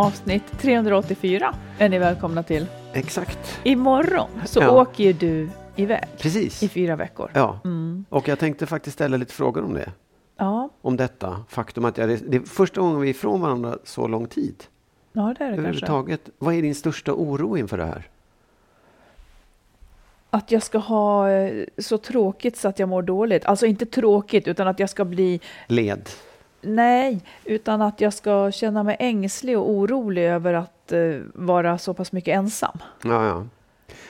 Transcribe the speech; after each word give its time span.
Avsnitt 0.00 0.58
384 0.60 1.54
är 1.78 1.88
ni 1.88 1.98
välkomna 1.98 2.42
till. 2.42 2.66
Exakt. 2.92 3.60
Imorgon 3.62 4.28
så 4.44 4.60
Ja. 4.60 4.70
åker 4.70 5.04
ju 5.04 5.12
du 5.12 5.48
iväg 5.76 6.04
Precis. 6.18 6.62
i 6.62 6.68
fyra 6.68 6.96
veckor. 6.96 7.30
Ja, 7.34 7.60
Mm. 7.64 8.04
och 8.08 8.28
jag 8.28 8.38
tänkte 8.38 8.66
faktiskt 8.66 8.94
ställa 8.94 9.16
lite 9.16 9.34
frågor 9.34 9.64
om 9.64 9.74
det. 9.74 9.92
Ja, 10.36 10.68
Om 10.82 10.96
detta 10.96 11.44
faktum 11.48 11.84
att 11.84 11.98
jag, 11.98 12.08
det 12.08 12.36
är 12.36 12.40
första 12.40 12.80
gången 12.80 13.00
vi 13.00 13.06
är 13.08 13.10
ifrån 13.10 13.40
varandra 13.40 13.78
så 13.84 14.06
lång 14.08 14.26
tid. 14.26 14.64
ja 15.12 15.22
det 15.22 15.28
är 15.28 15.28
det 15.32 15.36
kanske. 15.38 15.52
Överhuvudtaget. 15.60 16.20
Vad 16.38 16.54
är 16.54 16.62
din 16.62 16.74
största 16.74 17.12
oro 17.12 17.56
inför 17.56 17.78
det 17.78 17.84
här? 17.84 18.08
Att 20.30 20.50
jag 20.52 20.62
ska 20.62 20.78
ha 20.78 21.30
eh, 21.30 21.64
så 21.78 21.98
tråkigt 21.98 22.56
så 22.56 22.68
att 22.68 22.78
jag 22.78 22.88
mår 22.88 23.02
dåligt. 23.02 23.44
Alltså 23.46 23.66
inte 23.66 23.86
tråkigt 23.86 24.48
utan 24.48 24.68
att 24.68 24.78
jag 24.78 24.90
ska 24.90 25.04
bli, 25.04 25.40
Led? 25.66 26.08
Nej, 26.60 27.20
utan 27.44 27.82
att 27.82 28.00
jag 28.00 28.12
ska 28.12 28.50
känna 28.50 28.82
mig 28.82 28.96
ängslig 28.98 29.58
och 29.58 29.70
orolig 29.70 30.24
över 30.24 30.54
att 30.54 30.92
eh, 30.92 30.98
vara 31.34 31.78
så 31.78 31.94
pass 31.94 32.12
mycket 32.12 32.36
ensam. 32.36 32.78
Ja, 33.04 33.26
ja. 33.26 33.46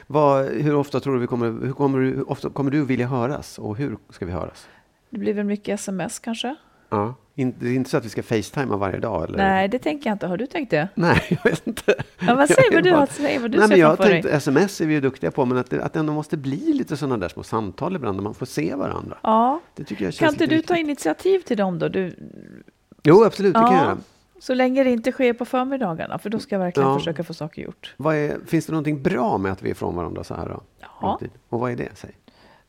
Vad, 0.07 0.47
hur 0.47 0.75
ofta 0.75 1.01
tror 1.01 1.15
du 1.15 1.21
vi 1.21 1.27
kommer, 1.27 1.67
hur 1.67 1.73
kommer, 1.73 1.99
du, 1.99 2.23
ofta 2.23 2.51
kommer 2.51 2.71
du 2.71 2.85
vilja 2.85 3.07
höras 3.07 3.59
och 3.59 3.77
hur 3.77 3.97
ska 4.09 4.27
vi 4.27 4.33
höras? 4.33 4.69
Det 5.11 5.19
blir 5.19 5.35
väl 5.35 5.45
mycket 5.45 5.75
sms 5.81 6.19
kanske? 6.19 6.57
Ja. 6.89 7.15
In, 7.41 7.55
det 7.59 7.69
är 7.69 7.75
inte 7.75 7.91
så 7.91 7.97
att 7.97 8.05
vi 8.05 8.09
ska 8.09 8.23
facetima 8.23 8.77
varje 8.77 8.99
dag? 8.99 9.25
Eller? 9.25 9.39
Nej, 9.39 9.69
det 9.69 9.79
tänker 9.79 10.11
jag 10.11 10.15
inte. 10.15 10.27
Har 10.27 10.37
du 10.37 10.47
tänkt 10.47 10.71
det? 10.71 10.89
Nej, 10.95 11.23
jag 11.45 11.51
vet 11.51 11.67
inte. 11.67 11.95
Ja, 12.19 12.35
vad 12.35 12.49
säger 12.49 12.73
vad 12.75 12.85
du, 12.85 12.91
bara- 12.93 13.07
säg 13.07 13.39
vad 13.39 13.51
du 13.51 13.59
Nej, 13.59 13.69
men 13.69 13.79
jag 13.79 13.89
har 13.89 13.97
tänkt, 13.97 14.23
dig. 14.27 14.33
sms 14.37 14.81
är 14.81 14.87
vi 14.87 14.95
ju 14.95 15.01
duktiga 15.01 15.31
på, 15.31 15.45
men 15.45 15.59
att 15.59 15.71
det, 15.71 15.85
att 15.85 15.93
det 15.93 15.99
ändå 16.01 16.13
måste 16.13 16.37
bli 16.37 16.73
lite 16.73 16.97
sådana 16.97 17.17
där 17.17 17.29
små 17.29 17.43
samtal 17.43 17.97
ibland, 17.97 18.19
där 18.19 18.23
man 18.23 18.35
får 18.35 18.47
se 18.47 18.75
varandra. 18.75 19.19
Ja, 19.23 19.61
Det 19.75 19.85
tycker 19.85 20.05
jag 20.05 20.15
känns 20.15 20.19
kan 20.19 20.35
inte 20.35 20.47
du 20.57 20.63
ta 20.63 20.75
viktigt. 20.75 20.87
initiativ 20.89 21.41
till 21.41 21.57
dem 21.57 21.79
då? 21.79 21.89
Du, 21.89 22.15
Jo, 23.03 23.25
absolut, 23.25 23.55
det 23.55 23.61
kan 23.61 23.73
jag 23.73 23.81
Ja. 23.83 23.85
göra. 23.85 23.99
Så 24.41 24.55
länge 24.55 24.85
det 24.85 24.91
inte 24.91 25.13
sker 25.13 25.33
på 25.33 25.45
förmiddagarna, 25.45 26.19
för 26.19 26.31
då 26.31 26.39
ska 26.39 26.55
jag 26.55 26.61
verkligen 26.61 26.89
Ja. 26.89 26.99
försöka 26.99 27.25
få 27.25 27.35
saker 27.35 27.63
gjort. 27.63 27.95
Är, 27.99 28.47
finns 28.47 28.67
det 28.67 28.73
någonting 28.73 29.03
bra 29.03 29.39
med 29.39 29.53
att 29.53 29.63
vi 29.63 29.69
är 29.69 29.73
ifrån 29.73 29.97
varandra 29.97 30.25
så 30.25 30.35
här 30.35 30.49
då? 30.49 30.61
Ja. 31.01 31.21
Och 31.49 31.61
vad 31.61 31.73
är 31.73 31.77
det? 31.77 31.89
Säg. 31.95 32.11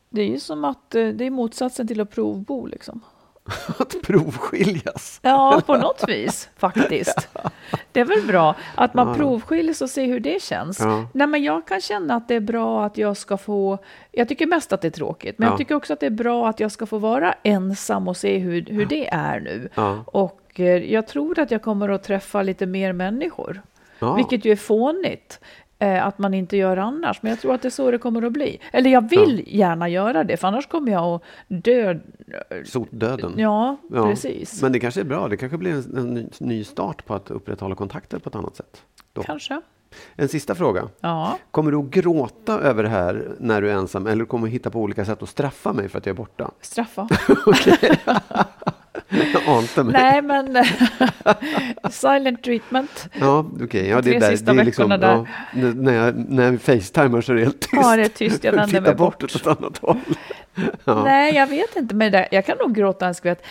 Det 0.10 0.22
är 0.22 0.28
ju 0.28 0.40
som 0.40 0.66
att 0.66 0.96
eh, 0.96 1.08
det 1.08 1.26
är 1.26 1.30
motsatsen 1.30 1.88
till 1.88 2.02
att 2.02 2.12
provbo 2.12 2.66
liksom. 2.66 3.02
Att 3.80 3.96
provskiljas. 4.04 5.20
Ja, 5.24 5.62
på 5.66 5.78
något 5.78 6.04
vis 6.08 6.50
faktiskt. 6.58 7.30
Det 7.92 8.00
är 8.00 8.06
väl 8.06 8.28
bra 8.28 8.56
att 8.76 8.94
man 8.94 9.16
provskiljs 9.16 9.82
och 9.82 9.90
ser 9.90 10.06
hur 10.06 10.20
det 10.20 10.42
känns. 10.42 10.80
Ja. 10.80 11.08
Nej, 11.14 11.28
men 11.28 11.44
jag 11.44 11.68
kan 11.68 11.82
känna 11.82 12.16
att 12.16 12.28
det 12.28 12.36
är 12.36 12.40
bra 12.40 12.86
att 12.86 12.98
jag 12.98 13.18
ska 13.18 13.38
få, 13.38 13.78
jag 14.12 14.28
tycker 14.28 14.46
mest 14.48 14.74
att 14.74 14.82
det 14.82 14.88
är 14.88 14.92
tråkigt, 14.92 15.38
men 15.40 15.46
Ja. 15.46 15.52
jag 15.52 15.58
tycker 15.58 15.76
också 15.76 15.94
att 15.94 16.00
det 16.00 16.06
är 16.06 16.10
bra 16.10 16.50
att 16.50 16.60
jag 16.60 16.72
ska 16.72 16.86
få 16.86 16.98
vara 16.98 17.34
ensam 17.44 18.08
och 18.08 18.18
se 18.18 18.38
hur, 18.38 18.66
hur 18.66 18.86
det 18.86 19.08
är 19.08 19.40
nu. 19.40 19.70
Ja. 19.76 20.04
Och 20.08 20.60
eh, 20.60 20.66
jag 20.66 21.08
tror 21.08 21.40
att 21.40 21.52
jag 21.52 21.62
kommer 21.62 21.90
att 21.90 22.04
träffa 22.04 22.42
lite 22.42 22.66
mer 22.66 22.94
människor. 22.94 23.62
Ja. 24.00 24.14
Vilket 24.14 24.46
ju 24.46 24.52
är 24.52 24.56
fånigt 24.56 25.40
att 25.82 26.18
man 26.18 26.34
inte 26.34 26.58
gör 26.58 26.78
annars. 26.78 27.22
Men 27.24 27.30
jag 27.30 27.40
tror 27.40 27.54
att 27.54 27.62
det 27.62 27.68
är 27.68 27.70
så 27.70 27.92
det 27.92 27.98
kommer 27.98 28.22
att 28.22 28.32
bli. 28.34 28.60
Eller 28.74 28.90
jag 28.90 29.10
vill 29.10 29.44
gärna 29.48 29.90
göra 29.90 30.24
det, 30.24 30.38
för 30.38 30.48
annars 30.48 30.68
kommer 30.68 30.92
jag 30.92 31.04
att 31.16 31.22
dö. 31.48 32.00
Sotdöden. 32.66 33.34
Ja, 33.38 33.78
Ja. 33.94 34.04
precis. 34.10 34.62
Men 34.62 34.72
det 34.72 34.80
kanske 34.80 35.00
är 35.02 35.06
bra. 35.06 35.28
Det 35.28 35.38
kanske 35.38 35.58
blir 35.58 35.72
en, 35.72 35.98
en 35.98 36.14
ny, 36.14 36.28
ny 36.40 36.64
start 36.64 37.06
på 37.06 37.14
att 37.14 37.32
upprätthålla 37.32 37.76
kontakter 37.76 38.20
på 38.20 38.30
ett 38.30 38.36
annat 38.36 38.56
sätt. 38.56 38.82
Då. 39.14 39.24
Kanske. 39.24 39.62
En 40.16 40.28
sista 40.28 40.56
fråga. 40.56 40.88
Ja. 41.02 41.38
Kommer 41.52 41.72
du 41.72 41.78
att 41.78 41.86
gråta 41.90 42.60
över 42.60 42.84
det 42.84 42.90
här 42.90 43.28
när 43.40 43.62
du 43.62 43.70
är 43.72 43.74
ensam 43.76 44.08
eller 44.08 44.26
kommer 44.26 44.48
du 44.48 44.52
hitta 44.54 44.70
på 44.70 44.80
olika 44.80 45.06
sätt 45.06 45.24
att 45.24 45.30
straffa 45.30 45.74
mig 45.74 45.90
för 45.90 45.98
att 45.98 46.06
jag 46.06 46.14
är 46.14 46.18
borta? 46.18 46.52
Straffa. 46.62 47.08
Jag 49.34 49.42
ante 49.58 49.84
mig. 49.84 49.94
Nej, 49.94 50.22
men 50.22 50.66
silent 51.92 52.44
treatment. 52.44 53.08
Ja, 53.20 53.46
okej. 53.64 53.88
Ja, 53.88 54.02
det 54.02 54.16
är 54.16 54.20
där. 54.20 54.38
det 54.56 54.62
är 54.62 54.66
liksom, 54.66 54.90
veckorna 54.90 55.26
ja, 55.54 55.62
när- 55.74 55.94
jag, 55.94 56.16
när 56.30 56.52
vi 56.52 56.58
facetimar 56.58 57.22
så 57.22 57.32
är 57.32 57.36
det 57.36 57.42
helt 57.44 57.60
tyst. 57.60 57.74
Ja, 57.74 57.96
det 57.96 58.02
är 58.04 58.08
tyst. 58.08 58.44
Jag 58.44 58.52
vänder 58.54 58.82
mig 58.82 58.96
bort 58.96 59.24
åt 59.24 59.36
ett 59.36 59.48
annat 59.48 59.78
håll. 59.78 59.98
Ja. 60.86 61.04
Nej, 61.04 61.36
jag 61.36 61.48
vet 61.48 61.76
inte. 61.76 61.96
Men 61.96 62.12
det, 62.12 62.28
jag 62.32 62.46
kan 62.46 62.58
nog 62.58 62.76
gråta 62.76 63.08
en 63.08 63.14
skvätt. 63.16 63.44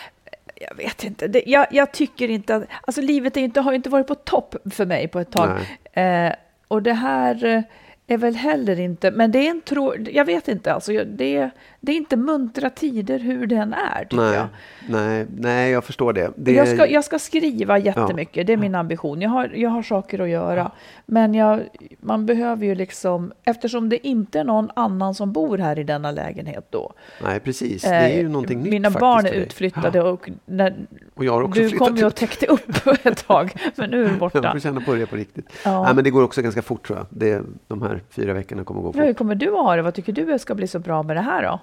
Jag 0.55 0.75
vet 0.77 1.03
inte. 1.03 1.27
Det, 1.27 1.43
jag, 1.45 1.67
jag 1.71 1.91
tycker 1.91 2.29
inte 2.29 2.55
att... 2.55 2.63
Alltså 2.81 3.01
livet 3.01 3.37
är 3.37 3.41
inte, 3.41 3.61
har 3.61 3.73
inte 3.73 3.89
varit 3.89 4.07
på 4.07 4.15
topp 4.15 4.55
för 4.71 4.85
mig 4.85 5.07
på 5.07 5.19
ett 5.19 5.31
tag. 5.31 5.49
Eh, 5.93 6.31
och 6.67 6.81
det 6.83 6.93
här 6.93 7.45
eh, 7.45 7.61
är 8.07 8.17
väl 8.17 8.35
heller 8.35 8.79
inte... 8.79 9.11
Men 9.11 9.31
det 9.31 9.39
är 9.47 9.49
en 9.51 9.61
tro... 9.61 9.95
Jag 10.11 10.25
vet 10.25 10.47
inte. 10.47 10.73
Alltså, 10.73 10.93
jag- 10.93 11.07
det, 11.07 11.49
det 11.83 11.91
är 11.91 11.95
inte 11.95 12.17
muntra 12.17 12.69
tider 12.69 13.19
hur 13.19 13.47
den 13.47 13.73
är, 13.73 14.01
tycker 14.03 14.17
Nej, 14.17 14.33
jag. 14.35 14.47
nej, 14.89 15.25
nej, 15.37 15.71
jag 15.71 15.83
förstår 15.83 16.13
det. 16.13 16.31
det 16.35 16.51
Jag, 16.51 16.67
ska, 16.67 16.87
jag 16.87 17.03
ska 17.03 17.19
skriva 17.19 17.77
jättemycket, 17.77 18.47
det 18.47 18.53
är 18.53 18.57
min 18.57 18.75
ambition. 18.75 19.21
Jag 19.21 19.29
har, 19.29 19.51
jag 19.55 19.69
har 19.69 19.83
saker 19.83 20.19
att 20.19 20.29
göra. 20.29 20.71
Men 21.05 21.33
jag, 21.33 21.61
man 21.99 22.25
behöver 22.25 22.65
ju 22.65 22.75
liksom, 22.75 23.31
eftersom 23.43 23.89
det 23.89 24.07
inte 24.07 24.39
är 24.39 24.43
någon 24.43 24.69
annan 24.75 25.15
som 25.15 25.31
bor 25.31 25.57
här 25.57 25.79
i 25.79 25.83
denna 25.83 26.11
lägenhet 26.11 26.67
då. 26.69 26.93
Nej, 27.23 27.39
precis. 27.39 27.81
Det 27.81 27.89
är 27.89 28.09
ju 28.17 28.25
Eh, 28.25 28.29
någonting 28.29 28.61
nytt 28.63 28.71
Mina 28.71 28.89
barn 28.89 29.25
är 29.25 29.31
utflyttade 29.31 30.01
och 30.01 30.29
när, 30.45 30.75
Och 31.13 31.25
jag 31.25 31.33
har 31.33 31.41
också 31.41 31.61
du 31.61 31.69
kom 31.69 31.95
ju 31.95 32.05
och 32.05 32.15
täckte 32.15 32.45
upp 32.45 32.87
ett 33.03 33.27
tag, 33.27 33.53
men 33.75 33.89
nu 33.89 33.99
är 33.99 34.05
du 34.05 34.09
Jag 34.09 34.19
borta. 34.19 34.51
får 34.51 34.59
känna 34.59 34.81
på 34.81 34.93
det 34.93 35.05
på 35.05 35.15
riktigt. 35.15 35.49
Ja. 35.65 35.83
Nej, 35.83 35.95
men 35.95 36.03
det 36.03 36.09
går 36.09 36.23
också 36.23 36.41
ganska 36.41 36.61
fort 36.61 36.87
tror 36.87 36.97
jag. 36.99 37.07
Det, 37.09 37.41
de 37.67 37.81
här 37.81 38.01
fyra 38.09 38.33
veckorna 38.33 38.63
kommer 38.63 38.79
att 38.89 38.93
gå 38.95 38.99
Ja, 39.01 39.03
hur 39.05 39.11
fort. 39.13 39.17
kommer 39.17 39.35
du 39.35 39.47
att 39.47 39.63
ha 39.65 39.75
det? 39.75 39.81
Vad 39.81 39.93
tycker 39.93 40.13
du 40.13 40.39
ska 40.39 40.55
bli 40.55 40.67
så 40.67 40.79
bra 40.79 41.03
med 41.03 41.15
det 41.15 41.21
här 41.21 41.43
då? 41.43 41.59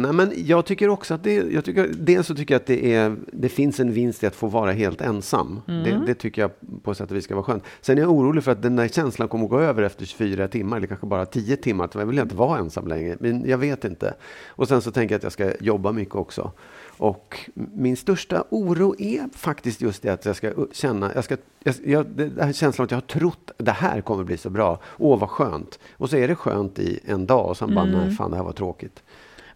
Nej, 0.00 0.12
men 0.12 0.32
jag 0.36 0.66
tycker 0.66 0.88
också 0.88 1.14
att 1.14 1.24
det, 1.24 1.34
jag 1.34 1.64
tycker, 1.64 1.90
dels 1.94 2.26
så 2.26 2.34
tycker 2.34 2.54
jag 2.54 2.60
att 2.60 2.66
det, 2.66 2.94
är, 2.94 3.16
det 3.32 3.48
finns 3.48 3.80
en 3.80 3.92
vinst 3.92 4.22
i 4.22 4.26
att 4.26 4.34
få 4.34 4.46
vara 4.46 4.72
helt 4.72 5.00
ensam. 5.00 5.60
Mm. 5.68 5.84
Det, 5.84 6.06
det 6.06 6.14
tycker 6.14 6.42
jag 6.42 6.50
på 6.82 6.94
sätt 6.94 7.10
och 7.10 7.16
vis 7.16 7.24
ska 7.24 7.34
vara 7.34 7.44
skönt. 7.44 7.64
Sen 7.80 7.98
är 7.98 8.02
jag 8.02 8.10
orolig 8.10 8.44
för 8.44 8.52
att 8.52 8.62
den 8.62 8.76
där 8.76 8.88
känslan 8.88 9.28
kommer 9.28 9.44
att 9.44 9.50
gå 9.50 9.60
över 9.60 9.82
efter 9.82 10.04
24 10.04 10.48
timmar, 10.48 10.76
eller 10.76 10.86
kanske 10.86 11.06
bara 11.06 11.26
10 11.26 11.56
timmar. 11.56 11.84
Att 11.84 11.94
jag 11.94 12.06
vill 12.06 12.18
inte 12.18 12.34
vara 12.34 12.58
ensam 12.58 12.86
längre, 12.86 13.16
men 13.20 13.44
jag 13.46 13.58
vet 13.58 13.84
inte. 13.84 14.14
Och 14.48 14.68
sen 14.68 14.82
så 14.82 14.90
tänker 14.90 15.14
jag 15.14 15.18
att 15.18 15.22
jag 15.22 15.32
ska 15.32 15.52
jobba 15.60 15.92
mycket 15.92 16.14
också. 16.14 16.52
Och 17.00 17.50
min 17.54 17.96
största 17.96 18.44
oro 18.50 18.94
är 18.98 19.28
faktiskt 19.36 19.80
just 19.80 20.02
det 20.02 20.08
att 20.08 20.24
jag 20.24 20.36
ska 20.36 20.52
känna, 20.72 21.14
jag 21.14 21.24
ska, 21.24 21.36
jag, 21.64 21.74
jag, 21.84 22.06
det 22.06 22.42
här 22.44 22.52
känslan 22.52 22.84
att 22.84 22.90
jag 22.90 22.96
har 22.96 23.20
trott 23.20 23.50
det 23.56 23.70
här 23.70 24.00
kommer 24.00 24.24
bli 24.24 24.36
så 24.36 24.50
bra. 24.50 24.78
Åh, 24.98 25.18
vad 25.18 25.30
skönt. 25.30 25.78
Och 25.96 26.10
så 26.10 26.16
är 26.16 26.28
det 26.28 26.34
skönt 26.34 26.78
i 26.78 27.00
en 27.04 27.26
dag 27.26 27.48
och 27.48 27.56
sen 27.56 27.74
bara, 27.74 27.84
nej, 27.84 28.10
fan 28.10 28.30
det 28.30 28.36
här 28.36 28.44
var 28.44 28.52
tråkigt. 28.52 29.02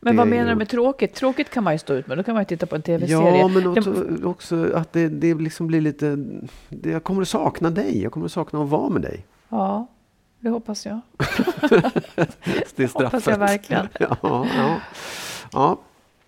Men 0.04 0.16
vad 0.16 0.26
menar 0.26 0.50
du 0.50 0.56
med 0.56 0.68
tråkigt? 0.68 1.14
Tråkigt 1.14 1.50
kan 1.50 1.64
man 1.64 1.72
ju 1.74 1.78
stå 1.78 1.94
ut 1.94 2.06
med, 2.06 2.18
då 2.18 2.22
kan 2.22 2.34
man 2.34 2.40
ju 2.42 2.46
titta 2.46 2.66
på 2.66 2.76
en 2.76 2.82
tv-serie. 2.82 3.38
Ja, 3.38 3.48
men 3.48 3.74
Det- 3.74 4.24
också, 4.26 4.72
att 4.74 4.92
det, 4.92 5.08
det 5.08 5.34
liksom 5.34 5.66
blir 5.66 5.80
lite... 5.80 6.16
Det, 6.68 6.90
jag 6.90 7.04
kommer 7.04 7.22
att 7.22 7.28
sakna 7.28 7.70
dig. 7.70 8.02
Jag 8.02 8.12
kommer 8.12 8.26
att 8.26 8.32
sakna 8.32 8.62
att 8.62 8.68
vara 8.68 8.88
med 8.88 9.02
dig. 9.02 9.24
Ja, 9.48 9.86
det 10.40 10.48
hoppas 10.50 10.86
jag. 10.86 11.00
Det 12.76 12.82
är 12.82 12.86
straffet. 12.86 13.02
Hoppas 13.12 13.26
jag 13.26 13.38
verkligen. 13.38 13.88
Ja, 14.00 14.16
ja. 14.22 14.80
ja, 15.52 15.78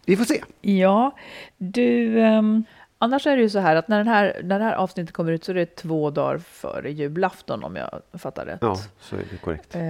vi 0.06 0.16
får 0.16 0.24
se. 0.24 0.42
Ja, 0.60 1.10
du... 1.58 2.20
ehm, 2.20 2.64
annars 2.98 3.26
är 3.26 3.36
det 3.36 3.42
ju 3.42 3.50
så 3.50 3.58
här 3.58 3.76
att 3.76 3.88
när, 3.88 3.98
den 3.98 4.08
här, 4.08 4.40
när 4.44 4.58
det 4.58 4.64
här 4.64 4.74
avsnittet 4.74 5.12
kommer 5.14 5.32
ut 5.32 5.44
så 5.44 5.52
är 5.52 5.54
det 5.54 5.66
två 5.76 6.10
dagar 6.10 6.38
före 6.38 6.92
julafton 6.92 7.64
om 7.64 7.76
jag 7.76 8.00
fattar 8.20 8.46
rätt. 8.46 8.58
Ja, 8.60 8.76
så 9.00 9.16
är 9.16 9.22
det 9.30 9.36
korrekt. 9.36 9.74
Eh, 9.74 9.82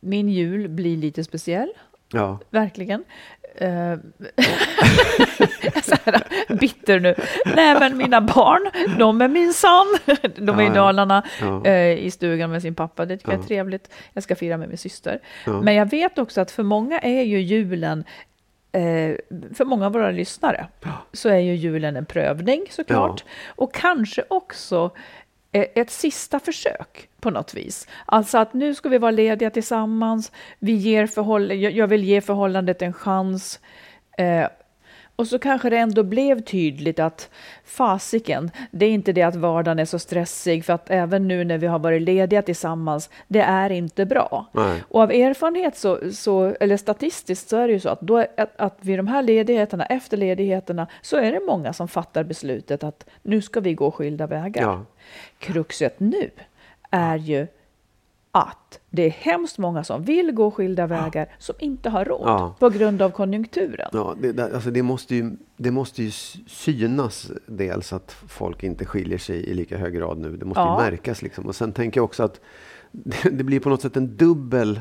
min 0.00 0.28
jul 0.28 0.68
blir 0.68 0.96
lite 0.96 1.24
speciell, 1.24 1.72
Ja, 2.12 2.38
verkligen. 2.50 3.04
Eh, 3.54 3.68
så 5.82 5.96
här, 6.04 6.22
bitter 6.60 7.00
nu. 7.00 7.14
Nej, 7.56 7.76
men 7.80 7.96
mina 7.96 8.20
barn, 8.20 8.70
de 8.98 9.20
är 9.22 9.28
minsann. 9.28 9.86
De 10.36 10.58
är 10.58 10.62
Ja, 10.64 10.70
i. 10.70 10.74
Dalarna 10.74 11.22
Ja. 11.40 11.64
eh, 11.66 11.98
i 11.98 12.10
stugan 12.10 12.50
med 12.50 12.62
sin 12.62 12.74
pappa. 12.74 13.04
Det 13.06 13.16
tycker 13.16 13.32
jag 13.32 13.38
Ja. 13.40 13.42
är 13.44 13.46
trevligt. 13.48 13.90
Jag 14.12 14.22
ska 14.24 14.36
fira 14.36 14.56
med 14.56 14.68
min 14.68 14.78
syster. 14.78 15.18
Men 15.62 15.74
jag 15.74 15.90
vet 15.90 16.18
också 16.18 16.40
att 16.40 16.50
för 16.50 16.62
många 16.62 16.98
är 16.98 17.22
ju 17.22 17.40
julen 17.40 18.04
Eh, 18.74 19.16
för 19.54 19.64
många 19.64 19.86
av 19.86 19.92
våra 19.92 20.10
lyssnare 20.10 20.66
så 21.12 21.28
är 21.28 21.38
ju 21.38 21.54
julen 21.54 21.96
en 21.96 22.06
prövning 22.06 22.64
såklart. 22.70 23.24
Och 23.46 23.74
kanske 23.74 24.24
också 24.28 24.90
Eh, 25.52 25.66
ett 25.74 25.90
sista 25.90 26.40
försök 26.40 27.08
på 27.20 27.30
något 27.30 27.54
vis. 27.54 27.88
Alltså 28.06 28.38
att 28.38 28.54
nu 28.54 28.74
ska 28.74 28.88
vi 28.88 28.98
vara 28.98 29.10
lediga 29.10 29.50
tillsammans. 29.50 30.32
Vi 30.58 30.72
ger 30.72 31.06
förhåll- 31.06 31.52
jag 31.52 31.86
vill 31.86 32.04
ge 32.04 32.20
förhållandet 32.20 32.82
en 32.82 32.92
chans. 32.92 33.60
Eh, 34.18 34.46
och 35.22 35.28
så 35.28 35.38
kanske 35.38 35.70
det 35.70 35.76
ändå 35.76 36.02
blev 36.02 36.40
tydligt 36.40 36.98
att 36.98 37.30
fasiken, 37.64 38.50
det 38.70 38.86
är 38.86 38.90
inte 38.90 39.12
det 39.12 39.22
att 39.22 39.36
vardagen 39.36 39.78
är 39.78 39.84
så 39.84 39.98
stressig, 39.98 40.64
för 40.64 40.72
att 40.72 40.90
även 40.90 41.28
nu 41.28 41.44
när 41.44 41.58
vi 41.58 41.66
har 41.66 41.78
varit 41.78 42.02
lediga 42.02 42.42
tillsammans, 42.42 43.10
det 43.28 43.40
är 43.40 43.70
inte 43.70 44.06
bra. 44.06 44.46
Nej. 44.52 44.84
Och 44.88 45.00
av 45.00 45.10
erfarenhet, 45.10 45.76
så, 45.76 46.12
så, 46.12 46.56
eller 46.60 46.76
statistiskt, 46.76 47.48
så 47.48 47.56
är 47.56 47.66
det 47.66 47.72
ju 47.72 47.80
så 47.80 47.88
att, 47.88 48.00
då, 48.00 48.18
att, 48.18 48.60
att 48.60 48.78
vid 48.80 48.98
de 48.98 49.06
här 49.06 49.22
ledigheterna, 49.22 49.86
efter 49.86 50.16
ledigheterna, 50.16 50.86
så 51.02 51.16
är 51.16 51.32
det 51.32 51.40
många 51.46 51.72
som 51.72 51.88
fattar 51.88 52.24
beslutet 52.24 52.84
att 52.84 53.06
nu 53.22 53.42
ska 53.42 53.60
vi 53.60 53.74
gå 53.74 53.90
skilda 53.90 54.26
vägar. 54.26 54.62
Ja. 54.62 54.84
Kruxet 55.38 56.00
nu 56.00 56.30
är 56.90 57.16
ju 57.16 57.46
att 58.34 58.80
det 58.90 59.02
är 59.02 59.10
hemskt 59.10 59.58
många 59.58 59.84
som 59.84 60.02
vill 60.02 60.32
gå 60.32 60.50
skilda 60.50 60.86
vägar 60.86 61.28
som 61.38 61.54
inte 61.58 61.90
har 61.90 62.04
råd 62.04 62.22
Ja. 62.28 62.54
på 62.58 62.68
grund 62.68 63.02
av 63.02 63.10
konjunkturen. 63.10 63.88
ja 63.92 64.14
det, 64.20 64.54
alltså 64.54 64.70
det, 64.70 64.82
måste 64.82 65.14
ju, 65.14 65.30
det 65.56 65.70
måste 65.70 66.02
ju 66.02 66.10
synas 66.46 67.30
dels 67.46 67.92
att 67.92 68.12
folk 68.28 68.62
inte 68.62 68.84
skiljer 68.84 69.18
sig 69.18 69.36
i 69.36 69.54
lika 69.54 69.76
hög 69.78 69.94
grad 69.94 70.18
nu. 70.18 70.36
Det 70.36 70.44
måste 70.44 70.60
Ja. 70.60 70.84
ju 70.84 70.90
märkas. 70.90 71.22
Liksom. 71.22 71.46
Och 71.46 71.56
sen 71.56 71.72
tänker 71.72 71.98
jag 71.98 72.04
också 72.04 72.22
att 72.22 72.40
det, 72.92 73.30
det 73.32 73.44
blir 73.44 73.60
på 73.60 73.68
något 73.68 73.82
sätt 73.82 73.96
en 73.96 74.16
dubbel, 74.16 74.80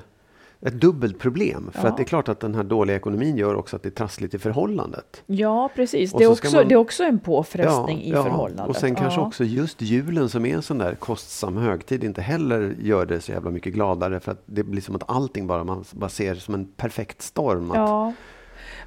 ett 0.61 0.81
dubbelt 0.81 1.19
problem. 1.19 1.69
För 1.73 1.81
Ja. 1.83 1.89
att 1.89 1.97
det 1.97 2.03
är 2.03 2.05
klart 2.05 2.29
att 2.29 2.39
den 2.39 2.55
här 2.55 2.63
dåliga 2.63 2.95
ekonomin 2.95 3.37
gör 3.37 3.55
också 3.55 3.75
att 3.75 3.83
det 3.83 3.89
är 3.89 3.91
trassligt 3.91 4.33
i 4.33 4.39
förhållandet. 4.39 5.23
Ja, 5.27 5.69
precis. 5.75 6.13
Det 6.13 6.23
är, 6.23 6.31
också, 6.31 6.55
man- 6.57 6.67
det 6.67 6.73
är 6.73 6.77
också 6.77 7.03
en 7.03 7.19
påfrestning 7.19 8.01
i 8.03 8.11
förhållandet. 8.11 8.67
Och 8.67 8.75
sen 8.75 8.95
kanske 8.95 9.19
ja. 9.21 9.27
också 9.27 9.43
just 9.43 9.81
julen 9.81 10.29
som 10.29 10.45
är 10.45 10.55
en 10.55 10.61
sån 10.61 10.77
där 10.77 10.95
kostsam 10.95 11.57
högtid 11.57 12.03
inte 12.03 12.21
heller 12.21 12.75
gör 12.81 13.05
det 13.05 13.21
så 13.21 13.31
jävla 13.31 13.51
mycket 13.51 13.73
gladare 13.73 14.19
för 14.19 14.31
att 14.31 14.41
det 14.45 14.63
blir 14.63 14.81
som 14.81 14.95
att 14.95 15.09
allting 15.09 15.47
bara 15.47 15.63
man 15.63 15.83
bara 15.91 16.09
ser 16.09 16.35
som 16.35 16.53
en 16.53 16.65
perfekt 16.65 17.21
storm. 17.21 17.71
Att, 17.71 17.77
Ja, 17.77 18.13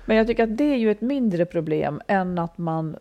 men 0.07 0.17
jag 0.17 0.27
tycker 0.27 0.43
att 0.45 0.57
det 0.57 0.65
är 0.65 0.77
ju 0.77 0.91
ett 0.91 1.01
mindre 1.01 1.45
problem 1.47 2.01
än 2.09 2.39
att 2.39 2.59
man 2.59 2.97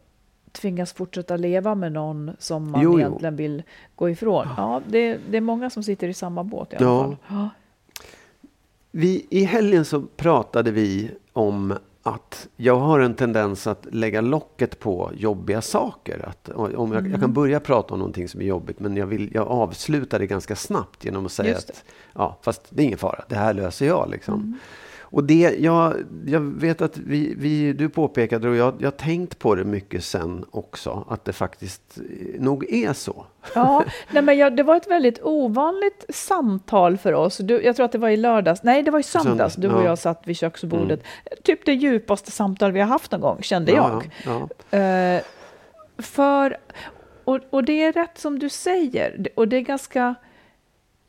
tvingas 0.52 0.94
fortsätta 0.94 1.38
leva 1.38 1.76
med 1.76 1.92
någon 1.92 2.32
som 2.40 2.72
man 2.72 2.82
Jo, 2.82 2.92
jo. 2.94 3.00
egentligen 3.00 3.36
vill 3.36 3.64
gå 3.96 4.10
ifrån. 4.10 4.48
Ja, 4.58 4.82
det, 4.88 5.18
det 5.30 5.38
är 5.38 5.42
många 5.42 5.70
som 5.70 5.84
sitter 5.84 6.08
i 6.08 6.14
samma 6.14 6.44
båt 6.44 6.74
i 6.74 6.76
alla 6.76 6.86
Ja. 6.86 7.16
fall. 7.28 7.50
Vi, 8.96 9.26
I 9.30 9.44
helgen 9.44 9.86
så 9.86 10.02
pratade 10.02 10.72
vi 10.72 11.12
om 11.34 11.74
att 12.04 12.48
jag 12.56 12.76
har 12.80 13.00
en 13.00 13.14
tendens 13.14 13.68
att 13.68 13.88
lägga 13.92 14.22
locket 14.22 14.80
på 14.80 15.12
jobbiga 15.18 15.62
saker. 15.62 16.26
Att, 16.30 16.50
om 16.50 16.92
jag, 16.92 17.02
jag 17.02 17.08
Mm. 17.08 17.20
kan 17.20 17.34
börja 17.34 17.60
prata 17.60 17.94
om 17.94 18.00
någonting 18.00 18.28
som 18.30 18.42
är 18.42 18.46
jobbigt 18.46 18.80
men 18.80 18.98
jag, 18.98 19.06
vill, 19.06 19.32
jag 19.34 19.48
avslutar 19.48 20.20
det 20.20 20.28
ganska 20.28 20.56
snabbt 20.56 21.06
genom 21.06 21.26
att 21.26 21.32
säga 21.32 21.58
att 21.58 21.84
ja, 22.14 22.38
fast 22.42 22.62
det 22.70 22.82
är 22.82 22.86
ingen 22.86 22.98
fara, 22.98 23.24
det 23.30 23.36
här 23.36 23.54
löser 23.54 23.86
jag. 23.86 24.10
Liksom. 24.10 24.34
Mm. 24.34 24.58
Och 25.14 25.24
det, 25.24 25.56
jag, 25.60 25.96
jag 26.26 26.40
vet 26.40 26.82
att 26.82 26.98
vi, 26.98 27.34
vi, 27.38 27.74
du 27.74 27.90
påpekade 27.90 28.50
och 28.50 28.56
jag, 28.56 28.74
jag 28.80 28.88
har 28.88 28.98
tänkt 28.98 29.40
på 29.40 29.56
det 29.56 29.64
mycket 29.64 30.04
sen 30.04 30.46
också, 30.52 31.06
att 31.10 31.26
det 31.26 31.34
faktiskt 31.34 31.98
eh, 31.98 32.42
nog 32.42 32.74
är 32.74 32.94
så. 32.94 33.26
Ja, 33.56 33.84
nej 34.12 34.24
men 34.24 34.38
jag, 34.38 34.56
det 34.56 34.64
var 34.64 34.76
ett 34.76 34.88
väldigt 34.88 35.20
ovanligt 35.24 36.06
samtal 36.10 36.98
för 36.98 37.14
oss. 37.14 37.38
Du, 37.38 37.62
jag 37.64 37.76
tror 37.76 37.86
att 37.86 37.92
det 37.92 37.98
var 37.98 38.10
i 38.10 38.18
lördags. 38.18 38.64
Nej, 38.64 38.84
det 38.84 38.92
var 38.92 39.00
i 39.00 39.04
söndags. 39.04 39.56
Du 39.56 39.68
och 39.68 39.82
ja. 39.82 39.86
jag 39.86 40.00
satt 40.00 40.22
vid 40.26 40.38
köksbordet. 40.38 41.04
Typ 41.44 41.66
det 41.66 41.74
djupaste 41.74 42.32
samtal 42.32 42.72
vi 42.72 42.80
har 42.80 42.88
haft 42.88 43.12
någon 43.12 43.22
gång, 43.22 43.42
kände 43.42 43.72
jag. 43.72 44.12
Ja, 44.26 44.48
ja. 44.72 44.78
Eh, 44.78 45.22
för, 45.98 46.58
och, 47.24 47.40
och 47.50 47.64
det 47.64 47.84
är 47.84 47.92
rätt 47.92 48.18
som 48.18 48.40
du 48.40 48.50
säger, 48.50 49.28
och 49.36 49.48
det 49.48 49.58
är 49.58 49.62
ganska 49.62 50.16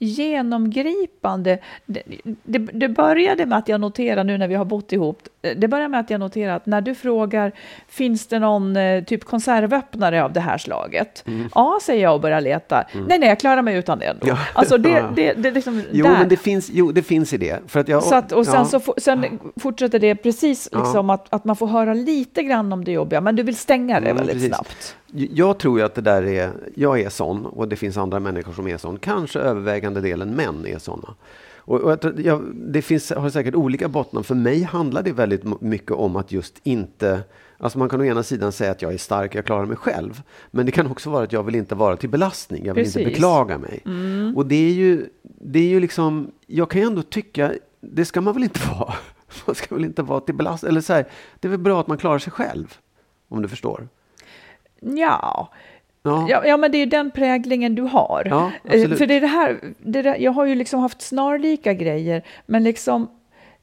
genomgripande. 0.05 1.59
Det, 1.87 2.03
det, 2.43 2.59
det 2.59 2.89
började 2.89 3.47
med 3.47 3.59
att 3.59 3.69
jag 3.69 3.81
noterade, 3.81 4.25
nu 4.25 4.39
när 4.39 4.49
vi 4.49 4.55
har 4.55 4.65
bott 4.65 4.93
ihop, 4.93 5.19
det 5.57 5.69
började 5.69 5.89
med 5.89 6.01
att 6.01 6.11
jag 6.11 6.21
noterade 6.21 6.55
att 6.55 6.67
när 6.67 6.81
du 6.81 6.95
frågar, 6.95 7.53
finns 7.89 8.27
det 8.27 8.39
någon 8.39 8.77
eh, 8.77 9.05
typ 9.05 9.25
konservöppnare 9.25 10.25
av 10.25 10.33
det 10.33 10.41
här 10.41 10.59
slaget? 10.59 11.25
Ja, 11.55 11.79
säger 11.83 12.03
jag 12.03 12.15
och 12.15 12.21
börjar 12.21 12.41
leta. 12.41 12.85
Nej, 13.09 13.19
nej, 13.19 13.29
jag 13.29 13.41
klarar 13.41 13.63
mig 13.63 13.77
utan 13.77 13.99
det 13.99 14.05
ändå. 14.07 14.27
Ja. 14.29 14.39
Alltså 14.55 14.79
det, 14.79 14.89
Ja. 14.95 15.11
det, 15.17 15.33
det 15.33 15.51
liksom 15.51 15.83
Jo, 15.93 16.05
där. 16.07 16.13
men 16.19 16.29
det 16.29 16.37
finns, 16.37 16.71
jo, 16.73 16.93
det 16.93 17.03
finns 17.03 17.33
i 17.33 17.37
det. 17.37 17.59
För 17.67 17.81
att 17.81 17.89
jag, 17.89 18.03
Så 18.03 18.15
att, 18.15 18.33
och 18.33 18.47
sen, 18.47 18.55
ja. 18.73 18.81
så 18.81 18.95
sen 18.99 19.25
fortsätter 19.57 19.99
det 19.99 20.15
precis 20.15 20.69
Ja. 20.73 20.79
liksom 20.79 21.11
att, 21.11 21.35
att 21.35 21.45
man 21.45 21.57
får 21.57 21.67
höra 21.67 21.95
lite 21.95 22.43
grann 22.43 22.73
om 22.73 22.85
det 22.85 22.93
jobbiga, 22.93 23.21
men 23.21 23.37
du 23.37 23.43
vill 23.43 23.57
stänga 23.57 24.01
det 24.01 24.07
Mm, 24.07 24.17
väldigt 24.17 24.35
precis. 24.37 24.49
snabbt. 24.55 24.97
Jag 25.17 25.59
tror 25.59 25.79
ju 25.79 25.85
att 25.85 25.95
det 25.95 26.01
där 26.01 26.23
är, 26.27 26.51
jag 26.75 27.01
är 27.01 27.09
sån 27.09 27.47
och 27.47 27.69
det 27.69 27.77
finns 27.77 27.97
andra 27.97 28.21
människor 28.21 28.53
som 28.53 28.69
är 28.69 28.77
sån. 28.77 28.99
Kanske 28.99 29.39
övervägande 29.39 29.94
delen 30.01 30.35
män 30.35 30.67
är 30.67 30.79
såna. 30.79 31.15
Och, 31.57 31.81
och 31.81 31.99
jag, 32.17 32.43
det 32.55 32.83
finns, 32.83 33.11
har 33.11 33.31
säkert 33.31 33.55
olika 33.55 33.89
bottnar. 33.89 34.23
För 34.23 34.35
mig 34.35 34.63
handlar 34.63 35.03
det 35.03 35.13
väldigt 35.13 35.61
mycket 35.61 35.91
om 35.91 36.17
att 36.17 36.33
just 36.33 36.61
inte 36.63 37.23
Alltså 37.59 37.79
man 37.79 37.89
kan 37.89 38.01
å 38.01 38.05
ena 38.05 38.23
sidan 38.23 38.53
säga 38.53 38.71
att 38.71 38.83
jag 38.83 38.95
är 38.95 38.99
stark, 38.99 39.35
jag 39.35 39.45
klarar 39.45 39.67
mig 39.67 39.77
själv. 39.77 40.23
Men 40.51 40.67
det 40.67 40.73
kan 40.73 40.91
också 40.91 41.11
vara 41.11 41.25
att 41.25 41.33
jag 41.33 41.43
vill 41.43 41.55
inte 41.55 41.75
vara 41.75 41.97
till 41.97 42.09
belastning, 42.09 42.67
jag 42.67 42.75
vill 42.75 42.85
inte 42.85 42.99
Precis. 42.99 43.13
beklaga 43.13 43.59
mig. 43.59 43.81
Mm. 43.85 44.37
Och 44.37 44.47
det 44.47 44.67
är, 44.67 44.73
ju, 44.73 45.07
det 45.23 45.59
är 45.59 45.69
ju 45.69 45.81
liksom, 45.81 46.31
jag 46.47 46.71
kan 46.71 46.81
ju 46.81 46.87
ändå 46.87 47.03
tycka, 47.03 47.53
det 47.81 48.05
ska 48.05 48.21
man 48.21 48.35
väl 48.35 48.43
inte 48.43 48.61
vara. 48.79 48.95
Man 49.47 49.55
ska 49.55 49.75
väl 49.75 49.85
inte 49.85 50.03
vara 50.03 50.21
till 50.21 50.35
belastning, 50.35 50.69
eller 50.69 50.81
så 50.81 50.93
här, 50.93 51.09
det 51.41 51.49
är 51.49 51.51
väl 51.51 51.61
bra 51.61 51.81
att 51.81 51.87
man 51.87 51.99
klarar 51.99 52.19
sig 52.19 52.33
själv. 52.33 52.75
Om 53.29 53.43
du 53.43 53.49
förstår. 53.49 53.89
Ja. 54.81 55.53
Ja. 56.07 56.27
Ja, 56.29 56.47
ja, 56.47 56.57
men 56.57 56.73
det 56.73 56.79
är 56.79 56.87
den 56.87 57.11
präglingen 57.11 57.75
du 57.75 57.83
har. 57.83 58.23
Ja, 58.31 58.51
Eh. 58.65 58.91
För 58.91 59.07
det 59.07 59.15
är 59.15 59.21
det 59.21 59.27
här, 59.27 59.61
det 59.79 60.03
där, 60.03 60.17
jag 60.17 60.33
har 60.33 60.45
ju 60.45 60.55
liksom 60.55 60.81
haft 60.81 61.03
snarlika 61.03 61.75
grejer, 61.75 62.23
men 62.47 62.65
liksom 62.65 63.09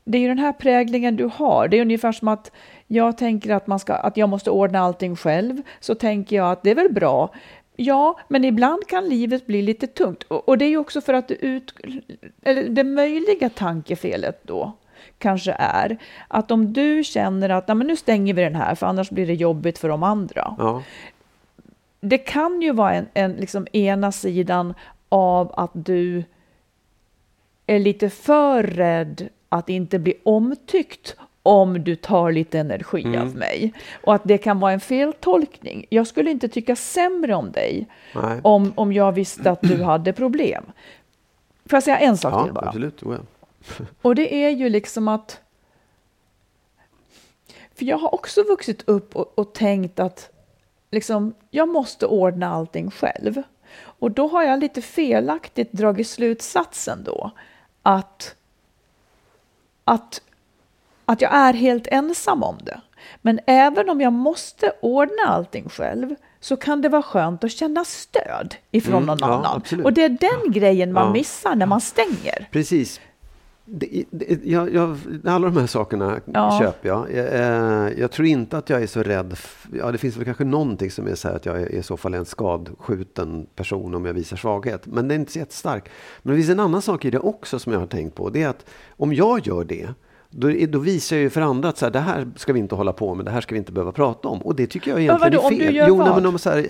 det 0.03 0.17
är 0.17 0.21
ju 0.21 0.27
den 0.27 0.39
här 0.39 0.53
präglingen 0.53 1.15
du 1.15 1.29
har. 1.33 1.67
Det 1.67 1.77
är 1.77 1.81
ungefär 1.81 2.11
som 2.11 2.27
att 2.27 2.51
jag 2.87 3.17
tänker 3.17 3.53
att, 3.53 3.67
man 3.67 3.79
ska, 3.79 3.93
att 3.93 4.17
jag 4.17 4.29
måste 4.29 4.51
ordna 4.51 4.79
allting 4.79 5.15
själv, 5.15 5.61
så 5.79 5.95
tänker 5.95 6.35
jag 6.35 6.51
att 6.51 6.63
det 6.63 6.71
är 6.71 6.75
väl 6.75 6.93
bra. 6.93 7.29
Ja, 7.75 8.19
men 8.27 8.45
ibland 8.45 8.87
kan 8.87 9.09
livet 9.09 9.47
bli 9.47 9.61
lite 9.61 9.87
tungt. 9.87 10.23
Och, 10.23 10.49
och 10.49 10.57
det 10.57 10.65
är 10.65 10.69
ju 10.69 10.77
också 10.77 11.01
för 11.01 11.13
att 11.13 11.27
du 11.27 11.33
ut, 11.33 11.73
eller 12.43 12.69
det 12.69 12.83
möjliga 12.83 13.49
tankefelet 13.49 14.43
då 14.43 14.71
kanske 15.17 15.55
är 15.59 15.97
att 16.27 16.51
om 16.51 16.73
du 16.73 17.03
känner 17.03 17.49
att 17.49 17.67
Nej, 17.67 17.75
men 17.75 17.87
nu 17.87 17.95
stänger 17.95 18.33
vi 18.33 18.41
den 18.41 18.55
här, 18.55 18.75
för 18.75 18.87
annars 18.87 19.09
blir 19.09 19.27
det 19.27 19.33
jobbigt 19.33 19.77
för 19.77 19.89
de 19.89 20.03
andra 20.03 20.55
Ja. 20.57 20.83
Det 22.01 22.17
kan 22.17 22.61
ju 22.61 22.71
vara 22.71 22.93
en, 22.93 23.07
en 23.13 23.31
liksom 23.31 23.67
ena 23.73 24.11
sidan 24.11 24.73
av 25.09 25.53
att 25.57 25.71
du 25.73 26.23
är 27.67 27.79
lite 27.79 28.09
för 28.09 28.63
rädd 28.63 29.29
att 29.49 29.69
inte 29.69 29.99
bli 29.99 30.13
omtyckt 30.23 31.15
om 31.43 31.83
du 31.83 31.95
tar 31.95 32.31
lite 32.31 32.59
energi 32.59 33.03
Mm. 33.03 33.21
av 33.21 33.35
mig. 33.35 33.73
Och 34.03 34.15
att 34.15 34.21
det 34.25 34.37
kan 34.37 34.59
vara 34.59 34.71
en 34.71 34.79
feltolkning. 34.79 35.85
Jag 35.89 36.07
skulle 36.07 36.31
inte 36.31 36.47
tycka 36.47 36.75
sämre 36.75 37.35
om 37.35 37.51
dig 37.51 37.87
Nej. 38.15 38.39
om, 38.43 38.73
om 38.75 38.93
jag 38.93 39.11
visste 39.11 39.51
att 39.51 39.61
du 39.61 39.83
hade 39.83 40.13
problem. 40.13 40.63
Får 41.65 41.75
jag 41.77 41.83
säga 41.83 41.97
en 41.99 42.17
sak 42.17 42.43
till 42.43 42.47
Ja, 42.47 42.53
bara? 42.53 42.67
absolut. 42.67 43.01
Ja. 43.05 43.17
Och 44.01 44.15
det 44.15 44.35
är 44.45 44.49
ju 44.49 44.69
liksom 44.69 45.07
att... 45.07 45.41
För 47.75 47.85
jag 47.85 47.97
har 47.97 48.13
också 48.15 48.43
vuxit 48.43 48.83
upp 48.89 49.15
och, 49.15 49.39
och 49.39 49.53
tänkt 49.53 49.99
att 49.99 50.30
liksom, 50.91 51.33
jag 51.49 51.69
måste 51.69 52.05
ordna 52.05 52.49
allting 52.53 52.91
själv. 52.91 53.41
Och 53.83 54.11
då 54.11 54.27
har 54.27 54.43
jag 54.43 54.59
lite 54.59 54.81
felaktigt 54.81 55.71
dragit 55.71 56.07
slutsatsen 56.07 57.03
då 57.03 57.31
att, 57.83 58.35
att, 59.83 60.21
att 61.05 61.21
jag 61.21 61.33
är 61.33 61.53
helt 61.53 61.87
ensam 61.87 62.43
om 62.43 62.57
det. 62.63 62.81
Men 63.21 63.39
även 63.45 63.89
om 63.89 64.01
jag 64.01 64.13
måste 64.13 64.73
ordna 64.81 65.23
allting 65.27 65.69
själv 65.69 66.15
så 66.39 66.57
kan 66.57 66.81
det 66.81 66.89
vara 66.89 67.01
skönt 67.03 67.43
att 67.43 67.51
känna 67.51 67.85
stöd 67.85 68.55
ifrån 68.71 68.93
Mm, 68.95 69.05
någon 69.05 69.17
ja, 69.21 69.25
annan. 69.33 69.55
absolut. 69.57 69.85
Och 69.85 69.93
det 69.93 70.03
är 70.03 70.09
den 70.09 70.51
grejen 70.51 70.93
man 70.93 71.05
Ja. 71.07 71.13
missar 71.13 71.55
när 71.55 71.65
man 71.65 71.81
stänger. 71.81 72.47
Precis. 72.51 73.01
Det, 73.65 74.03
det, 74.11 74.39
jag, 74.43 74.73
jag, 74.73 74.97
alla 75.25 75.49
de 75.49 75.57
här 75.59 75.67
sakerna 75.67 76.19
Ja. 76.33 76.59
köper 76.61 76.87
jag. 76.89 77.11
Jag, 77.11 77.25
eh, 77.33 77.99
jag 77.99 78.11
tror 78.11 78.27
inte 78.27 78.57
att 78.57 78.69
jag 78.69 78.81
är 78.83 78.87
så 78.87 79.03
rädd. 79.03 79.37
Ja, 79.73 79.91
det 79.91 79.97
finns 79.97 80.17
väl 80.17 80.25
kanske 80.25 80.43
någonting 80.43 80.91
som 80.91 81.07
är 81.07 81.15
så 81.15 81.27
här 81.27 81.35
att 81.35 81.45
jag 81.45 81.61
är 81.61 81.69
i 81.69 81.83
så 81.83 81.97
fall 81.97 82.13
en 82.13 82.25
skadskjuten 82.25 83.47
person 83.55 83.95
om 83.95 84.05
jag 84.05 84.13
visar 84.13 84.37
svaghet. 84.37 84.85
Men 84.87 85.07
det 85.07 85.13
är 85.13 85.19
inte 85.19 85.31
så 85.31 85.39
jättestark. 85.39 85.89
Men 86.21 86.31
det 86.35 86.37
finns 86.41 86.49
en 86.49 86.59
annan 86.59 86.81
sak 86.81 87.05
i 87.05 87.11
det 87.11 87.19
också 87.19 87.59
som 87.59 87.73
jag 87.73 87.79
har 87.79 87.87
tänkt 87.87 88.15
på. 88.15 88.29
Det 88.29 88.43
är 88.43 88.47
att 88.49 88.65
om 88.89 89.13
jag 89.13 89.47
gör 89.47 89.63
det 89.63 89.89
då, 90.33 90.51
då 90.69 90.79
visar 90.79 91.15
jag 91.15 91.23
ju 91.23 91.29
för 91.29 91.41
andra 91.41 91.69
att 91.69 91.77
så 91.77 91.85
här, 91.85 91.91
det 91.91 91.99
här 91.99 92.27
ska 92.35 92.53
vi 92.53 92.59
inte 92.59 92.75
hålla 92.75 92.93
på 92.93 93.15
med, 93.15 93.25
det 93.25 93.31
här 93.31 93.41
ska 93.41 93.55
vi 93.55 93.59
inte 93.59 93.71
behöva 93.71 93.91
prata 93.91 94.27
om. 94.27 94.41
Och 94.41 94.55
det 94.55 94.67
tycker 94.67 94.91
jag 94.91 94.99
egentligen 95.01 95.31
vadå, 95.33 95.41
är 95.41 95.45
om 95.53 95.57
fel. 95.59 95.67
du 95.73 95.77
gör 95.79 95.87
jo, 95.87 95.97
nej, 95.97 96.11
men 96.15 96.25
om 96.25 96.39
så 96.39 96.49
här, 96.49 96.67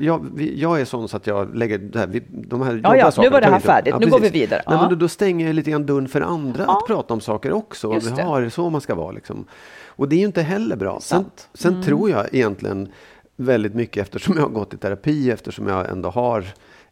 jag, 0.00 0.26
vi- 0.34 0.60
jag 0.60 0.80
är 0.80 0.84
sån 0.84 1.08
så 1.08 1.16
att 1.16 1.26
jag 1.26 1.56
lägger 1.56 1.78
det 1.78 1.98
här, 1.98 2.06
vi, 2.06 2.22
de 2.28 2.62
här 2.62 2.80
Ja, 2.84 2.96
ja, 2.96 3.12
nu 3.18 3.28
var 3.28 3.40
det 3.40 3.46
här 3.46 3.60
färdigt. 3.60 3.94
Nu 4.00 4.06
går 4.06 4.20
vi 4.20 4.28
vidare. 4.28 4.62
Nej, 4.66 4.76
Ja. 4.76 4.80
men 4.80 4.90
då, 4.90 4.96
då 4.96 5.08
stänger 5.08 5.46
jag 5.46 5.54
lite 5.54 5.70
grann 5.70 5.86
dörren 5.86 6.08
för 6.08 6.20
andra 6.20 6.64
Ja. 6.66 6.78
att 6.78 6.86
prata 6.86 7.14
om 7.14 7.20
saker 7.20 7.52
också. 7.52 7.94
Just 7.94 8.06
vi 8.10 8.16
det. 8.16 8.22
har 8.22 8.42
det 8.42 8.50
så 8.50 8.70
man 8.70 8.80
ska 8.80 8.94
vara. 8.94 9.12
Liksom. 9.12 9.44
Och 9.86 10.08
det 10.08 10.16
är 10.16 10.20
ju 10.20 10.26
inte 10.26 10.42
heller 10.42 10.76
bra. 10.76 10.98
Sen, 11.00 11.24
sen 11.54 11.72
Mm. 11.72 11.84
tror 11.84 12.10
jag 12.10 12.34
egentligen 12.34 12.88
väldigt 13.36 13.74
mycket, 13.74 14.02
eftersom 14.02 14.34
jag 14.36 14.42
har 14.42 14.48
gått 14.50 14.74
i 14.74 14.76
terapi, 14.76 15.30
eftersom 15.30 15.66
jag 15.66 15.90
ändå 15.90 16.08
har 16.10 16.44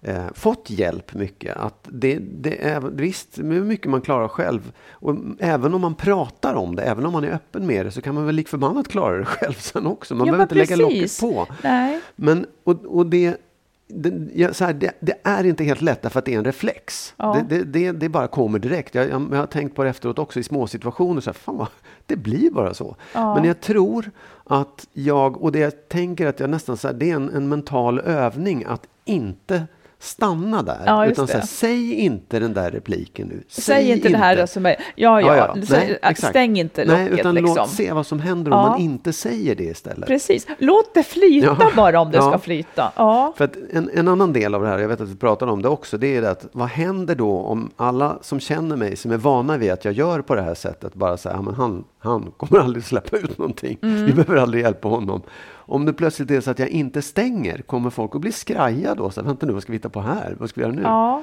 eh, 0.05 0.25
fått 0.35 0.71
hjälp 0.71 1.15
mycket. 1.15 1.57
Att 1.57 1.89
det, 1.93 2.19
det 2.19 2.65
är, 2.69 2.81
visst, 2.81 3.39
är 3.39 3.43
mycket 3.43 3.91
man 3.91 4.01
klarar 4.01 4.29
själv. 4.29 4.73
Och 4.91 5.17
även 5.39 5.75
om 5.75 5.81
man 5.81 5.95
pratar 5.95 6.55
om 6.55 6.77
det, 6.77 6.83
även 6.83 7.07
om 7.07 7.13
man 7.13 7.25
är 7.25 7.31
öppen 7.33 7.67
med 7.67 7.87
det, 7.87 7.91
så 7.91 8.01
kan 8.01 8.15
man 8.15 8.27
väl 8.27 8.35
lik 8.35 8.49
förbannat 8.49 8.89
klara 8.89 9.19
det 9.19 9.25
själv 9.25 9.55
sen 9.55 9.87
också. 9.87 10.15
Man 10.15 10.27
Ja, 10.27 10.33
behöver 10.33 10.45
inte 10.45 10.55
men 10.55 10.67
lägga 10.67 10.77
locket 10.77 11.01
precis. 11.01 11.21
på. 11.21 11.47
Nej. 11.63 12.01
Men, 12.17 12.47
och, 12.65 12.85
och 12.85 13.07
det, 13.07 13.37
det, 13.87 14.61
här, 14.61 14.73
det, 14.73 14.93
det 15.01 15.15
är 15.23 15.45
inte 15.45 15.65
helt 15.65 15.83
lätt 15.83 16.03
därför 16.03 16.19
att 16.19 16.25
det 16.25 16.35
är 16.35 16.39
en 16.39 16.45
reflex. 16.45 17.15
Ja. 17.17 17.45
Det, 17.49 17.57
det, 17.57 17.65
det, 17.65 17.93
det 17.93 18.09
bara 18.09 18.27
kommer 18.27 18.59
direkt. 18.59 18.95
Jag, 18.95 19.09
jag, 19.09 19.29
jag 19.31 19.39
har 19.39 19.47
tänkt 19.47 19.77
på 19.77 19.85
det 19.85 19.91
efteråt 19.91 20.19
också 20.19 20.41
i 20.41 20.43
små 20.43 20.67
situationer. 20.67 21.21
Så 21.21 21.31
här, 21.31 21.35
fan 21.35 21.57
vad, 21.57 21.69
det 22.07 22.17
blir 22.17 22.51
bara 22.51 22.75
så. 22.75 22.97
Ja. 23.13 23.35
Men 23.35 23.45
jag 23.45 23.61
tror 23.61 24.11
att 24.45 24.89
jag, 24.93 25.43
och 25.43 25.53
det 25.53 25.59
jag 25.59 25.89
tänker 25.89 26.27
att 26.27 26.41
jag 26.41 26.51
nästan 26.51 26.77
så 26.77 26.89
här, 26.89 26.95
det 26.95 27.11
är 27.11 27.15
en, 27.17 27.31
en 27.31 27.49
mental 27.49 28.01
övning 28.01 28.65
att 28.65 28.87
inte 29.05 29.67
stanna 30.05 30.63
där. 30.63 30.83
Ja, 30.87 31.07
utan 31.07 31.27
så 31.27 31.33
här, 31.33 31.41
säg 31.47 31.95
inte 31.95 32.39
den 32.39 32.55
där 32.55 32.71
repliken 32.71 33.29
nu. 33.29 33.43
Säg, 33.49 33.91
inte 33.91 34.09
det 34.09 34.17
här 34.19 34.47
som 34.47 34.67
är... 34.67 34.77
Ja, 34.95 35.21
ja. 35.21 35.57
Säg, 35.69 35.79
Nej, 35.79 35.99
exakt. 36.03 36.31
stäng 36.33 36.59
inte 36.59 36.85
Nej, 36.85 37.05
locket 37.05 37.19
utan 37.21 37.35
liksom. 37.35 37.57
låt 37.57 37.71
se 37.71 37.93
vad 37.93 38.07
som 38.07 38.21
händer 38.21 38.53
om 38.53 38.59
Ja. 38.59 38.69
man 38.69 38.81
inte 38.81 39.13
säger 39.13 39.55
det 39.55 39.65
istället. 39.65 40.07
Precis. 40.07 40.47
Låt 40.59 40.95
det 40.95 41.03
flyta 41.03 41.57
Ja. 41.61 41.71
bara 41.77 42.01
om 42.01 42.11
det 42.11 42.17
Ja. 42.17 42.31
ska 42.31 42.39
flyta. 42.39 42.93
Ja. 42.97 43.33
För 43.37 43.51
en, 43.73 43.91
en 43.95 44.09
annan 44.09 44.33
del 44.33 44.55
av 44.55 44.63
det 44.63 44.69
här, 44.69 44.79
jag 44.79 44.89
vet 44.89 45.01
att 45.01 45.09
vi 45.09 45.17
pratade 45.17 45.53
om 45.53 45.63
det 45.63 45.69
också, 45.69 45.99
det 45.99 46.17
är 46.17 46.23
det 46.23 46.31
att 46.31 46.47
vad 46.53 46.69
händer 46.69 47.15
då 47.15 47.39
om 47.39 47.71
alla 47.77 48.19
som 48.23 48.41
känner 48.41 48.77
mig, 48.77 48.97
som 48.97 49.11
är 49.13 49.17
vana 49.17 49.57
vid 49.57 49.71
att 49.73 49.85
jag 49.85 49.95
gör 49.95 50.21
på 50.21 50.35
det 50.35 50.43
här 50.43 50.55
sättet, 50.55 50.95
bara 50.95 51.17
säger, 51.17 51.37
ja, 51.37 51.43
men 51.43 51.55
han, 51.55 51.85
han 52.05 52.33
kommer 52.37 52.59
aldrig 52.59 52.85
släppa 52.85 53.17
ut 53.17 53.39
någonting. 53.39 53.79
Mm. 53.83 54.07
Vi 54.07 54.13
behöver 54.13 54.37
aldrig 54.37 54.63
hjälpa 54.63 54.89
honom. 54.89 55.23
Om 55.67 55.85
det 55.85 55.93
plötsligt 55.93 56.31
är 56.31 56.41
så 56.41 56.51
att 56.51 56.59
jag 56.59 56.69
inte 56.69 57.03
stänger, 57.03 57.59
kommer 57.59 57.91
folk 57.91 58.15
att 58.15 58.21
bli 58.21 58.33
skraja 58.33 58.95
då? 58.95 59.11
Så, 59.11 59.23
Vänta 59.23 59.47
nu, 59.47 59.53
vad 59.53 59.63
ska 59.63 59.73
vi 59.73 59.77
hitta 59.77 59.89
på 59.89 60.01
här? 60.01 60.37
Vad 60.39 60.49
ska 60.49 60.61
vi 60.61 60.65
göra 60.65 60.77
nu? 60.77 60.83
Ja. 60.83 61.23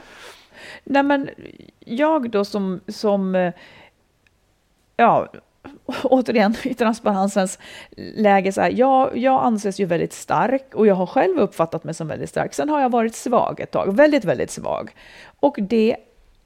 Nej, 0.84 1.04
men 1.04 1.30
jag 1.80 2.30
då 2.30 2.46
som, 2.46 2.80
som 2.88 3.36
eh, 3.36 3.54
ja, 4.98 5.28
återigen 6.04 6.56
i 6.64 6.74
transparensens 6.74 7.60
läge, 8.16 8.52
så 8.52 8.62
här, 8.62 8.70
jag, 8.70 9.18
jag 9.18 9.44
anses 9.44 9.80
ju 9.80 9.86
väldigt 9.86 10.14
stark 10.14 10.76
och 10.76 10.88
jag 10.88 10.96
har 10.96 11.06
själv 11.06 11.40
uppfattat 11.40 11.84
mig 11.84 11.94
som 11.94 12.08
väldigt 12.08 12.30
stark. 12.30 12.54
Sen 12.54 12.70
har 12.70 12.82
jag 12.82 12.90
varit 12.90 13.16
svag 13.16 13.60
ett 13.60 13.72
tag, 13.72 13.96
väldigt, 13.96 14.26
väldigt 14.26 14.52
svag. 14.52 14.96
Och 15.40 15.56
det 15.60 15.96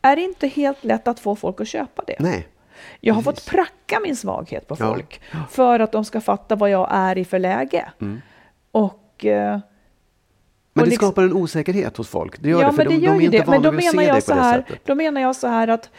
är 0.01 0.17
inte 0.17 0.47
helt 0.47 0.83
lätt 0.83 1.07
att 1.07 1.19
få 1.19 1.35
folk 1.35 1.61
att 1.61 1.67
köpa 1.67 2.03
det. 2.07 2.15
Nej. 2.19 2.47
Jag 2.99 3.13
har 3.13 3.21
Precis. 3.21 3.43
fått 3.45 3.51
pracka 3.55 3.99
min 4.03 4.15
svaghet 4.15 4.67
på 4.67 4.75
Ja. 4.79 4.85
folk 4.87 5.21
för 5.49 5.79
att 5.79 5.91
de 5.91 6.05
ska 6.05 6.21
fatta 6.21 6.55
vad 6.55 6.69
jag 6.69 6.87
är 6.91 7.17
i 7.17 7.25
för 7.25 7.39
läge. 7.39 7.91
Och... 8.71 9.25
eh, 9.25 9.59
Men 10.73 10.83
det 10.83 10.89
liksom- 10.89 11.07
skapar 11.07 11.23
en 11.23 11.33
osäkerhet 11.33 11.97
hos 11.97 12.09
folk. 12.09 12.39
Det 12.39 12.49
gör 12.49 12.61
ja, 12.61 12.67
det, 12.67 12.73
för 12.73 12.77
men 12.83 12.87
det 12.93 12.99
de, 12.99 13.05
gör 13.05 13.11
de 13.11 13.17
är 13.17 13.19
ju 13.19 13.25
inte 13.25 13.37
det. 13.37 13.45
Men 13.51 13.61
då 13.61 13.71
menar, 13.71 14.03
jag 14.03 14.23
så 14.23 14.33
det 14.33 14.41
här, 14.41 14.57
sättet. 14.61 14.81
då 14.85 14.95
menar 14.95 15.21
jag 15.21 15.35
så 15.35 15.47
här 15.47 15.67
att, 15.67 15.89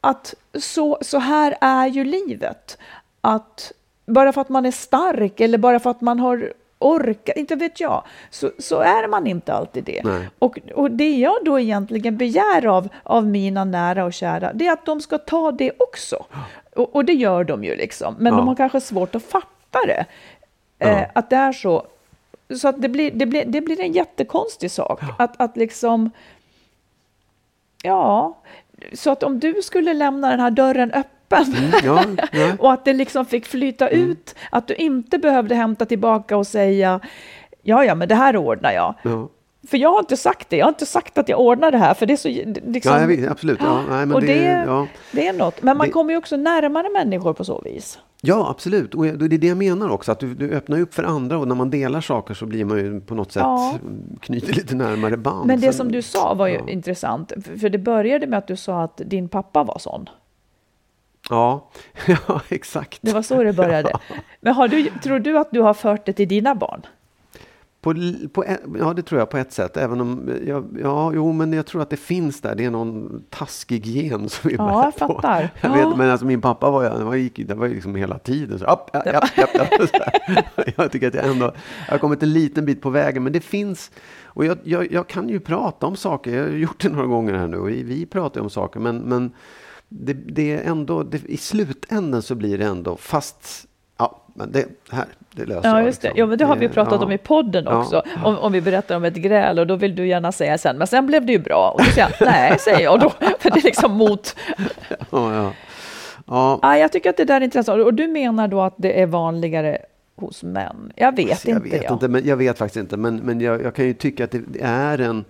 att 0.00 0.34
så, 0.58 0.98
så 1.00 1.18
här 1.18 1.56
är 1.60 1.86
ju 1.86 2.04
livet. 2.04 2.78
Att 3.20 3.72
bara 4.06 4.32
för 4.32 4.40
att 4.40 4.48
man 4.48 4.66
är 4.66 4.70
stark 4.70 5.40
eller 5.40 5.58
bara 5.58 5.80
för 5.80 5.90
att 5.90 6.00
man 6.00 6.20
har 6.20 6.52
orkat, 6.78 7.36
inte 7.36 7.56
vet 7.56 7.80
jag, 7.80 8.02
så, 8.30 8.50
så 8.58 8.80
är 8.80 9.08
man 9.08 9.26
inte 9.26 9.52
alltid 9.54 9.84
det. 9.84 10.00
Nej. 10.04 10.28
Och, 10.38 10.58
och 10.74 10.90
det 10.90 11.10
jag 11.16 11.36
då 11.44 11.60
egentligen 11.60 12.16
begär 12.16 12.66
av, 12.66 12.88
av 13.02 13.26
mina 13.26 13.64
nära 13.64 14.04
och 14.04 14.12
kära, 14.12 14.52
det 14.52 14.66
är 14.66 14.72
att 14.72 14.86
de 14.86 15.00
ska 15.00 15.18
ta 15.18 15.52
det 15.52 15.72
också. 15.78 16.24
Och, 16.76 16.96
och 16.96 17.04
det 17.04 17.12
gör 17.12 17.44
de 17.44 17.64
ju 17.64 17.76
liksom, 17.76 18.14
men 18.18 18.32
Ja. 18.32 18.36
de 18.38 18.48
har 18.48 18.54
kanske 18.54 18.80
svårt 18.80 19.14
att 19.14 19.22
fatta 19.22 19.78
det. 19.86 20.04
Eh, 20.78 20.90
Ja. 21.00 21.06
att 21.14 21.30
det 21.30 21.36
är 21.36 21.52
så. 21.52 21.86
Så 22.60 22.68
att 22.68 22.82
det 22.82 22.88
blir, 22.88 23.10
det 23.10 23.26
blir, 23.26 23.44
det 23.46 23.60
blir 23.60 23.80
en 23.80 23.92
jättekonstig 23.92 24.70
sak. 24.70 25.00
Att, 25.18 25.40
att 25.40 25.56
liksom... 25.56 26.10
Ja, 27.82 28.36
så 28.92 29.10
att 29.10 29.22
om 29.22 29.40
du 29.40 29.62
skulle 29.62 29.94
lämna 29.94 30.30
den 30.30 30.40
här 30.40 30.50
dörren 30.50 30.90
öppen 30.92 31.10
Mm, 31.38 31.70
ja, 31.84 32.04
ja. 32.32 32.52
och 32.58 32.72
att 32.72 32.84
det 32.84 32.92
liksom 32.92 33.24
fick 33.26 33.46
flyta 33.46 33.88
Mm. 33.88 34.10
ut, 34.10 34.34
att 34.50 34.68
du 34.68 34.74
inte 34.74 35.18
behövde 35.18 35.54
hämta 35.54 35.84
tillbaka 35.86 36.36
och 36.36 36.46
säga 36.46 37.00
ja, 37.62 37.84
ja, 37.84 37.94
men 37.94 38.08
det 38.08 38.14
här 38.14 38.36
ordnar 38.36 38.72
jag. 38.72 38.94
Ja. 39.02 39.28
För 39.68 39.76
jag 39.78 39.90
har 39.92 39.98
inte 39.98 40.16
sagt 40.16 40.50
det, 40.50 40.56
jag 40.56 40.64
har 40.66 40.70
inte 40.72 40.86
sagt 40.86 41.18
att 41.18 41.28
jag 41.28 41.40
ordnar 41.40 41.70
det 41.70 41.78
här, 41.78 41.94
för 41.94 42.06
det 42.06 42.12
är 42.12 42.16
så... 42.16 42.28
Liksom, 42.70 43.06
vet, 43.08 43.30
absolut. 43.30 43.58
Ja, 43.62 43.82
nej, 43.88 44.06
men 44.06 44.12
och 44.12 44.20
det, 44.20 44.26
det, 44.26 44.86
det 45.12 45.26
är 45.26 45.32
något. 45.32 45.62
Men 45.62 45.76
man 45.76 45.86
Det- 45.86 45.92
kommer 45.92 46.10
ju 46.12 46.16
också 46.18 46.36
närmare 46.36 46.88
människor 46.92 47.32
på 47.32 47.44
så 47.44 47.60
vis. 47.64 47.98
Ja, 48.26 48.46
absolut. 48.50 48.94
Och 48.94 49.04
det 49.04 49.34
är 49.36 49.38
det 49.38 49.46
jag 49.46 49.56
menar 49.56 49.88
också, 49.90 50.12
att 50.12 50.18
du, 50.20 50.34
du 50.34 50.50
öppnar 50.50 50.80
upp 50.80 50.94
för 50.94 51.02
andra 51.04 51.38
och 51.38 51.48
när 51.48 51.54
man 51.54 51.70
delar 51.70 52.00
saker 52.00 52.34
så 52.34 52.46
blir 52.46 52.64
man 52.64 52.78
ju 52.78 53.00
på 53.00 53.14
något 53.14 53.32
sätt 53.32 53.40
Ja. 53.42 53.74
knyter 54.20 54.52
lite 54.52 54.74
närmare 54.74 55.16
band. 55.16 55.46
Men 55.46 55.56
det 55.60 55.66
Sen- 55.66 55.72
som 55.74 55.92
du 55.92 56.02
sa 56.02 56.34
var 56.34 56.46
ju 56.46 56.54
ja. 56.54 56.68
intressant, 56.68 57.32
för 57.60 57.68
det 57.68 57.78
började 57.78 58.26
med 58.26 58.38
att 58.38 58.46
du 58.46 58.56
sa 58.56 58.82
att 58.82 59.00
din 59.04 59.28
pappa 59.28 59.64
var 59.64 59.78
sån. 59.78 60.08
Ja, 61.30 61.70
ja 62.06 62.40
exakt. 62.48 62.98
Det 63.02 63.12
var 63.12 63.22
så 63.22 63.42
det 63.42 63.52
började. 63.52 63.92
Men 64.40 64.54
har 64.54 64.68
du, 64.68 64.90
tror 65.02 65.18
du 65.18 65.38
att 65.38 65.50
du 65.50 65.60
har 65.60 65.74
fört 65.74 66.06
det 66.06 66.12
till 66.12 66.28
dina 66.28 66.54
barn? 66.54 66.82
På, 67.80 67.94
på, 68.32 68.44
ja, 68.78 68.92
det 68.94 69.02
tror 69.02 69.18
jag 69.18 69.30
på 69.30 69.36
ett 69.38 69.52
sätt. 69.52 69.76
Även 69.76 70.00
om, 70.00 70.30
ja, 70.46 70.62
ja, 70.82 71.12
jo, 71.14 71.32
men 71.32 71.52
jag 71.52 71.66
tror 71.66 71.82
att 71.82 71.90
det 71.90 71.96
finns 71.96 72.40
där. 72.40 72.54
Det 72.54 72.64
är 72.64 72.70
någon 72.70 73.22
taskig 73.30 73.86
gen 73.86 74.28
som 74.28 74.48
vi 74.50 74.56
Ja, 74.56 74.84
jag 74.84 75.08
på. 75.08 75.14
fattar. 75.14 75.50
Jag 75.60 75.70
Ja. 75.78 75.88
vet, 75.88 75.96
men 75.98 76.10
alltså 76.10 76.26
min 76.26 76.40
pappa 76.40 76.70
var, 76.70 76.90
han 76.90 77.06
var, 77.06 77.14
gick, 77.14 77.48
det 77.48 77.54
var 77.54 77.66
ju 77.66 77.74
liksom 77.74 77.94
hela 77.94 78.18
tiden 78.18 78.58
så, 78.58 78.64
upp, 78.64 78.90
ja, 78.92 79.02
ja, 79.06 79.20
ja, 79.36 79.46
ja, 79.54 79.66
så 79.86 79.98
här. 80.26 80.72
Jag 80.76 80.92
tycker 80.92 81.08
att 81.08 81.14
jag 81.14 81.26
ändå 81.26 81.52
jag 81.86 81.94
har 81.94 81.98
kommit 81.98 82.22
en 82.22 82.32
liten 82.32 82.64
bit 82.64 82.82
på 82.82 82.90
vägen. 82.90 83.22
Men 83.24 83.32
det 83.32 83.40
finns, 83.40 83.90
och 84.24 84.44
jag, 84.44 84.58
jag, 84.62 84.92
jag 84.92 85.06
kan 85.06 85.28
ju 85.28 85.40
prata 85.40 85.86
om 85.86 85.96
saker. 85.96 86.36
Jag 86.36 86.42
har 86.44 86.50
gjort 86.50 86.82
det 86.82 86.88
några 86.88 87.06
gånger 87.06 87.34
här 87.34 87.46
nu 87.46 87.56
och 87.56 87.68
vi, 87.68 88.06
pratar 88.06 88.40
om 88.40 88.50
saker. 88.50 88.80
Men, 88.80 88.98
men 88.98 89.32
det, 89.88 90.12
det 90.12 90.52
är 90.52 90.62
ändå, 90.70 91.02
det, 91.02 91.24
i 91.24 91.36
slutänden 91.36 92.22
så 92.22 92.34
blir 92.34 92.58
det 92.58 92.64
ändå, 92.64 92.96
fast, 92.96 93.66
ja, 93.98 94.22
men 94.34 94.52
det 94.52 94.66
här, 94.90 95.04
det 95.30 95.44
löser 95.46 95.68
Ja, 95.68 95.76
jag. 95.78 95.86
just 95.86 96.00
det. 96.00 96.08
liksom. 96.08 96.18
Ja, 96.20 96.26
men 96.26 96.38
det 96.38 96.44
har 96.44 96.56
vi 96.56 96.68
pratat 96.68 97.00
ja. 97.00 97.06
om 97.06 97.12
i 97.12 97.18
podden 97.18 97.64
Ja. 97.66 97.78
också. 97.80 98.02
Om, 98.24 98.38
om 98.38 98.52
vi 98.52 98.60
berättar 98.60 98.96
om 98.96 99.04
ett 99.04 99.14
gräl 99.14 99.58
och 99.58 99.66
då 99.66 99.76
vill 99.76 99.96
du 99.96 100.06
gärna 100.08 100.32
säga 100.32 100.58
sen, 100.58 100.78
men 100.78 100.86
sen 100.86 101.06
blev 101.06 101.26
det 101.26 101.32
ju 101.32 101.38
bra. 101.38 101.70
Och 101.74 101.80
då 101.84 101.90
säger 101.90 102.08
jag, 102.20 102.26
nej, 102.32 102.58
säger 102.58 102.80
jag 102.80 103.00
då. 103.00 103.10
För 103.10 103.50
det 103.50 103.58
är 103.60 103.62
liksom 103.64 103.92
mot... 103.92 104.36
Ja, 105.10 105.34
ja. 105.34 105.52
Ja, 106.26 106.58
Ja, 106.62 106.78
jag 106.78 106.92
tycker 106.92 107.10
att 107.10 107.16
det 107.16 107.24
där 107.24 107.36
är 107.40 107.44
intressant. 107.44 107.82
Och 107.84 107.94
du 107.94 108.08
menar 108.08 108.48
då 108.48 108.60
att 108.62 108.74
det 108.76 109.00
är 109.00 109.06
vanligare 109.06 109.78
hos 110.16 110.42
män? 110.42 110.92
Jag 110.96 111.16
vet 111.16 111.30
Alltså, 111.30 111.48
jag 111.48 111.58
inte. 111.58 111.70
vet 111.70 111.82
jag. 111.82 111.92
inte, 111.92 112.08
men 112.08 112.26
jag 112.26 112.36
vet 112.36 112.58
faktiskt 112.58 112.76
inte. 112.76 112.96
Men, 112.96 113.16
men 113.16 113.40
jag, 113.40 113.62
jag 113.62 113.74
kan 113.74 113.84
ju 113.84 113.94
tycka 113.94 114.24
att 114.24 114.30
det 114.30 114.60
är 114.62 114.98
en 115.00 115.24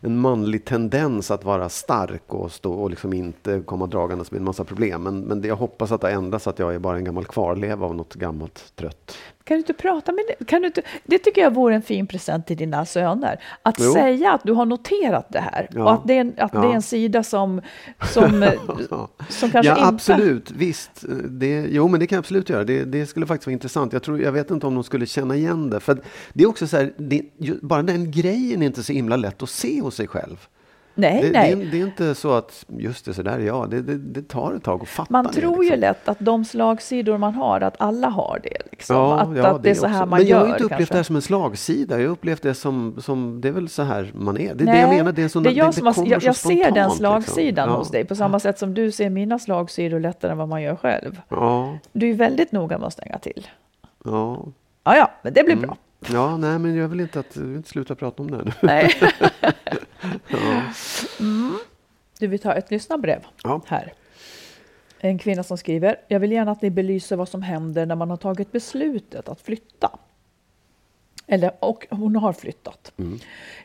en 0.00 0.18
manlig 0.18 0.64
tendens 0.64 1.30
att 1.30 1.44
vara 1.44 1.68
stark 1.68 2.34
och 2.34 2.52
stå 2.52 2.72
och 2.72 2.90
liksom 2.90 3.12
inte 3.12 3.62
komma 3.66 3.86
dragandes 3.86 4.30
med 4.30 4.38
en 4.38 4.44
massa 4.44 4.64
problem. 4.64 5.02
Men, 5.02 5.20
men 5.20 5.40
det, 5.40 5.48
jag 5.48 5.56
hoppas 5.56 5.92
att 5.92 6.00
det 6.00 6.10
ändras, 6.10 6.46
att 6.46 6.58
jag 6.58 6.74
är 6.74 6.78
bara 6.78 6.96
en 6.96 7.04
gammal 7.04 7.24
kvarleva 7.24 7.86
av 7.86 7.94
något 7.94 8.14
gammalt 8.14 8.72
trött. 8.76 9.16
Kan 9.48 9.54
du 9.54 9.58
inte 9.58 9.72
prata 9.72 10.12
med 10.12 10.24
det? 10.38 10.44
Kan 10.44 10.60
du 10.62 10.66
inte, 10.66 10.82
det 11.04 11.18
tycker 11.18 11.40
jag 11.40 11.54
vore 11.54 11.74
en 11.74 11.82
fin 11.82 12.06
present 12.06 12.46
till 12.46 12.56
dina 12.56 12.86
söner. 12.86 13.42
Att 13.62 13.76
Jo. 13.78 13.92
säga 13.92 14.32
att 14.32 14.42
du 14.44 14.52
har 14.52 14.66
noterat 14.66 15.26
det 15.28 15.40
här 15.40 15.68
Ja. 15.74 15.82
och 15.84 15.92
att 15.92 16.06
det 16.06 16.14
är 16.16 16.20
en, 16.20 16.34
att 16.38 16.52
det 16.52 16.58
är 16.58 16.62
Ja. 16.64 16.74
en 16.74 16.82
sida 16.82 17.22
som, 17.22 17.60
som, 18.12 18.42
eh, 18.42 18.52
som 19.28 19.50
kanske 19.50 19.70
ja, 19.70 19.76
inte... 19.76 19.84
absolut. 19.84 20.50
Visst. 20.50 21.04
Det, 21.28 21.66
jo, 21.70 21.88
men 21.88 22.00
det 22.00 22.06
kan 22.06 22.16
jag 22.16 22.20
absolut 22.22 22.48
göra. 22.50 22.64
Det, 22.64 22.84
det 22.84 23.06
skulle 23.06 23.26
faktiskt 23.26 23.46
vara 23.46 23.52
intressant. 23.52 23.92
Jag, 23.92 24.02
tror, 24.02 24.20
jag 24.20 24.32
vet 24.32 24.50
inte 24.50 24.66
om 24.66 24.74
de 24.74 24.84
skulle 24.84 25.06
känna 25.06 25.36
igen 25.36 25.70
det. 25.70 25.80
För 25.80 25.98
det 26.32 26.44
är 26.44 26.48
också 26.48 26.66
så 26.66 26.76
här, 26.76 26.92
det, 26.96 27.22
bara 27.62 27.82
den 27.82 28.10
grejen 28.10 28.62
är 28.62 28.66
inte 28.66 28.82
så 28.82 28.92
himla 28.92 29.16
lätt 29.16 29.42
att 29.42 29.50
se 29.50 29.80
hos 29.80 29.94
sig 29.94 30.08
själv. 30.08 30.48
Nej, 31.00 31.22
Det, 31.22 31.30
nej. 31.30 31.54
det, 31.54 31.62
är, 31.62 31.66
det 31.70 31.80
är 31.80 31.86
inte 31.86 32.14
så 32.14 32.32
att, 32.32 32.64
just 32.68 33.04
det, 33.04 33.14
så 33.14 33.22
där 33.22 33.38
ja, 33.38 33.66
det, 33.70 33.82
det, 33.82 33.98
det 33.98 34.28
tar 34.28 34.54
ett 34.54 34.62
tag 34.64 34.82
att 34.82 34.88
fatta 34.88 35.12
Man 35.12 35.24
det. 35.26 35.32
tror 35.32 35.56
ju 35.64 35.70
liksom. 35.70 35.80
lätt 35.80 36.08
att 36.08 36.16
de 36.20 36.44
slagsidor 36.44 37.18
man 37.18 37.34
har, 37.34 37.60
att 37.60 37.74
alla 37.78 38.08
har 38.08 38.40
det. 38.42 38.58
Liksom. 38.70 38.96
Ja, 38.96 39.20
att, 39.20 39.36
ja, 39.36 39.46
att 39.46 39.62
det 39.62 39.70
är 39.70 39.74
så 39.74 39.86
här 39.86 39.96
också. 39.98 40.10
man 40.10 40.18
Men 40.18 40.28
jag 40.28 40.36
gör. 40.36 40.38
har 40.40 40.46
ju 40.46 40.52
inte 40.52 40.64
upplevt 40.64 40.78
kanske. 40.78 40.94
det 40.94 40.98
här 40.98 41.02
som 41.02 41.16
en 41.16 41.22
slagsida. 41.22 42.00
Jag 42.00 42.06
har 42.08 42.12
upplevt 42.12 42.42
det 42.42 42.54
som, 42.54 42.96
som, 43.00 43.40
det 43.40 43.48
är 43.48 43.52
väl 43.52 43.68
så 43.68 43.82
här 43.82 44.10
man 44.14 44.38
är. 44.38 44.54
Det 44.54 44.64
är 44.64 44.66
det 44.72 44.80
jag 44.80 44.90
menar. 44.90 45.12
Det 45.12 45.22
är, 45.22 45.28
så, 45.28 45.40
det 45.40 45.50
är 45.50 45.54
jag 45.54 45.74
som 45.74 45.86
har, 45.86 45.94
jag, 46.06 46.22
jag 46.22 46.36
ser 46.36 46.54
den 46.54 46.90
spontant, 46.90 46.94
slagsidan 46.96 47.66
liksom. 47.68 47.78
hos 47.78 47.90
dig 47.90 48.04
på 48.04 48.14
samma 48.14 48.40
sätt 48.40 48.58
som 48.58 48.74
du 48.74 48.90
ser 48.92 49.10
mina 49.10 49.38
slagsidor 49.38 50.00
lättare 50.00 50.32
än 50.32 50.38
vad 50.38 50.48
man 50.48 50.62
gör 50.62 50.76
själv. 50.76 51.20
Ja, 51.28 51.78
Du 51.92 52.10
är 52.10 52.14
väldigt 52.14 52.52
noga 52.52 52.78
med 52.78 52.86
att 52.86 52.92
stänga 52.92 53.18
till. 53.18 53.46
ja, 54.04 54.44
Ja, 54.84 54.96
ja, 54.96 55.10
men 55.22 55.32
det 55.32 55.42
blir 55.44 55.54
Mm. 55.56 55.66
bra. 55.66 55.76
Ja, 56.12 56.36
nej, 56.36 56.58
men 56.58 56.74
jag 56.76 56.88
vill 56.88 57.00
inte 57.00 57.20
att, 57.20 57.36
jag 57.36 57.42
vill 57.42 57.56
inte 57.56 57.68
sluta 57.68 57.94
prata 57.94 58.22
om 58.22 58.30
det 58.30 58.36
här 58.36 58.44
nu. 58.44 58.52
Nej. 58.62 58.94
Ja. 60.28 60.62
Du 62.18 62.26
vill 62.26 62.40
ta 62.40 62.54
ett 62.54 62.70
lyssnarbrev 62.70 63.26
Ja. 63.42 63.60
här. 63.66 63.92
En 65.00 65.18
kvinna 65.18 65.42
som 65.42 65.58
skriver, 65.58 65.96
jag 66.08 66.20
vill 66.20 66.32
gärna 66.32 66.52
att 66.52 66.62
ni 66.62 66.70
belyser 66.70 67.16
vad 67.16 67.28
som 67.28 67.42
händer 67.42 67.86
när 67.86 67.94
man 67.94 68.10
har 68.10 68.16
tagit 68.16 68.52
beslutet 68.52 69.28
att 69.28 69.40
flytta. 69.40 69.98
Eller, 71.26 71.52
och 71.60 71.86
hon 71.90 72.16
har 72.16 72.32
flyttat. 72.32 72.92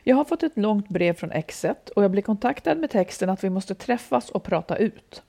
Jag 0.02 0.16
har 0.16 0.24
fått 0.24 0.42
ett 0.42 0.56
långt 0.58 0.88
brev 0.88 1.12
från 1.14 1.30
exet 1.32 1.88
och 1.88 2.04
jag 2.04 2.10
blir 2.10 2.22
kontaktad 2.22 2.74
med 2.74 2.90
texten 2.90 3.30
att 3.30 3.44
vi 3.44 3.50
måste 3.50 3.74
träffas 3.74 4.30
och 4.30 4.42
prata 4.42 4.76
ut. 4.76 5.22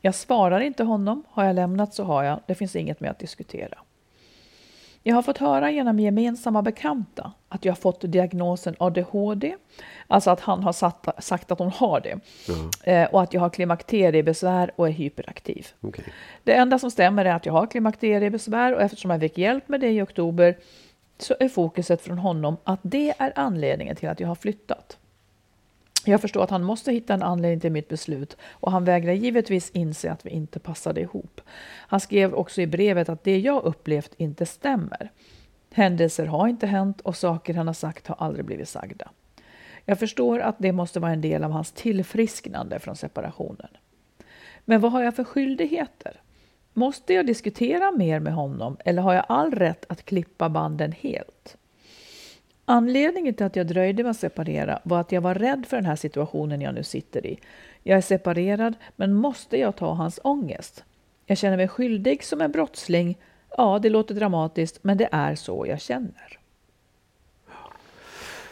Jag 0.00 0.14
svarar 0.14 0.60
inte 0.60 0.84
honom. 0.84 1.22
Har 1.30 1.44
jag 1.44 1.54
lämnat 1.54 1.94
så 1.94 2.04
har 2.04 2.22
jag. 2.24 2.40
Det 2.46 2.54
finns 2.54 2.76
inget 2.76 3.00
mer 3.00 3.10
att 3.10 3.18
diskutera. 3.18 3.78
Jag 5.06 5.14
har 5.14 5.22
fått 5.22 5.38
höra 5.38 5.70
genom 5.70 5.98
gemensamma 5.98 6.62
bekanta 6.62 7.32
att 7.48 7.64
jag 7.64 7.72
har 7.72 7.76
fått 7.76 8.00
diagnosen 8.00 8.76
ADHD, 8.78 9.54
alltså 10.06 10.30
att 10.30 10.40
han 10.40 10.62
har 10.62 10.72
satt, 10.72 11.24
sagt 11.24 11.50
att 11.50 11.58
hon 11.58 11.70
har 11.70 12.00
det, 12.00 12.20
eh, 12.92 13.08
och 13.08 13.22
att 13.22 13.34
jag 13.34 13.40
har 13.40 13.50
klimakteriebesvär 13.50 14.70
och 14.76 14.88
är 14.88 14.92
hyperaktiv. 14.92 15.66
Okej. 15.80 16.04
Det 16.44 16.54
enda 16.54 16.78
som 16.78 16.90
stämmer 16.90 17.24
är 17.24 17.34
att 17.34 17.46
jag 17.46 17.52
har 17.52 17.66
klimakteriebesvär 17.66 18.74
och 18.74 18.82
eftersom 18.82 19.10
jag 19.10 19.20
fick 19.20 19.38
hjälp 19.38 19.68
med 19.68 19.80
det 19.80 19.90
i 19.90 20.02
oktober 20.02 20.56
så 21.18 21.34
är 21.40 21.48
fokuset 21.48 22.02
från 22.02 22.18
honom 22.18 22.56
att 22.64 22.80
det 22.82 23.14
är 23.18 23.32
anledningen 23.36 23.96
till 23.96 24.08
att 24.08 24.20
jag 24.20 24.28
har 24.28 24.34
flyttat. 24.34 24.98
Jag 26.06 26.20
förstår 26.20 26.42
att 26.44 26.50
han 26.50 26.64
måste 26.64 26.92
hitta 26.92 27.14
en 27.14 27.22
anledning 27.22 27.60
till 27.60 27.72
mitt 27.72 27.88
beslut 27.88 28.36
och 28.50 28.72
han 28.72 28.84
vägrar 28.84 29.12
givetvis 29.12 29.70
inse 29.70 30.12
att 30.12 30.26
vi 30.26 30.30
inte 30.30 30.58
passade 30.58 31.00
ihop. 31.00 31.40
Han 31.76 32.00
skrev 32.00 32.34
också 32.34 32.60
i 32.60 32.66
brevet 32.66 33.08
att 33.08 33.24
det 33.24 33.38
jag 33.38 33.64
upplevt 33.64 34.14
inte 34.16 34.46
stämmer. 34.46 35.10
Händelser 35.72 36.26
har 36.26 36.48
inte 36.48 36.66
hänt 36.66 37.00
och 37.00 37.16
saker 37.16 37.54
han 37.54 37.66
har 37.66 37.74
sagt 37.74 38.06
har 38.06 38.16
aldrig 38.18 38.44
blivit 38.44 38.68
sagda. 38.68 39.10
Jag 39.84 39.98
förstår 39.98 40.40
att 40.40 40.56
det 40.58 40.72
måste 40.72 41.00
vara 41.00 41.12
en 41.12 41.20
del 41.20 41.44
av 41.44 41.50
hans 41.50 41.72
tillfrisknande 41.72 42.78
från 42.78 42.96
separationen. 42.96 43.68
Men 44.64 44.80
vad 44.80 44.92
har 44.92 45.02
jag 45.02 45.16
för 45.16 45.24
skyldigheter? 45.24 46.20
Måste 46.72 47.14
jag 47.14 47.26
diskutera 47.26 47.90
mer 47.90 48.20
med 48.20 48.34
honom 48.34 48.76
eller 48.84 49.02
har 49.02 49.14
jag 49.14 49.24
all 49.28 49.50
rätt 49.50 49.84
att 49.88 50.04
klippa 50.04 50.48
banden 50.48 50.92
helt? 50.92 51.56
Anledningen 52.64 53.34
till 53.34 53.46
att 53.46 53.56
jag 53.56 53.66
dröjde 53.66 54.02
med 54.02 54.10
att 54.10 54.16
separera 54.16 54.78
var 54.82 55.00
att 55.00 55.12
jag 55.12 55.20
var 55.20 55.34
rädd 55.34 55.66
för 55.68 55.76
den 55.76 55.86
här 55.86 55.96
situationen 55.96 56.60
jag 56.60 56.74
nu 56.74 56.82
sitter 56.82 57.26
i. 57.26 57.38
Jag 57.82 57.98
är 57.98 58.02
separerad, 58.02 58.74
men 58.96 59.14
måste 59.14 59.56
jag 59.56 59.76
ta 59.76 59.92
hans 59.92 60.20
ångest? 60.24 60.84
Jag 61.26 61.38
känner 61.38 61.56
mig 61.56 61.68
skyldig 61.68 62.24
som 62.24 62.40
en 62.40 62.52
brottsling. 62.52 63.18
Ja, 63.56 63.78
det 63.78 63.90
låter 63.90 64.14
dramatiskt, 64.14 64.78
men 64.82 64.96
det 64.96 65.08
är 65.12 65.34
så 65.34 65.66
jag 65.68 65.80
känner. 65.80 66.38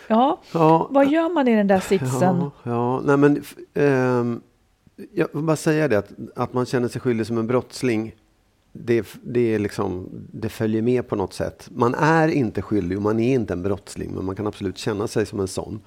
Ja, 0.06 0.40
Ja, 0.52 0.86
vad 0.90 1.10
gör 1.10 1.28
man 1.28 1.48
i 1.48 1.56
den 1.56 1.66
där 1.66 1.80
sitsen? 1.80 2.36
Ja, 2.40 2.50
ja 2.62 3.00
nej 3.04 3.16
men 3.16 3.44
ehm, 3.74 4.40
jag 5.12 5.28
vill 5.32 5.42
bara 5.42 5.56
säga 5.56 5.88
det 5.88 5.98
att, 5.98 6.10
att 6.36 6.52
man 6.52 6.66
känner 6.66 6.88
sig 6.88 7.00
skyldig 7.00 7.26
som 7.26 7.38
en 7.38 7.46
brottsling. 7.46 8.14
Det, 8.72 9.06
det, 9.22 9.54
är 9.54 9.58
liksom, 9.58 10.08
det 10.32 10.48
följer 10.48 10.82
med 10.82 11.08
på 11.08 11.16
något 11.16 11.32
sätt. 11.34 11.68
Man 11.74 11.94
är 11.94 12.28
inte 12.28 12.62
skyldig 12.62 12.96
och 12.98 13.02
man 13.02 13.20
är 13.20 13.34
inte 13.34 13.52
en 13.52 13.62
brottsling, 13.62 14.14
men 14.14 14.24
man 14.24 14.34
kan 14.36 14.46
absolut 14.46 14.78
känna 14.78 15.06
sig 15.06 15.26
som 15.26 15.40
en 15.40 15.48
sån. 15.48 15.80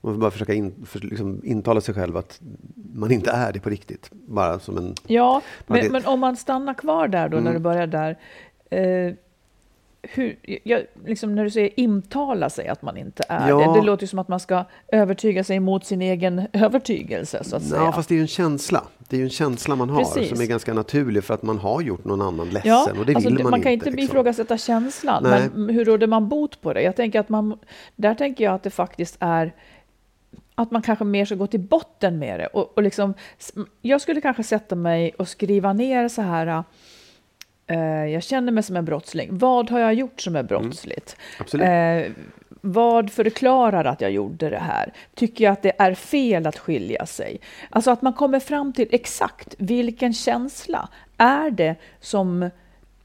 Man 0.00 0.14
får 0.14 0.20
bara 0.20 0.30
försöka 0.30 0.54
in, 0.54 0.74
för, 0.86 1.00
liksom, 1.00 1.40
intala 1.44 1.80
sig 1.80 1.94
själv 1.94 2.16
att 2.16 2.40
man 2.94 3.10
inte 3.10 3.30
är 3.30 3.52
det 3.52 3.60
på 3.60 3.70
riktigt. 3.70 4.10
Bara 4.12 4.58
som 4.58 4.76
en... 4.78 4.94
Ja, 5.06 5.42
det- 5.66 5.72
men, 5.72 5.92
men 5.92 6.06
om 6.06 6.20
man 6.20 6.36
stannar 6.36 6.74
kvar 6.74 7.08
där 7.08 7.28
då, 7.28 7.36
när 7.36 7.40
Mm. 7.40 7.52
du 7.54 7.58
börjar 7.58 7.86
där. 7.86 8.18
Eh, 8.70 9.14
hur, 10.10 10.36
jag, 10.62 10.82
liksom 11.06 11.34
när 11.34 11.44
du 11.44 11.50
säger 11.50 11.80
intala 11.80 12.50
sig 12.50 12.68
att 12.68 12.82
man 12.82 12.96
inte 12.96 13.22
är 13.28 13.48
Ja. 13.48 13.58
det, 13.58 13.80
det 13.80 13.86
låter 13.86 14.02
ju 14.02 14.06
som 14.06 14.18
att 14.18 14.28
man 14.28 14.40
ska 14.40 14.64
övertyga 14.92 15.44
sig 15.44 15.60
mot 15.60 15.86
sin 15.86 16.02
egen 16.02 16.46
övertygelse, 16.52 17.44
så 17.44 17.56
att 17.56 17.62
säga. 17.62 17.82
Ja, 17.82 17.92
fast 17.92 18.08
det 18.08 18.14
är 18.14 18.16
ju 18.16 18.22
en 18.22 18.28
känsla. 18.28 18.84
Det 19.08 19.16
är 19.16 19.18
ju 19.18 19.24
en 19.24 19.30
känsla 19.30 19.76
man 19.76 19.90
har 19.90 19.98
Precis. 19.98 20.28
som 20.28 20.40
är 20.40 20.46
ganska 20.46 20.74
naturlig 20.74 21.24
för 21.24 21.34
att 21.34 21.42
man 21.42 21.58
har 21.58 21.80
gjort 21.80 22.04
någon 22.04 22.22
annan 22.22 22.50
ledsen. 22.50 22.70
Ja, 22.70 22.88
och 22.98 23.06
det 23.06 23.14
alltså, 23.14 23.30
vill 23.30 23.42
man, 23.42 23.50
man 23.50 23.62
kan 23.62 23.72
inte. 23.72 23.90
liksom. 23.90 24.04
ifrågasätta 24.04 24.58
känslan, 24.58 25.22
Nej. 25.22 25.48
men 25.54 25.74
hur 25.74 25.84
råder 25.84 26.06
man 26.06 26.28
bot 26.28 26.60
på 26.60 26.72
det? 26.72 26.82
Jag 26.82 26.96
tänker 26.96 27.20
att 27.20 27.28
man, 27.28 27.58
där 27.96 28.14
tänker 28.14 28.44
jag 28.44 28.54
att 28.54 28.62
det 28.62 28.70
faktiskt 28.70 29.16
är 29.20 29.52
att 30.54 30.70
man 30.70 30.82
kanske 30.82 31.04
mer 31.04 31.24
ska 31.24 31.34
gå 31.34 31.46
till 31.46 31.60
botten 31.60 32.18
med 32.18 32.40
det. 32.40 32.46
Och, 32.46 32.72
och 32.76 32.82
liksom, 32.82 33.14
jag 33.82 34.00
skulle 34.00 34.20
kanske 34.20 34.42
sätta 34.42 34.74
mig 34.74 35.14
och 35.18 35.28
skriva 35.28 35.72
ner 35.72 36.08
så 36.08 36.22
här, 36.22 36.64
jag 38.12 38.22
känner 38.22 38.52
mig 38.52 38.62
som 38.62 38.76
en 38.76 38.84
brottsling. 38.84 39.28
Vad 39.38 39.70
har 39.70 39.78
jag 39.80 39.94
gjort 39.94 40.20
som 40.20 40.36
är 40.36 40.42
brottsligt? 40.42 41.16
Absolut. 41.40 41.66
Eh, 41.68 42.12
vad 42.60 43.10
förklarar 43.10 43.84
att 43.84 44.00
jag 44.00 44.10
gjorde 44.10 44.50
det 44.50 44.58
här? 44.58 44.92
Tycker 45.14 45.44
jag 45.44 45.52
att 45.52 45.62
det 45.62 45.72
är 45.78 45.94
fel 45.94 46.46
att 46.46 46.58
skilja 46.58 47.06
sig? 47.06 47.40
Alltså 47.70 47.90
att 47.90 48.02
man 48.02 48.12
kommer 48.12 48.40
fram 48.40 48.72
till 48.72 48.88
exakt 48.90 49.54
vilken 49.58 50.12
känsla 50.12 50.88
är 51.16 51.50
det 51.50 51.74
som 52.00 52.50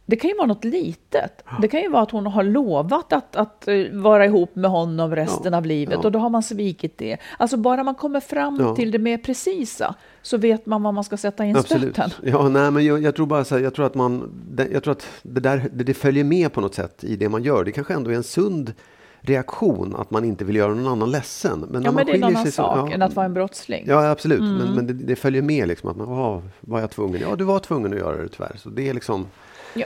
det 0.05 0.15
kan 0.15 0.29
ju 0.29 0.35
vara 0.37 0.47
något 0.47 0.63
litet. 0.63 1.43
Det 1.61 1.67
kan 1.67 1.81
ju 1.81 1.89
vara 1.89 2.03
att 2.03 2.11
hon 2.11 2.27
har 2.27 2.43
lovat 2.43 3.13
att, 3.13 3.35
att 3.35 3.67
eh, 3.67 3.85
vara 3.91 4.25
ihop 4.25 4.55
med 4.55 4.71
honom 4.71 5.15
resten 5.15 5.51
Ja, 5.53 5.57
av 5.57 5.65
livet 5.65 5.97
ja. 6.01 6.05
och 6.05 6.11
då 6.11 6.19
har 6.19 6.29
man 6.29 6.43
svikit 6.43 6.97
det. 6.97 7.17
Alltså 7.37 7.57
bara 7.57 7.83
man 7.83 7.95
kommer 7.95 8.19
fram 8.19 8.57
Ja. 8.61 8.75
till 8.75 8.91
det 8.91 8.99
mer 8.99 9.17
precisa 9.17 9.95
så 10.21 10.37
vet 10.37 10.65
man 10.65 10.83
vad 10.83 10.93
man 10.93 11.03
ska 11.03 11.17
sätta 11.17 11.45
in 11.45 11.55
Absolut. 11.57 11.93
stöten. 11.93 12.09
Ja, 12.23 12.49
nej, 12.49 12.71
men 12.71 12.85
jag, 12.85 13.03
jag 13.03 13.15
tror 13.15 13.25
bara 13.25 13.43
så 13.43 13.55
här, 13.55 13.63
jag 13.63 13.73
tror 13.73 13.85
att 13.85 13.95
man, 13.95 14.31
jag 14.71 14.83
tror 14.83 14.91
att 14.91 15.07
det 15.21 15.39
där, 15.39 15.69
det, 15.73 15.83
det 15.83 15.93
följer 15.93 16.23
med 16.23 16.53
på 16.53 16.61
något 16.61 16.75
sätt 16.75 17.03
i 17.03 17.15
det 17.15 17.29
man 17.29 17.43
gör. 17.43 17.63
Det 17.63 17.71
kanske 17.71 17.93
ändå 17.93 18.11
är 18.11 18.15
en 18.15 18.23
sund 18.23 18.73
reaktion 19.21 19.95
att 19.95 20.11
man 20.11 20.25
inte 20.25 20.45
vill 20.45 20.55
göra 20.55 20.73
någon 20.73 20.87
annan 20.87 21.11
ledsen. 21.11 21.59
Men 21.59 21.69
när 21.69 21.79
Ja, 21.79 21.83
man 21.91 21.95
men 21.95 22.05
det 22.05 22.11
är 22.11 22.15
en 22.15 22.23
annan 22.23 22.43
sig 22.43 22.51
sak 22.51 22.89
ja, 22.89 22.93
än 22.93 23.01
att 23.01 23.13
vara 23.15 23.25
en 23.25 23.33
brottsling. 23.33 23.83
Ja, 23.87 24.09
absolut. 24.09 24.39
Men, 24.41 24.61
Mm. 24.61 24.73
men 24.75 24.87
det, 24.87 24.93
det 24.93 25.15
följer 25.15 25.41
med 25.41 25.67
liksom 25.67 25.89
att 25.89 25.97
man, 25.97 26.09
"Jaha, 26.09 26.41
var 26.61 26.79
jag 26.79 26.91
tvungen? 26.91 27.21
Ja, 27.21 27.35
du 27.35 27.43
var 27.43 27.59
tvungen 27.59 27.93
att 27.93 27.99
göra 27.99 28.17
det 28.21 28.27
tyvärr. 28.29 28.55
Så 28.57 28.69
det 28.69 28.89
är 28.89 28.93
liksom, 28.93 29.27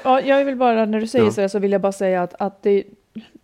Ja, 0.03 0.21
jag 0.21 0.45
vill 0.45 0.55
bara, 0.55 0.85
när 0.85 0.99
du 0.99 1.07
säger 1.07 1.25
Ja. 1.25 1.31
så 1.31 1.49
så 1.49 1.59
vill 1.59 1.71
jag 1.71 1.81
bara 1.81 1.91
säga 1.91 2.23
att, 2.23 2.33
att 2.41 2.63
det, 2.63 2.83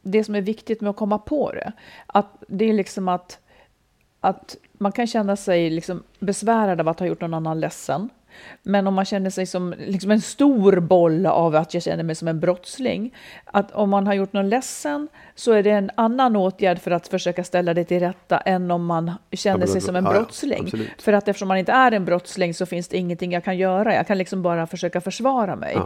det 0.02 0.24
som 0.24 0.36
är 0.36 0.42
viktigt 0.42 0.82
med 0.82 0.90
att 0.90 0.96
komma 0.96 1.18
på 1.18 1.52
det, 1.52 1.72
att 2.08 2.44
det 2.48 2.70
är 2.70 2.74
liksom 2.74 3.08
att, 3.08 3.40
att 4.22 4.58
man 4.78 4.92
kan 4.92 5.08
känna 5.08 5.36
sig 5.36 5.70
liksom 5.70 6.04
besvärad 6.20 6.82
av 6.82 6.88
att 6.88 7.00
ha 7.00 7.08
gjort 7.08 7.22
någon 7.22 7.34
annan 7.34 7.60
ledsen. 7.60 8.10
Men 8.64 8.88
om 8.88 8.94
man 8.94 9.06
känner 9.06 9.30
sig 9.30 9.46
som 9.46 9.74
liksom 9.78 10.12
en 10.12 10.22
stor 10.22 10.80
boll 10.80 11.26
av 11.26 11.56
att 11.56 11.74
jag 11.74 11.84
känner 11.84 12.04
mig 12.04 12.16
som 12.16 12.28
en 12.28 12.40
brottsling, 12.40 13.16
att 13.46 13.72
om 13.72 13.90
man 13.90 14.08
har 14.08 14.14
gjort 14.14 14.34
någon 14.34 14.50
ledsen 14.50 15.08
så 15.36 15.52
är 15.52 15.64
det 15.64 15.72
en 15.72 15.92
annan 15.96 16.36
åtgärd 16.36 16.80
för 16.80 16.92
att 16.92 17.08
försöka 17.08 17.44
ställa 17.44 17.74
det 17.74 17.84
till 17.84 18.00
rätta 18.00 18.38
än 18.38 18.72
om 18.72 18.86
man 18.86 19.12
känner 19.32 19.58
men 19.58 19.68
sig 19.68 19.82
som 19.82 19.96
en 19.96 20.04
ja, 20.04 20.14
ja, 20.14 20.20
brottsling. 20.20 20.64
absolut. 20.64 21.02
för 21.02 21.14
att 21.14 21.28
eftersom 21.28 21.48
man 21.48 21.58
inte 21.58 21.72
är 21.72 21.92
en 21.92 22.06
brottsling 22.06 22.54
så 22.54 22.66
finns 22.66 22.88
det 22.88 22.98
ingenting 22.98 23.32
jag 23.32 23.44
kan 23.44 23.58
göra. 23.58 23.96
Jag 23.96 24.08
kan 24.08 24.18
liksom 24.18 24.42
bara 24.42 24.68
försöka 24.68 25.02
försvara 25.02 25.56
mig. 25.56 25.78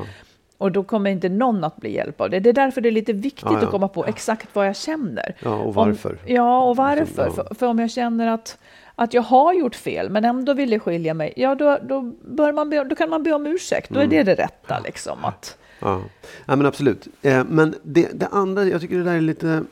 Och 0.58 0.72
då 0.72 0.84
kommer 0.84 1.10
inte 1.12 1.30
någon 1.30 1.64
att 1.64 1.78
bli 1.78 1.94
hjälp 1.96 2.22
av 2.22 2.30
det. 2.30 2.40
Det 2.40 2.50
är 2.50 2.54
därför 2.54 2.82
det 2.82 2.90
är 2.90 2.92
lite 2.92 3.14
viktigt 3.14 3.44
Ja, 3.46 3.54
ja. 3.54 3.64
att 3.66 3.72
komma 3.72 3.88
på 3.88 4.06
exakt 4.06 4.48
vad 4.54 4.68
jag 4.68 4.76
känner. 4.76 5.36
Ja, 5.44 5.56
och 5.56 5.74
varför. 5.74 6.10
Om, 6.10 6.18
ja, 6.26 6.64
och 6.64 6.76
varför. 6.76 7.26
Liksom. 7.26 7.46
För, 7.48 7.56
för 7.56 7.68
om 7.68 7.80
jag 7.80 7.92
känner 7.92 8.28
att, 8.28 8.58
att 8.96 9.14
jag 9.14 9.22
har 9.22 9.54
gjort 9.54 9.76
fel 9.76 10.10
men 10.10 10.26
ändå 10.26 10.54
ville 10.54 10.80
skilja 10.80 11.14
mig, 11.14 11.34
ja 11.36 11.56
då, 11.56 11.78
då, 11.84 12.02
bör 12.22 12.52
man 12.52 12.70
be, 12.70 12.84
då 12.84 12.96
kan 12.96 13.10
man 13.10 13.24
be 13.24 13.34
om 13.34 13.48
ursäkt. 13.48 13.90
Då 13.90 14.00
är 14.00 14.04
Mm. 14.04 14.16
det 14.16 14.24
det 14.36 14.44
rätta. 14.44 14.80
Liksom, 14.80 15.26
att, 15.26 15.58
ja. 15.80 16.02
ja 16.46 16.56
men 16.56 16.66
absolut. 16.66 17.08
Eh, 17.22 17.44
men 17.50 17.76
det, 17.84 18.10
det 18.14 18.28
andra, 18.32 18.64
jag 18.64 18.82
tycker 18.82 18.98
det 18.98 19.04
där 19.04 19.14
är 19.16 19.22
lite, 19.22 19.64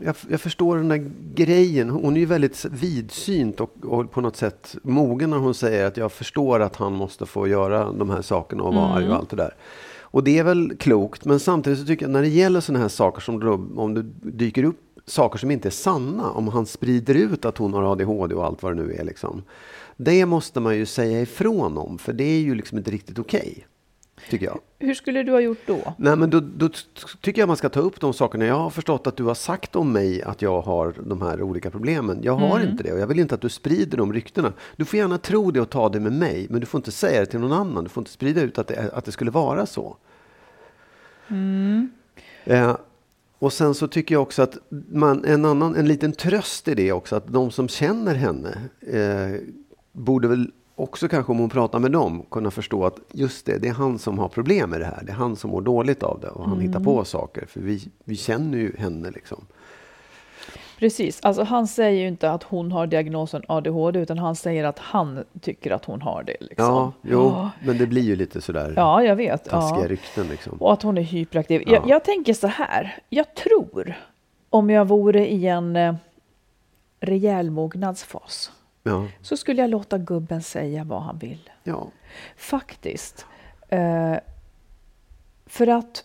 jag, 0.00 0.16
jag 0.30 0.40
förstår 0.40 0.76
den 0.76 0.88
där 0.88 1.10
grejen. 1.34 1.90
Hon 1.90 2.16
är 2.16 2.20
ju 2.20 2.26
väldigt 2.26 2.64
vidsynt 2.64 3.60
och, 3.60 3.74
och 3.82 4.10
på 4.10 4.20
något 4.20 4.36
sätt 4.36 4.76
mogen 4.82 5.30
när 5.30 5.36
hon 5.38 5.54
säger 5.54 5.86
att 5.86 5.96
jag 5.96 6.12
förstår 6.12 6.60
att 6.60 6.76
han 6.76 6.92
måste 6.92 7.26
få 7.26 7.48
göra 7.48 7.92
de 7.92 8.10
här 8.10 8.22
sakerna 8.22 8.62
och 8.62 8.74
vara 8.74 8.94
arg 8.94 9.08
och 9.08 9.14
allt 9.16 9.30
det 9.30 9.36
där. 9.36 9.54
Och 10.08 10.24
det 10.24 10.38
är 10.38 10.44
väl 10.44 10.76
klokt, 10.76 11.24
men 11.24 11.40
samtidigt 11.40 11.78
så 11.78 11.86
tycker 11.86 12.04
jag 12.04 12.12
när 12.12 12.22
det 12.22 12.28
gäller 12.28 12.60
sådana 12.60 12.82
här 12.82 12.88
saker 12.88 13.20
som 13.20 13.40
då, 13.40 13.52
om 13.76 13.94
det 13.94 14.02
dyker 14.30 14.64
upp 14.64 14.80
saker 15.06 15.38
som 15.38 15.50
inte 15.50 15.68
är 15.68 15.70
sanna, 15.70 16.30
om 16.30 16.48
han 16.48 16.66
sprider 16.66 17.14
ut 17.14 17.44
att 17.44 17.58
hon 17.58 17.74
har 17.74 17.92
ADHD 17.92 18.34
och 18.34 18.44
allt 18.44 18.62
vad 18.62 18.76
det 18.76 18.82
nu 18.82 18.92
är 18.92 19.04
liksom. 19.04 19.42
Det 19.96 20.26
måste 20.26 20.60
man 20.60 20.76
ju 20.76 20.86
säga 20.86 21.20
ifrån 21.20 21.78
om, 21.78 21.98
för 21.98 22.12
det 22.12 22.24
är 22.24 22.40
ju 22.40 22.54
liksom 22.54 22.78
inte 22.78 22.90
riktigt 22.90 23.18
okej 23.18 23.66
tycker 24.30 24.46
jag. 24.46 24.58
Hur 24.78 24.94
skulle 24.94 25.22
du 25.22 25.32
ha 25.32 25.40
gjort 25.40 25.66
då? 25.66 25.94
Nej, 25.98 26.16
men 26.16 26.30
då, 26.30 26.40
då 26.40 26.68
tycker 27.20 27.42
jag 27.42 27.46
man 27.46 27.56
ska 27.56 27.68
ta 27.68 27.80
upp 27.80 28.00
de 28.00 28.12
sakerna. 28.14 28.44
Jag 28.44 28.54
har 28.54 28.70
förstått 28.70 29.06
att 29.06 29.16
du 29.16 29.24
har 29.24 29.34
sagt 29.34 29.76
om 29.76 29.92
mig 29.92 30.22
att 30.22 30.42
jag 30.42 30.60
har 30.60 30.94
de 31.06 31.22
här 31.22 31.42
olika 31.42 31.70
problemen. 31.70 32.18
Jag 32.22 32.36
har 32.36 32.60
inte 32.60 32.82
det 32.82 32.92
och 32.92 32.98
jag 32.98 33.06
vill 33.06 33.18
inte 33.18 33.34
att 33.34 33.40
du 33.40 33.48
sprider 33.48 33.98
de 33.98 34.12
ryktena. 34.12 34.52
Du 34.76 34.84
får 34.84 34.98
gärna 34.98 35.18
tro 35.18 35.50
det 35.50 35.60
och 35.60 35.70
ta 35.70 35.88
det 35.88 36.00
med 36.00 36.12
mig, 36.12 36.46
men 36.50 36.60
du 36.60 36.66
får 36.66 36.78
inte 36.78 36.92
säga 36.92 37.20
det 37.20 37.26
till 37.26 37.40
någon 37.40 37.52
annan. 37.52 37.84
Du 37.84 37.90
får 37.90 38.00
inte 38.00 38.10
sprida 38.10 38.40
ut 38.40 38.58
att 38.58 38.66
det, 38.66 38.90
att 38.92 39.04
det 39.04 39.12
skulle 39.12 39.30
vara 39.30 39.66
så. 39.66 39.96
Eh, 42.44 42.76
och 43.38 43.52
sen 43.52 43.74
så 43.74 43.88
tycker 43.88 44.14
jag 44.14 44.22
också 44.22 44.42
att 44.42 44.58
man, 44.92 45.24
en, 45.24 45.44
annan, 45.44 45.76
en 45.76 45.88
liten 45.88 46.12
tröst 46.12 46.68
i 46.68 46.74
det 46.74 46.92
också, 46.92 47.16
att 47.16 47.26
de 47.26 47.50
som 47.50 47.68
känner 47.68 48.14
henne 48.14 48.58
eh, 48.80 49.40
borde 49.92 50.28
väl 50.28 50.50
också 50.76 51.08
kanske 51.08 51.32
om 51.32 51.38
hon 51.38 51.50
pratar 51.50 51.78
med 51.78 51.92
dem 51.92 52.22
kunna 52.30 52.50
förstå 52.50 52.84
att 52.86 52.96
just 53.12 53.46
det, 53.46 53.58
det 53.58 53.68
är 53.68 53.72
han 53.72 53.98
som 53.98 54.18
har 54.18 54.28
problem 54.28 54.70
med 54.70 54.80
det 54.80 54.86
här. 54.86 55.02
Det 55.06 55.12
är 55.12 55.16
han 55.16 55.36
som 55.36 55.50
mår 55.50 55.60
dåligt 55.60 56.02
av 56.02 56.20
det 56.20 56.28
och 56.28 56.48
han 56.48 56.60
hittar 56.60 56.80
på 56.80 57.04
saker. 57.04 57.46
För 57.46 57.60
vi, 57.60 57.88
vi 58.04 58.16
känner 58.16 58.58
ju 58.58 58.76
henne 58.78 59.10
liksom. 59.10 59.44
Precis, 60.78 61.20
alltså 61.22 61.42
han 61.42 61.66
säger 61.66 62.00
ju 62.02 62.08
inte 62.08 62.30
att 62.30 62.42
hon 62.42 62.72
har 62.72 62.86
diagnosen 62.86 63.42
ADHD 63.48 63.98
utan 64.00 64.18
han 64.18 64.36
säger 64.36 64.64
att 64.64 64.78
han 64.78 65.24
tycker 65.40 65.70
att 65.70 65.84
hon 65.84 66.02
har 66.02 66.22
det. 66.22 66.36
Liksom. 66.40 66.66
Ja, 66.66 66.92
jo, 67.02 67.48
men 67.64 67.78
det 67.78 67.86
blir 67.86 68.02
ju 68.02 68.16
lite 68.16 68.40
sådär 68.40 68.72
Ja, 68.76 69.02
jag 69.02 69.16
vet. 69.16 69.44
taskiga 69.44 69.82
Ja. 69.82 69.88
rykten 69.88 70.26
liksom. 70.28 70.58
Och 70.62 70.72
att 70.72 70.82
hon 70.82 70.98
är 70.98 71.02
hyperaktiv. 71.02 71.62
Ja. 71.66 71.72
Jag, 71.72 71.88
jag 71.88 72.04
tänker 72.04 72.34
så 72.34 72.46
här, 72.46 72.98
jag 73.08 73.34
tror 73.34 73.94
om 74.50 74.70
jag 74.70 74.84
vore 74.88 75.28
i 75.32 75.46
en 75.46 75.76
eh, 75.76 75.94
rejäl 77.00 77.50
mognadsfas 77.50 78.50
Ja, 78.86 79.06
så 79.22 79.36
skulle 79.36 79.60
jag 79.60 79.70
låta 79.70 79.98
gubben 79.98 80.42
säga 80.42 80.84
vad 80.84 81.02
han 81.02 81.18
vill. 81.18 81.50
ja, 81.62 81.90
Faktiskt. 82.36 83.26
Eh, 83.68 84.16
för 85.46 85.66
att 85.66 86.04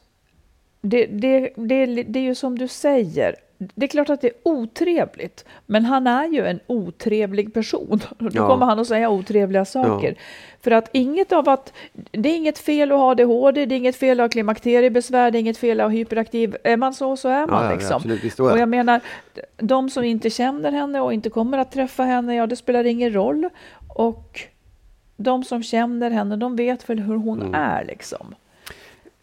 det, 0.82 1.06
det, 1.06 1.54
det, 1.56 1.86
det 2.04 2.20
är 2.20 2.24
ju 2.24 2.36
som 2.36 2.58
du 2.58 2.68
säger. 2.68 3.36
Det 3.76 3.86
är 3.86 3.88
klart 3.88 4.10
att 4.10 4.22
det 4.22 4.28
är 4.28 4.34
otrevligt, 4.44 5.46
men 5.66 5.86
han 5.86 6.08
är 6.08 6.28
ju 6.28 6.46
en 6.48 6.60
otrevlig 6.68 7.54
person. 7.54 8.02
Då 8.20 8.30
Ja. 8.34 8.48
kommer 8.48 8.66
han 8.66 8.80
att 8.80 8.88
säga 8.88 9.10
otrevliga 9.10 9.66
saker. 9.66 10.16
För 10.62 10.72
att 10.72 10.90
inget 10.92 11.32
av 11.32 11.50
att, 11.50 11.74
det 12.12 12.30
är 12.30 12.36
inget 12.36 12.58
fel 12.60 12.92
att 12.92 12.98
ha 12.98 13.12
ADHD, 13.12 13.66
det 13.66 13.76
är 13.76 13.78
inget 13.78 13.96
fel 13.96 14.20
att 14.20 14.24
ha 14.24 14.30
klimakteriebesvär, 14.30 15.32
det 15.32 15.38
är 15.38 15.40
inget 15.40 15.58
fel 15.58 15.80
att 15.80 15.86
ha 15.86 15.90
hyperaktiv. 15.90 16.56
Är 16.64 16.78
man 16.78 16.94
så, 16.94 17.18
så 17.18 17.30
är 17.30 17.48
man 17.48 17.64
ja, 17.64 17.70
ja, 17.70 17.76
liksom. 17.76 18.46
och 18.46 18.52
jag. 18.52 18.60
jag 18.60 18.70
menar, 18.70 19.00
de 19.58 19.90
som 19.90 20.04
inte 20.04 20.30
känner 20.30 20.72
henne 20.72 21.02
och 21.02 21.14
inte 21.14 21.30
kommer 21.30 21.58
att 21.58 21.72
träffa 21.72 22.04
henne, 22.04 22.36
ja 22.36 22.48
det 22.48 22.56
spelar 22.56 22.84
ingen 22.84 23.14
roll. 23.14 23.50
Och 23.88 24.40
de 25.18 25.44
som 25.44 25.64
känner 25.64 26.12
henne, 26.12 26.36
de 26.36 26.56
vet 26.56 26.90
väl 26.90 27.00
hur 27.00 27.16
hon 27.16 27.42
Mm. 27.42 27.54
är 27.56 27.86
liksom. 27.86 28.36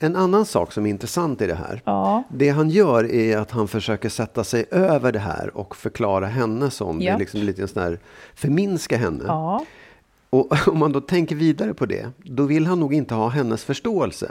En 0.00 0.16
annan 0.16 0.44
sak 0.46 0.72
som 0.72 0.86
är 0.86 0.90
intressant 0.90 1.40
i 1.42 1.46
det 1.46 1.54
här. 1.54 1.82
Ja. 1.84 2.22
Det 2.30 2.48
han 2.48 2.70
gör 2.70 3.10
är 3.12 3.38
att 3.38 3.50
han 3.50 3.68
försöker 3.68 4.08
sätta 4.08 4.44
sig 4.44 4.64
över 4.70 5.12
det 5.12 5.18
här 5.18 5.56
och 5.56 5.76
förklara 5.76 6.26
henne 6.26 6.70
som, 6.70 6.98
det 6.98 7.04
är 7.04 7.06
Japp. 7.06 7.18
liksom 7.20 7.40
lite 7.40 7.62
en 7.62 7.68
sån 7.68 7.82
här, 7.82 7.98
förminska 8.34 8.96
henne. 8.96 9.24
Ja, 9.26 9.64
Och 10.30 10.56
om 10.68 10.78
man 10.78 10.92
då 10.92 11.00
tänker 11.00 11.36
vidare 11.36 11.74
på 11.74 11.86
det, 11.86 12.10
då 12.16 12.42
vill 12.42 12.66
han 12.66 12.80
nog 12.80 12.94
inte 12.94 13.14
ha 13.14 13.28
hennes 13.28 13.64
förståelse. 13.64 14.30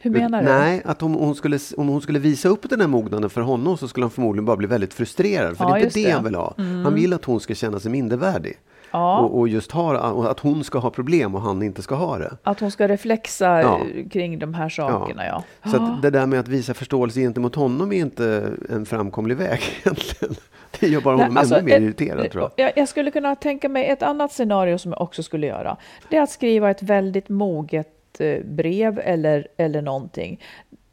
hur 0.00 0.10
menar 0.10 0.42
du? 0.42 0.48
Nej, 0.48 0.82
att 0.84 1.02
om 1.02 1.14
hon, 1.14 1.34
skulle, 1.34 1.58
om 1.76 1.88
hon 1.88 2.00
skulle 2.02 2.18
visa 2.18 2.48
upp 2.48 2.70
den 2.70 2.80
här 2.80 2.88
mognaden 2.88 3.30
för 3.30 3.40
honom 3.40 3.76
så 3.78 3.88
skulle 3.88 4.04
han 4.04 4.10
förmodligen 4.10 4.44
bara 4.44 4.56
bli 4.56 4.66
väldigt 4.66 4.94
frustrerad. 4.94 5.56
För 5.56 5.64
Ja, 5.64 5.74
det 5.74 5.80
är 5.80 5.84
inte 5.84 5.98
det, 5.98 6.04
det. 6.04 6.10
Mm. 6.10 6.14
han 6.14 6.24
vill 6.24 6.34
ha. 6.34 6.54
Han 6.84 6.94
vill 6.94 7.12
att 7.12 7.24
hon 7.24 7.40
ska 7.40 7.54
känna 7.54 7.80
sig 7.80 7.90
mindervärdig. 7.90 8.58
Ja. 8.96 9.18
Och, 9.20 9.38
och 9.38 9.48
just 9.48 9.72
ha, 9.72 10.10
och 10.10 10.30
att 10.30 10.40
hon 10.40 10.64
ska 10.64 10.78
ha 10.78 10.90
problem 10.90 11.34
och 11.34 11.40
han 11.42 11.62
inte 11.62 11.82
ska 11.82 11.94
ha 11.94 12.18
det. 12.18 12.36
Att 12.42 12.60
hon 12.60 12.70
ska 12.70 12.88
reflexa 12.88 13.60
Ja. 13.62 13.80
eh, 13.94 14.08
kring 14.08 14.38
de 14.38 14.54
här 14.54 14.68
sakerna, 14.68 15.26
ja. 15.26 15.42
Så 15.70 15.76
att 15.76 16.02
det 16.02 16.10
där 16.10 16.26
med 16.26 16.40
att 16.40 16.48
visa 16.48 16.74
förståelse 16.74 17.20
gentemot 17.20 17.54
honom 17.54 17.92
är 17.92 17.96
inte 17.96 18.52
en 18.70 18.86
framkomlig 18.86 19.36
väg 19.36 19.60
egentligen. 19.84 20.34
Det 20.80 20.86
gör 20.88 21.00
bara 21.00 21.14
honom 21.16 21.34
Nej, 21.34 21.40
alltså, 21.40 21.54
ännu 21.54 21.64
mer 21.64 21.76
ett- 21.76 21.82
irriterad 21.82 22.30
tror 22.30 22.50
jag. 22.56 22.72
jag. 22.76 22.88
Skulle 22.88 23.10
kunna 23.10 23.34
tänka 23.36 23.68
mig 23.68 23.86
ett 23.86 24.02
annat 24.02 24.32
scenario 24.32 24.78
som 24.78 24.92
jag 24.92 25.00
också 25.00 25.22
skulle 25.22 25.46
göra. 25.46 25.76
Det 26.10 26.16
är 26.16 26.22
att 26.22 26.30
skriva 26.30 26.70
ett 26.70 26.82
väldigt 26.82 27.28
moget 27.28 28.20
eh, 28.20 28.44
brev 28.44 28.98
eller, 29.04 29.48
eller 29.56 29.82
någonting. 29.82 30.40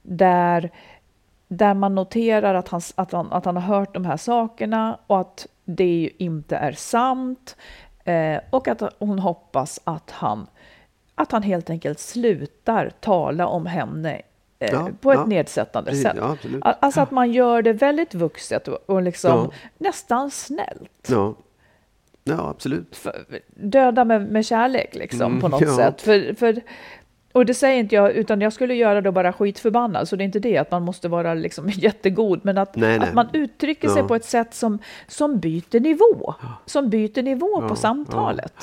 Där, 0.02 0.70
där 1.48 1.74
man 1.74 1.96
noterar 1.96 2.54
att 2.56 2.68
han, 2.68 2.82
att, 2.96 3.12
han, 3.12 3.34
att 3.34 3.46
han 3.46 3.56
har 3.56 3.63
hört 3.78 3.94
de 3.94 4.06
här 4.06 4.18
sakerna 4.18 4.98
och 5.08 5.20
att 5.20 5.48
det 5.66 6.10
inte 6.18 6.56
är 6.56 6.72
sant. 6.72 7.56
Eh, 8.06 8.42
och 8.50 8.68
att 8.68 8.82
hon 9.00 9.20
hoppas 9.20 9.80
att 9.84 10.12
han, 10.12 10.48
att 11.16 11.32
han 11.32 11.44
helt 11.44 11.70
enkelt 11.70 12.00
slutar 12.00 12.89
tala 13.00 13.48
om 13.48 13.66
henne 13.66 14.22
eh, 14.60 14.72
Ja, 14.72 14.89
på 15.02 15.12
ett 15.12 15.20
ja. 15.20 15.26
nedsättande 15.26 15.89
Precis, 15.92 16.04
sätt. 16.04 16.18
ja, 16.18 16.38
Alltså 16.80 17.02
att 17.02 17.12
man 17.12 17.32
gör 17.32 17.62
det 17.62 17.74
väldigt 17.74 18.13
vuxet 18.13 18.68
och, 18.68 18.78
och 18.89 19.02
liksom 19.02 19.32
Ja. 19.32 19.52
nästan 19.78 20.32
snällt. 20.32 21.08
Ja. 21.10 21.36
ja, 22.24 22.50
absolut. 22.50 22.96
För- 22.96 23.26
Döda 23.48 24.04
med, 24.06 24.22
med 24.32 24.46
kärlek 24.46 24.96
liksom 24.96 25.22
Mm, 25.26 25.42
på 25.42 25.48
något 25.48 25.62
ja. 25.62 25.76
sätt. 25.76 26.02
För, 26.02 26.34
för, 26.36 26.62
och 27.34 27.46
det 27.46 27.54
säger 27.54 27.80
inte 27.80 27.96
jag, 27.96 28.12
utan 28.12 28.41
jag 28.41 28.54
skulle 28.54 28.76
göra 28.76 29.02
det 29.02 29.12
bara 29.12 29.34
skitförbannad. 29.34 30.08
Så 30.10 30.15
det 30.15 30.24
är 30.24 30.26
inte 30.26 30.39
det 30.39 30.58
att 30.58 30.72
man 30.72 30.82
måste 30.84 31.08
vara 31.08 31.34
liksom 31.34 31.69
jättegod, 31.74 32.39
men 32.43 32.58
att, 32.58 32.76
Nej, 32.76 33.00
nej. 33.00 33.08
att 33.08 33.13
man 33.15 33.28
uttrycker 33.34 33.88
sig 33.89 33.98
Ja. 34.02 34.08
på 34.08 34.15
ett 34.15 34.26
sätt 34.26 34.54
som, 34.54 34.80
som 35.08 35.39
byter 35.39 35.80
nivå. 35.80 36.34
Som 36.65 36.89
byter 36.89 37.22
nivå 37.24 37.62
på 37.62 37.67
Ja, 37.69 37.76
samtalet. 37.76 38.54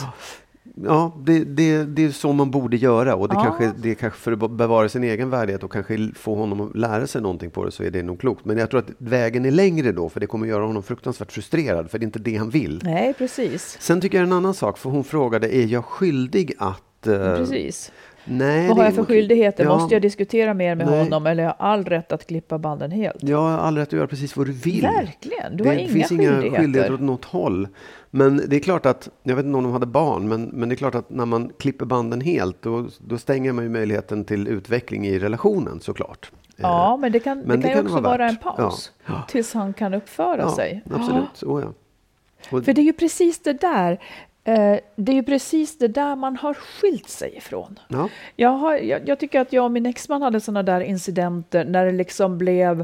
Ja, 0.84 1.12
det, 1.20 1.44
det, 1.44 1.84
det 1.84 2.04
är 2.04 2.10
så 2.10 2.32
man 2.32 2.50
borde 2.50 2.76
göra 2.76 3.14
och 3.14 3.28
det, 3.28 3.34
Ja. 3.34 3.42
kanske, 3.44 3.72
det 3.82 3.94
kanske 3.94 4.18
för 4.18 4.32
att 4.32 4.50
bevara 4.50 4.88
sin 4.88 5.04
egen 5.04 5.30
värdighet 5.30 5.62
och 5.64 5.72
kanske 5.72 6.10
få 6.14 6.34
honom 6.34 6.60
att 6.60 6.76
lära 6.76 7.06
sig 7.06 7.22
någonting 7.22 7.50
på 7.50 7.64
det 7.64 7.70
så 7.70 7.82
är 7.82 7.90
det 7.90 8.02
nog 8.02 8.20
klokt. 8.20 8.44
Men 8.44 8.58
jag 8.58 8.70
tror 8.70 8.80
att 8.80 8.90
vägen 8.98 9.44
är 9.44 9.50
längre 9.50 9.92
då 9.92 10.08
för 10.08 10.20
det 10.20 10.26
kommer 10.26 10.46
göra 10.46 10.64
honom 10.66 10.82
fruktansvärt 10.82 11.32
frustrerad 11.32 11.90
för 11.90 11.98
det 11.98 12.02
är 12.02 12.06
inte 12.06 12.18
det 12.18 12.36
han 12.36 12.50
vill. 12.50 12.80
Nej, 12.84 13.14
precis. 13.14 13.76
Sen 13.80 14.00
tycker 14.00 14.18
jag 14.18 14.26
en 14.26 14.32
annan 14.32 14.54
sak, 14.54 14.78
för 14.78 14.90
hon 14.90 15.04
frågade, 15.04 15.54
är 15.56 15.66
jag 15.66 15.84
skyldig 15.84 16.52
att... 16.58 17.06
eh, 17.06 17.36
precis. 17.36 17.92
Nej, 18.24 18.68
Vad 18.68 18.76
det 18.76 18.80
har 18.80 18.86
jag 18.86 18.94
för 18.94 19.04
skyldigheter? 19.04 19.64
Ja, 19.64 19.78
Måste 19.78 19.94
jag 19.94 20.02
diskutera 20.02 20.54
mer 20.54 20.74
med 20.74 20.86
Nej. 20.86 20.98
honom 20.98 21.26
eller 21.26 21.42
har 21.42 21.50
jag 21.50 21.56
all 21.58 21.84
rätt 21.84 22.12
att 22.12 22.26
klippa 22.26 22.58
banden 22.58 22.90
helt? 22.90 23.22
Jag 23.22 23.38
har 23.38 23.58
all 23.58 23.76
rätt 23.78 23.88
att 23.88 23.92
göra 23.92 24.06
precis 24.06 24.36
vad 24.36 24.46
du 24.46 24.52
vill. 24.52 24.82
Verkligen, 24.82 25.56
du 25.56 25.64
det 25.64 25.70
har 25.70 25.76
inga 25.76 25.88
finns 25.92 26.12
inga 26.12 26.30
skyldigheter. 26.30 26.62
skyldigheter 26.62 26.94
åt 26.94 27.00
något 27.00 27.24
håll. 27.24 27.68
Men 28.10 28.42
det 28.48 28.56
är 28.56 28.60
klart 28.60 28.86
att, 28.86 29.08
jag 29.22 29.36
vet 29.36 29.44
inte 29.44 29.58
om 29.58 29.64
de 29.64 29.72
hade 29.72 29.86
barn, 29.86 30.28
men, 30.28 30.44
men 30.44 30.68
det 30.68 30.74
är 30.74 30.76
klart 30.76 30.94
att 30.94 31.10
när 31.10 31.26
man 31.26 31.52
klipper 31.58 31.84
banden 31.84 32.20
helt, 32.20 32.62
då, 32.62 32.86
då 32.98 33.18
stänger 33.18 33.52
man 33.52 33.64
ju 33.64 33.70
möjligheten 33.70 34.24
till 34.24 34.48
utveckling 34.48 35.06
i 35.06 35.18
relationen 35.18 35.80
såklart. 35.80 36.30
Ja, 36.56 36.92
Eh, 36.94 36.98
men 36.98 37.12
det 37.12 37.20
kan, 37.20 37.38
men 37.38 37.48
det 37.48 37.52
kan 37.52 37.60
det 37.62 37.68
ju 37.68 37.74
kan 37.74 37.86
också 37.86 38.00
vara 38.00 38.18
vara 38.18 38.28
en 38.28 38.36
paus. 38.36 38.92
Ja. 39.06 39.22
Tills 39.28 39.54
han 39.54 39.72
kan 39.72 39.94
uppföra 39.94 40.40
ja, 40.40 40.56
sig. 40.56 40.82
Absolut, 40.90 41.42
oh, 41.42 41.62
ja. 41.62 41.72
Och, 42.50 42.64
För 42.64 42.72
det 42.72 42.80
är 42.80 42.84
ju 42.84 42.92
precis 42.92 43.42
det 43.42 43.52
där. 43.52 43.98
Eh, 44.44 44.78
det 44.96 45.12
är 45.12 45.16
ju 45.16 45.22
precis 45.22 45.78
det 45.78 45.88
där 45.88 46.16
man 46.16 46.36
har 46.36 46.54
skilt 46.54 47.08
sig 47.08 47.36
ifrån. 47.36 47.78
ja. 47.88 48.08
Jag, 48.36 48.50
har, 48.50 48.76
jag, 48.76 49.08
jag 49.08 49.18
tycker 49.18 49.40
att 49.40 49.52
jag 49.52 49.64
och 49.64 49.70
min 49.70 49.86
exman 49.86 50.22
hade 50.22 50.40
sådana 50.40 50.62
där 50.62 50.80
incidenter 50.80 51.64
när 51.64 51.86
det 51.86 51.92
liksom 51.92 52.38
blev 52.38 52.80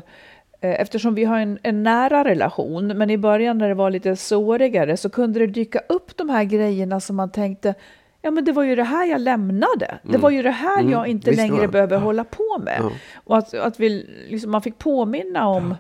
eh, 0.61 0.81
Eftersom 0.81 1.15
vi 1.15 1.25
har 1.25 1.39
en, 1.39 1.59
en 1.63 1.83
nära 1.83 2.25
relation, 2.25 2.87
men 2.87 3.11
i 3.11 3.19
början 3.19 3.59
när 3.59 3.69
det 3.69 3.75
var 3.75 3.91
lite 3.91 4.17
sårigare 4.17 4.97
så 4.97 5.11
kunde 5.11 5.41
det 5.41 5.47
dyka 5.47 5.81
upp 5.89 6.17
de 6.17 6.29
här 6.29 6.45
grejerna 6.45 7.01
som 7.01 7.17
man 7.17 7.31
tänkte 7.31 7.75
Ja 8.23 8.31
men 8.31 8.45
det 8.45 8.53
var 8.53 8.63
ju 8.63 8.77
det 8.77 8.85
här 8.85 9.07
jag 9.07 9.21
lämnade. 9.21 9.99
Det 10.03 10.19
var 10.19 10.31
ju 10.31 10.43
det 10.43 10.51
här 10.51 10.81
Mm, 10.81 10.93
jag 10.93 11.07
inte 11.07 11.31
visst 11.31 11.43
längre 11.43 11.69
behöver 11.69 11.99
hålla 11.99 12.25
på 12.25 12.59
med. 12.59 12.79
Ja. 12.81 12.91
Och 13.25 13.39
att, 13.39 13.55
att 13.55 13.81
vi, 13.81 14.07
liksom, 14.29 14.51
man 14.51 14.63
fick 14.63 14.79
påminna 14.79 15.49
om 15.49 15.75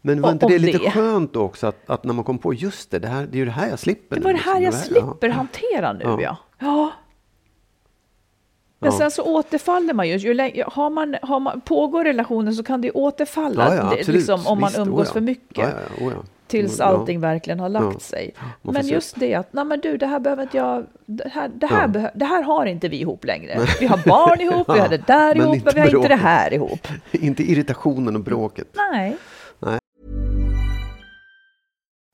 Men 0.00 0.22
var 0.22 0.32
inte 0.32 0.46
det 0.46 0.58
lite 0.58 0.78
det. 0.78 0.90
skönt 0.90 1.36
också 1.36 1.66
att, 1.66 1.90
att 1.90 2.04
när 2.04 2.14
man 2.14 2.24
kom 2.24 2.38
på 2.38 2.54
just 2.54 2.90
det, 2.90 2.98
det, 2.98 3.08
här, 3.08 3.26
det 3.26 3.36
är 3.36 3.38
ju 3.38 3.44
det 3.44 3.50
här 3.50 3.68
jag 3.68 3.78
slipper. 3.78 4.16
Det 4.16 4.22
var 4.22 4.32
det 4.32 4.38
här 4.38 4.60
jag 4.60 4.74
liksom. 4.74 4.94
slipper 4.94 5.28
ja. 5.28 5.34
hantera 5.34 5.92
nu, 5.92 6.04
Ja. 6.04 6.20
ja. 6.20 6.36
ja. 6.58 6.92
Men 8.78 8.92
sen 8.92 9.10
så 9.10 9.22
återfaller 9.22 9.94
man 9.94 10.08
ju. 10.08 10.16
ju 10.16 10.64
har 10.66 10.90
man, 10.90 11.16
har 11.22 11.40
man, 11.40 11.60
pågår 11.60 12.04
relationen 12.04 12.54
så 12.54 12.62
kan 12.62 12.80
det 12.80 12.86
ju 12.86 12.92
återfalla 12.92 13.74
Ja, 13.74 13.74
ja, 13.74 13.96
det, 13.96 14.12
liksom, 14.12 14.46
om 14.46 14.60
man 14.60 14.68
Visst, 14.68 14.78
umgås 14.78 15.08
oh 15.08 15.12
för 15.12 15.20
mycket. 15.20 15.74
Oh 16.00 16.12
ja. 16.12 16.22
Tills 16.46 16.78
Ja. 16.78 16.84
allting 16.84 17.20
verkligen 17.20 17.60
har 17.60 17.68
lagt 17.68 18.02
sig. 18.02 18.34
Men 18.62 18.84
se. 18.84 18.94
just 18.94 19.16
det 19.20 19.34
att, 19.34 19.52
nej 19.52 19.64
men 19.64 19.80
du, 19.80 19.96
det 19.96 20.06
här 20.06 20.20
behöver 20.20 20.42
inte 20.42 20.56
jag, 20.56 20.86
det 21.06 21.28
här, 21.28 21.48
det 21.48 21.66
här, 21.66 22.10
det 22.14 22.24
här 22.24 22.42
har 22.42 22.66
inte 22.66 22.88
vi 22.88 23.00
ihop 23.00 23.24
längre. 23.24 23.60
Vi 23.80 23.86
har 23.86 24.02
barn 24.06 24.40
ihop, 24.40 24.68
vi 24.74 24.78
har 24.78 24.88
det 24.98 25.06
där 25.06 25.34
Men 25.34 25.44
ihop, 25.44 25.54
inte 25.54 25.66
men 25.66 25.74
vi 25.74 25.80
har 25.80 25.96
inte 25.96 26.08
det 26.08 26.22
här 26.22 26.54
ihop. 26.54 26.88
Inte 27.12 27.42
irritationen 27.42 28.16
och 28.16 28.22
bråket. 28.22 28.68
Nej. 28.92 29.16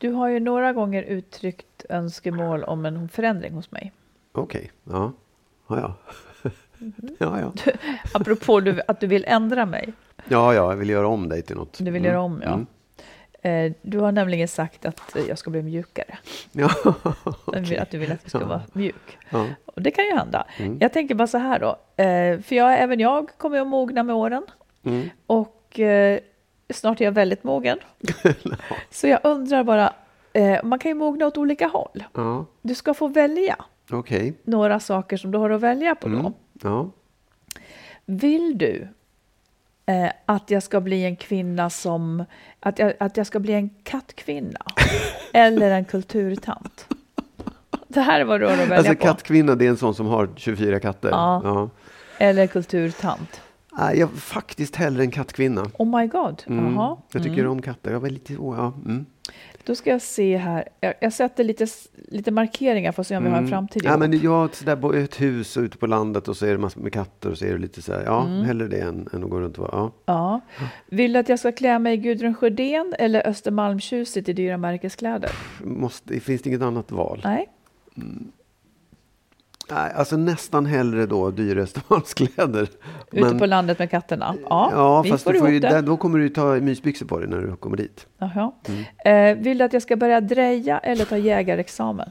Du 0.00 0.10
har 0.12 0.28
ju 0.28 0.40
några 0.40 0.72
gånger 0.72 1.02
uttryckt 1.02 1.84
önskemål 1.88 2.64
om 2.64 2.86
en 2.86 3.08
förändring 3.08 3.52
hos 3.52 3.70
mig. 3.70 3.92
Okej, 4.32 4.70
ja. 4.84 5.12
Ja, 5.68 5.78
ja. 5.80 5.94
Mhm. 6.78 6.92
ja, 7.18 7.40
ja. 7.40 7.52
Apropå 8.14 8.60
du, 8.60 8.80
att 8.88 9.00
du 9.00 9.06
vill 9.06 9.24
ändra 9.28 9.66
mig. 9.66 9.92
Ja, 10.16 10.54
ja, 10.54 10.70
jag 10.70 10.76
vill 10.76 10.90
göra 10.90 11.08
om 11.08 11.28
dig 11.28 11.42
till 11.42 11.56
något. 11.56 11.78
Du 11.78 11.84
vill 11.84 11.96
Mm, 12.02 12.04
göra 12.12 12.20
om, 12.20 12.42
ja. 12.44 12.52
mm. 12.52 12.66
Eh, 13.42 13.72
Du 13.82 13.98
har 13.98 14.12
nämligen 14.12 14.48
sagt 14.48 14.84
att 14.86 15.16
jag 15.28 15.38
ska 15.38 15.50
bli 15.50 15.62
mjukare. 15.62 16.18
Ja, 16.52 16.70
Att 17.80 17.90
du 17.90 17.98
vill 17.98 18.12
att 18.12 18.18
jag 18.22 18.30
ska 18.30 18.40
Ja. 18.40 18.46
vara 18.46 18.62
mjuk. 18.72 19.18
ja. 19.30 19.46
Och 19.64 19.82
det 19.82 19.90
kan 19.90 20.04
ju 20.04 20.14
hända. 20.16 20.46
Mm. 20.58 20.78
Jag 20.80 20.92
tänker 20.92 21.14
bara 21.14 21.26
så 21.26 21.38
här 21.38 21.58
då. 21.60 21.68
eh, 22.02 22.40
För 22.40 22.56
jag, 22.56 22.78
även 22.80 23.00
jag 23.00 23.30
kommer 23.38 23.60
att 23.60 23.66
mogna 23.66 24.02
med 24.02 24.14
åren. 24.16 24.42
Mm. 24.82 25.08
Och 25.26 25.80
eh, 25.80 26.18
snart 26.74 27.00
är 27.00 27.04
jag 27.04 27.12
väldigt 27.12 27.44
mogen. 27.44 27.78
Så 28.90 29.06
jag 29.06 29.20
undrar 29.24 29.64
bara, 29.64 29.92
eh, 30.32 30.64
man 30.64 30.78
kan 30.78 30.90
ju 30.90 30.94
mogna 30.94 31.26
åt 31.26 31.36
olika 31.38 31.66
håll. 31.66 32.04
ja. 32.14 32.46
Du 32.62 32.74
ska 32.74 32.94
få 32.94 33.08
välja 33.08 33.56
okej. 33.90 34.34
några 34.44 34.80
saker 34.80 35.16
som 35.16 35.30
du 35.30 35.38
har 35.38 35.50
att 35.50 35.60
välja 35.60 35.94
på 35.94 36.08
då. 36.08 36.18
Mm. 36.18 36.32
Ja. 36.62 36.90
Vill 38.04 38.58
du 38.58 38.88
eh, 39.86 40.10
att 40.26 40.50
jag 40.50 40.62
ska 40.62 40.80
bli 40.80 41.04
en 41.04 41.16
kvinna 41.16 41.70
som, 41.70 42.24
att 42.60 42.78
jag, 42.78 42.92
att 43.00 43.16
jag 43.16 43.26
ska 43.26 43.38
bli 43.38 43.52
en 43.52 43.70
kattkvinna? 43.82 44.60
eller 45.32 45.70
en 45.70 45.84
kulturtant? 45.84 46.86
Det 47.88 48.00
här 48.00 48.20
är 48.20 48.24
vad 48.24 48.40
du 48.40 48.46
har 48.46 48.52
att 48.52 48.58
välja 48.58 48.76
Alltså 48.76 48.94
på. 48.94 49.02
kattkvinna, 49.02 49.54
det 49.54 49.66
är 49.66 49.68
en 49.70 49.76
sån 49.76 49.94
som 49.94 50.06
har 50.06 50.28
24 50.36 50.80
katter? 50.80 51.08
Ja. 51.10 51.40
ja. 51.44 51.70
Eller 52.18 52.46
kulturtant. 52.46 53.40
Jag 53.78 54.10
faktiskt 54.10 54.76
hellre 54.76 55.02
en 55.02 55.10
kattkvinna. 55.10 55.66
Oh 55.78 56.00
my 56.00 56.06
god. 56.06 56.42
Mm. 56.46 56.74
Jaha. 56.74 56.96
Jag 57.12 57.22
tycker 57.22 57.38
Mm. 57.38 57.50
om 57.50 57.62
katter. 57.62 57.90
Jag 57.92 58.00
var 58.00 58.08
lite, 58.10 58.36
oh, 58.36 58.56
ja. 58.56 58.72
mm. 58.84 59.06
Då 59.64 59.74
ska 59.74 59.90
jag 59.90 60.02
se 60.02 60.36
här. 60.36 60.68
Jag, 60.80 60.94
jag 61.00 61.12
sätter 61.12 61.44
lite, 61.44 61.66
lite 62.08 62.30
markeringar 62.30 62.92
för 62.92 63.00
att 63.02 63.06
se 63.06 63.16
om 63.16 63.24
vi 63.24 63.30
har 63.30 63.38
en 63.38 63.48
framtid 63.48 63.82
Mm. 63.86 64.00
Ja, 64.00 64.04
ihop. 64.06 64.10
men 64.14 64.20
jag 64.24 64.30
har 64.30 64.44
ett, 64.72 64.78
bo- 64.80 64.92
ett 64.94 65.20
hus 65.20 65.56
ute 65.56 65.78
på 65.78 65.86
landet 65.86 66.28
och 66.28 66.36
så 66.36 66.46
är 66.46 66.52
det 66.52 66.58
massor 66.58 66.80
med 66.80 66.92
katter 66.92 67.30
och 67.30 67.38
så 67.38 67.44
är 67.44 67.52
det 67.52 67.58
lite 67.58 67.82
så 67.82 67.92
här, 67.92 68.02
ja, 68.04 68.26
Mm. 68.26 68.42
hellre 68.44 68.68
det 68.68 68.80
än, 68.80 69.08
än 69.12 69.24
att 69.24 69.30
gå 69.30 69.40
runt 69.40 69.58
och 69.58 69.62
vara, 69.72 69.76
ja. 69.76 69.90
Ja. 70.06 70.40
Vill 70.86 71.12
du 71.12 71.18
att 71.18 71.28
jag 71.28 71.38
ska 71.38 71.52
klä 71.52 71.78
mig 71.78 71.94
i 71.94 71.96
Gudrun 71.96 72.34
Sjödén 72.34 72.94
eller 72.98 73.26
Östermalmstjusigt 73.28 74.28
i 74.28 74.32
dyra 74.32 74.56
märkeskläder? 74.56 75.30
Måste, 75.64 76.20
finns 76.20 76.42
det 76.42 76.48
inget 76.50 76.62
annat 76.62 76.90
val? 76.92 77.20
Nej. 77.24 77.48
Nej, 79.74 79.92
alltså 79.94 80.16
nästan 80.16 80.66
hellre 80.66 81.06
då 81.06 81.30
dyra 81.30 81.60
Östermalmskläder. 81.62 82.62
Ute 83.12 83.24
Men- 83.24 83.38
på 83.38 83.46
landet 83.46 83.78
med 83.78 83.90
katterna? 83.90 84.34
Ja, 84.50 84.70
ja 84.72 85.02
vi 85.02 85.10
fast 85.10 85.24
får 85.24 85.32
du 85.32 85.38
får 85.38 85.48
ju, 85.50 85.58
där, 85.60 85.82
då 85.82 85.96
kommer 85.96 86.18
du 86.18 86.28
ta 86.28 86.44
mysbyxor 86.54 87.06
på 87.06 87.18
dig 87.18 87.28
när 87.28 87.38
du 87.38 87.56
kommer 87.56 87.76
dit. 87.76 88.06
Jaha. 88.18 88.52
Eh, 89.04 89.36
vill 89.36 89.58
du 89.58 89.64
att 89.64 89.72
jag 89.72 89.82
ska 89.82 89.96
börja 89.96 90.20
dreja 90.20 90.78
eller 90.78 91.04
ta 91.04 91.16
jägarexamen? 91.16 92.10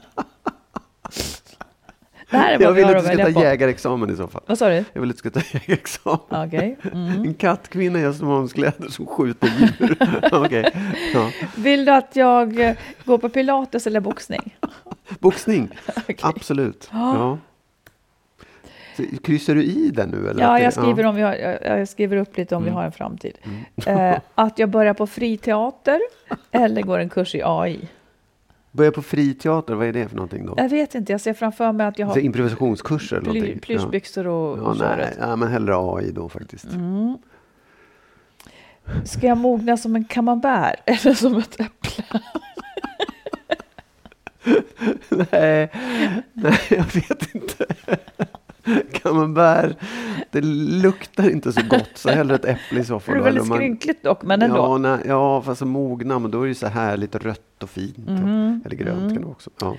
Det 2.30 2.36
här 2.36 2.52
är 2.54 2.58
vad 2.58 2.66
Jag 2.66 2.72
vi 2.72 2.84
vill 2.84 2.96
att 2.96 3.02
du 3.04 3.14
ska 3.14 3.26
ta 3.26 3.32
på. 3.32 3.42
jägarexamen 3.42 4.10
i 4.10 4.16
så 4.16 4.28
fall. 4.28 4.42
Vad 4.46 4.58
sa 4.58 4.68
du? 4.68 4.84
Jag 4.92 5.00
vill 5.00 5.10
att 5.10 5.16
du 5.16 5.18
ska 5.18 5.30
ta 5.30 5.40
jägarexamen. 5.52 6.20
Okej. 6.46 6.78
Mm. 6.92 7.06
En 7.24 7.34
kattkvinna 7.34 8.00
i 8.00 8.04
Östermalmskläder 8.06 8.88
som 8.88 9.06
skjuter 9.06 9.48
djur. 9.48 9.96
Okej. 10.44 10.72
Ja. 11.14 11.30
Vill 11.56 11.84
du 11.84 11.92
att 11.92 12.16
jag 12.16 12.60
eh, 12.60 12.76
går 13.04 13.18
på 13.18 13.28
pilates 13.28 13.86
eller 13.86 14.00
boxning? 14.00 14.56
Boxning, 15.18 15.68
Okej. 15.96 16.16
absolut. 16.22 16.88
Ja. 16.92 17.38
Kryssar 19.22 19.54
du 19.54 19.62
i 19.64 19.90
den 19.90 20.08
nu? 20.08 20.28
Eller 20.28 20.42
Ja, 20.42 20.60
jag 20.60 20.72
skriver, 20.72 21.06
om 21.06 21.14
vi 21.14 21.22
har, 21.22 21.34
jag, 21.34 21.78
jag 21.78 21.88
skriver 21.88 22.16
upp 22.16 22.36
lite 22.36 22.56
om 22.56 22.64
vi 22.64 22.70
har 22.70 22.84
en 22.84 22.92
framtid. 22.92 23.38
Eh, 23.86 24.18
att 24.34 24.58
jag 24.58 24.68
börjar 24.68 24.94
på 24.94 25.06
friteater 25.06 26.00
eller 26.50 26.82
går 26.82 26.98
en 26.98 27.08
kurs 27.08 27.34
i 27.34 27.42
AI. 27.44 27.88
Börja 28.72 28.92
på 28.92 29.02
friteater, 29.02 29.74
vad 29.74 29.86
är 29.86 29.92
det 29.92 30.08
för 30.08 30.16
någonting 30.16 30.46
då? 30.46 30.54
Jag 30.56 30.68
vet 30.68 30.94
inte, 30.94 31.12
jag 31.12 31.20
ser 31.20 31.34
framför 31.34 31.72
mig 31.72 31.86
att 31.86 31.98
jag 31.98 32.08
Så 32.08 32.14
har 32.14 32.20
improvisationskurser 32.20 33.16
eller 33.16 33.26
någonting? 33.26 33.58
plyschbyxor 33.58 34.26
och, 34.26 34.58
Ja, 34.58 34.62
och 34.62 34.76
ja, 34.76 34.96
nej, 34.96 35.14
ja, 35.18 35.36
men 35.36 35.48
hellre 35.48 35.74
AI 35.76 36.10
då 36.10 36.28
faktiskt. 36.28 36.64
Mm. 36.64 37.18
Ska 39.04 39.26
jag 39.26 39.38
mogna 39.38 39.76
som 39.76 39.96
en 39.96 40.04
camembert 40.04 40.80
eller 40.84 41.14
som 41.14 41.36
ett 41.36 41.60
äpple? 41.60 42.04
nej, 45.32 45.70
nej, 46.32 46.58
jag 46.68 46.84
vet 46.94 47.34
inte. 47.34 47.66
Camembert, 48.92 49.76
det 50.30 50.40
luktar 50.82 51.30
inte 51.30 51.52
så 51.52 51.60
gott, 51.70 51.90
så 51.94 52.10
hellre 52.10 52.34
ett 52.34 52.44
äpple 52.44 52.80
i 52.80 52.84
så 52.84 52.94
Det 52.94 53.00
fall. 53.00 53.14
är 53.14 53.18
då, 53.18 53.24
väldigt 53.24 53.46
man- 53.46 53.58
skrynkligt 53.58 54.02
dock, 54.04 54.22
men 54.22 54.42
ändå. 54.42 54.56
Ja, 54.56 54.78
nej, 54.78 54.98
ja, 55.06 55.42
fast 55.42 55.62
mogna, 55.62 56.18
men 56.18 56.30
då 56.30 56.42
är 56.42 56.48
det 56.48 56.54
så 56.54 56.66
här 56.66 56.96
lite 56.96 57.18
rött 57.18 57.62
och 57.62 57.70
fint. 57.70 57.98
Mhm, 58.08 58.60
Och, 58.60 58.66
eller 58.66 58.76
grönt 58.76 59.00
mm. 59.00 59.12
kan 59.12 59.22
det 59.22 59.28
också. 59.28 59.50
Ja. 59.60 59.76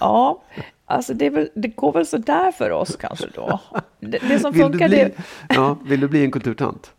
Ja, 0.00 0.42
alltså 0.86 1.14
det, 1.14 1.26
är 1.26 1.30
väl, 1.30 1.48
det 1.54 1.68
går 1.68 1.92
väl 1.92 2.06
så 2.06 2.16
där 2.18 2.52
för 2.52 2.70
oss 2.70 2.96
kanske 2.96 3.26
då. 3.34 3.60
Det, 4.00 4.18
det 4.28 4.38
som 4.38 4.52
Vill, 4.52 4.62
funkar, 4.62 4.88
bli, 4.88 4.96
det, 4.96 5.12
ja, 5.48 5.76
vill 5.84 6.00
du 6.00 6.08
bli 6.08 6.24
en 6.24 6.30
kulturtant? 6.30 6.92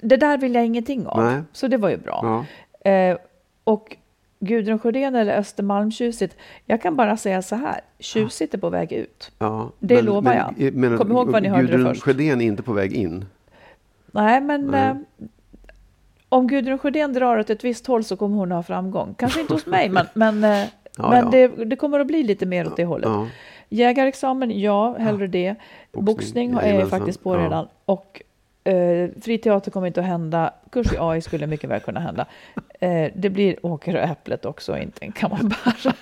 det 0.00 0.16
där 0.16 0.38
vill 0.38 0.54
jag 0.54 0.66
ingenting 0.66 1.06
av. 1.06 1.24
Nej. 1.24 1.42
Så 1.52 1.68
det 1.68 1.76
var 1.76 1.88
ju 1.88 1.96
bra. 1.96 2.44
Ja. 2.84 2.90
Eh, 2.90 3.16
och 3.64 3.96
Gudrun 4.44 4.78
Sjödén 4.78 5.14
eller 5.14 5.38
Östermalmstjusigt, 5.38 6.36
jag 6.66 6.82
kan 6.82 6.96
bara 6.96 7.16
säga 7.16 7.42
så 7.42 7.56
här, 7.56 7.80
tjusigt 7.98 8.54
är 8.54 8.58
på 8.58 8.70
väg 8.70 8.92
ut. 8.92 9.32
Ja, 9.38 9.70
Det 9.78 10.02
lovar 10.02 10.34
jag. 10.34 10.74
Men, 10.74 10.98
Kom 10.98 11.12
ihåg 11.12 11.30
vad 11.30 11.42
ni 11.42 11.48
hörde 11.48 11.62
det 11.62 11.68
Gudrun 11.68 11.88
först. 11.88 12.02
Sjödén 12.02 12.40
är 12.40 12.44
inte 12.46 12.62
på 12.62 12.72
väg 12.72 12.92
in. 12.92 13.24
Nej, 14.12 14.40
men 14.40 14.66
Nej. 14.66 14.88
Eh, 14.88 14.96
om 16.28 16.46
Gudrun 16.46 16.78
Sjödén 16.78 17.12
drar 17.12 17.38
åt 17.38 17.50
ett 17.50 17.64
visst 17.64 17.86
håll 17.86 18.04
så 18.04 18.16
kommer 18.16 18.36
hon 18.36 18.52
ha 18.52 18.62
framgång. 18.62 19.14
Kanske 19.18 19.40
inte 19.40 19.52
hos 19.52 19.66
mig, 19.66 19.88
men, 19.88 20.06
men, 20.14 20.44
eh, 20.44 20.68
Ja, 20.96 21.10
men 21.10 21.24
ja. 21.24 21.30
Det, 21.30 21.64
det 21.64 21.76
kommer 21.76 22.00
att 22.00 22.06
bli 22.06 22.22
lite 22.22 22.46
mer 22.46 22.66
åt 22.66 22.76
det 22.76 22.84
hållet. 22.84 23.08
Ja. 23.08 23.26
Jägarexamen, 23.68 24.60
ja, 24.60 24.96
hellre 24.98 25.26
det. 25.26 25.54
Boxning, 25.92 26.04
Boxning, 26.52 26.70
är 26.70 26.80
jag 26.80 26.88
faktiskt 26.90 27.22
på 27.22 27.36
redan. 27.36 27.68
Och 27.84 28.22
eh, 28.64 29.10
fri 29.20 29.38
teater 29.38 29.70
kommer 29.70 29.86
inte 29.86 30.00
att 30.00 30.06
hända. 30.06 30.54
Kurs 30.70 30.92
i 30.92 30.96
AI 30.98 31.20
skulle 31.20 31.46
mycket 31.46 31.70
väl 31.70 31.80
kunna 31.80 32.00
hända. 32.00 32.26
Eh, 32.80 33.12
det 33.14 33.30
blir 33.30 33.66
Åker 33.66 33.94
och 33.94 34.02
Äpplet 34.02 34.44
också, 34.44 34.78
inte 34.78 35.04
en 35.04 35.12
camembert. 35.12 35.86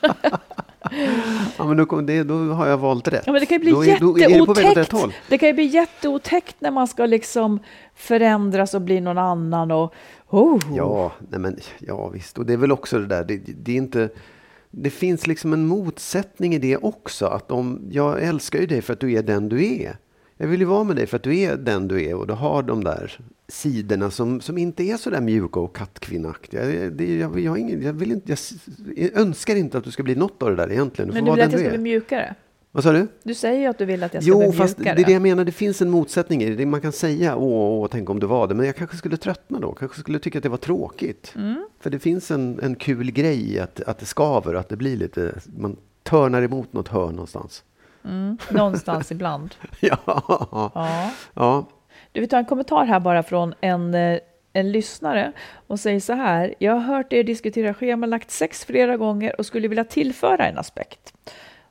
ja, 1.59 1.65
men 1.65 1.77
då, 1.77 2.01
det, 2.01 2.23
då 2.23 2.35
har 2.35 2.67
jag 2.67 2.79
valt 2.79 3.09
rätt. 3.09 3.23
Ja, 3.27 3.33
men 3.33 3.41
det 3.41 3.47
kan 3.47 3.55
ju 3.55 3.61
bli 3.61 3.73
då 3.73 4.13
det 4.13 4.21
jätteotäckt. 4.21 4.93
håll. 4.93 5.13
Det 5.29 5.39
kan 5.39 5.49
ju 5.49 5.53
bli 5.53 5.65
jätteotäckt 5.65 6.57
när 6.59 6.71
man 6.71 6.89
ska 6.89 7.07
liksom 7.07 7.61
förändras 7.95 8.75
och 8.75 8.83
bli 8.83 9.01
någon 9.01 9.19
annan 9.19 9.71
och 9.71 9.95
oh. 10.29 10.61
Ja, 10.77 11.13
nej 11.29 11.41
men, 11.41 11.59
ja 11.79 12.09
visst. 12.09 12.39
Och 12.39 12.47
det 12.47 12.53
är 12.53 12.57
väl 12.57 12.73
också 12.73 12.99
det 12.99 13.07
där, 13.07 13.25
det, 13.25 13.37
det 13.37 13.73
är 13.73 13.77
inte... 13.77 14.09
Det 14.73 14.91
finns 14.91 15.27
liksom 15.27 15.53
en 15.53 15.67
motsättning 15.67 16.55
i 16.55 16.59
det 16.59 16.77
också. 16.77 17.27
Att 17.27 17.51
om, 17.51 17.89
jag 17.91 18.23
älskar 18.23 18.59
ju 18.59 18.67
dig 18.67 18.83
för 18.83 18.93
att 18.93 19.01
du 19.01 19.13
är 19.13 19.23
den 19.23 19.49
du 19.49 19.83
är. 19.83 19.97
Jag 20.41 20.47
vill 20.47 20.61
ju 20.61 20.67
vara 20.67 20.85
med 20.85 20.97
dig 20.97 21.07
för 21.07 21.17
att 21.17 21.23
du 21.23 21.39
är 21.39 21.57
den 21.57 21.89
du 21.89 22.05
är 22.05 22.15
och 22.15 22.27
du 22.27 22.33
har 22.33 22.63
de 22.63 22.85
där 22.85 23.21
sidorna 23.49 24.11
som, 24.11 24.41
som 24.41 24.59
inte 24.59 24.83
är 24.83 24.97
så 24.97 25.11
där 25.11 25.21
mjuka 25.21 25.61
och 25.61 25.77
kattkvinnaktiga. 25.77 26.71
Jag, 26.71 27.41
jag, 27.41 27.59
ingen, 27.59 27.83
jag, 27.83 27.93
vill 27.93 28.13
inte, 28.13 28.33
jag, 28.33 28.39
jag 28.97 29.21
önskar 29.21 29.57
inte 29.57 29.79
att 29.79 29.85
du 29.85 29.91
ska 29.91 30.03
bli 30.03 30.15
något 30.15 30.43
av 30.43 30.51
det 30.51 30.57
där 30.57 30.73
egentligen. 30.73 31.09
Du 31.09 31.15
Men 31.15 31.25
du 31.25 31.31
vill 31.31 31.41
att 31.41 31.53
jag 31.53 31.61
ska 31.61 31.69
bli 31.69 31.79
mjukare? 31.79 32.35
Vad 32.73 32.85
sa 32.85 32.93
du? 32.93 33.07
Du 33.23 33.35
säger 33.35 33.61
ju 33.61 33.67
att 33.67 33.79
du 33.79 33.85
vill 33.85 34.03
att 34.03 34.15
jag 34.15 34.23
ska 34.23 34.31
Jo, 34.31 34.39
bli 34.39 34.53
fast 34.53 34.77
det 34.77 34.83
mjukare. 34.83 35.01
är 35.01 35.05
det 35.07 35.13
jag 35.13 35.23
menar. 35.23 35.45
Det 35.45 35.53
finns 35.53 35.83
en 35.83 35.91
motsättning 35.91 36.43
i 36.43 36.55
det. 36.55 36.67
Man 36.67 36.81
kan 36.81 36.93
säga 36.93 37.37
åh, 37.37 37.83
åh, 37.83 37.89
tänk 37.91 38.11
om 38.11 38.21
du 38.21 38.27
var 38.27 38.49
det. 38.49 38.55
Men 38.55 38.67
jag 38.67 38.77
kanske 38.77 38.97
skulle 38.97 39.17
tröttna 39.17 39.61
då. 39.61 39.73
Kanske 39.73 40.01
skulle 40.01 40.19
tycka 40.19 40.39
att 40.39 40.43
det 40.43 40.49
var 40.49 40.57
tråkigt. 40.57 41.33
Mm. 41.37 41.67
För 41.81 41.91
det 41.91 41.99
finns 41.99 42.31
en, 42.31 42.61
en 42.63 42.75
kul 42.75 43.11
grej 43.11 43.53
i 43.55 43.59
att, 43.59 43.81
att 43.81 43.99
det 43.99 44.07
skaver. 44.07 44.55
Att 44.55 44.69
det 44.69 44.77
blir 44.77 44.97
lite, 44.97 45.35
man 45.59 45.77
törnar 46.03 46.43
emot 46.43 46.73
något 46.73 46.89
hörn 46.89 47.13
någonstans. 47.13 47.63
Mm, 48.05 48.39
någonstans 48.51 49.13
ibland. 49.13 49.55
ja. 49.81 49.99
Ja. 50.75 51.11
ja. 51.35 51.65
Du, 52.13 52.21
vi 52.21 52.27
tar 52.27 52.39
en 52.39 52.45
kommentar 52.45 52.85
här 52.85 53.01
bara 53.01 53.23
från 53.23 53.55
en, 53.61 53.95
eh, 53.95 54.19
en 54.53 54.73
lyssnare 54.73 55.33
och 55.67 55.81
säger 55.81 56.01
så 56.01 56.13
här. 56.13 56.55
Jag 56.59 56.73
har 56.73 56.81
hört 56.81 57.13
er 57.13 57.25
diskutera 57.25 57.75
schemalagt 57.75 58.31
sex 58.31 58.65
flera 58.65 58.97
gånger 58.97 59.39
och 59.39 59.47
skulle 59.47 59.69
vilja 59.69 59.85
tillföra 59.85 60.47
en 60.47 60.59
aspekt. 60.59 61.15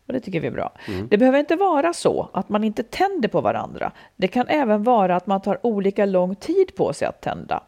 Och 0.08 0.14
det 0.14 0.20
tycker 0.20 0.40
vi 0.40 0.48
är 0.48 0.52
bra. 0.52 0.74
Det 1.10 1.18
behöver 1.18 1.40
inte 1.40 1.56
vara 1.56 1.94
så 1.94 2.30
att 2.34 2.50
man 2.50 2.64
inte 2.64 2.84
tänder 2.84 3.30
på 3.30 3.42
varandra. 3.42 3.92
Det 4.16 4.28
kan 4.28 4.48
även 4.48 4.84
vara 4.84 5.16
att 5.16 5.28
man 5.28 5.42
tar 5.42 5.66
olika 5.66 6.06
lång 6.06 6.36
tid 6.36 6.76
på 6.76 6.94
sig 6.94 7.08
att 7.08 7.22
tända. 7.22 7.64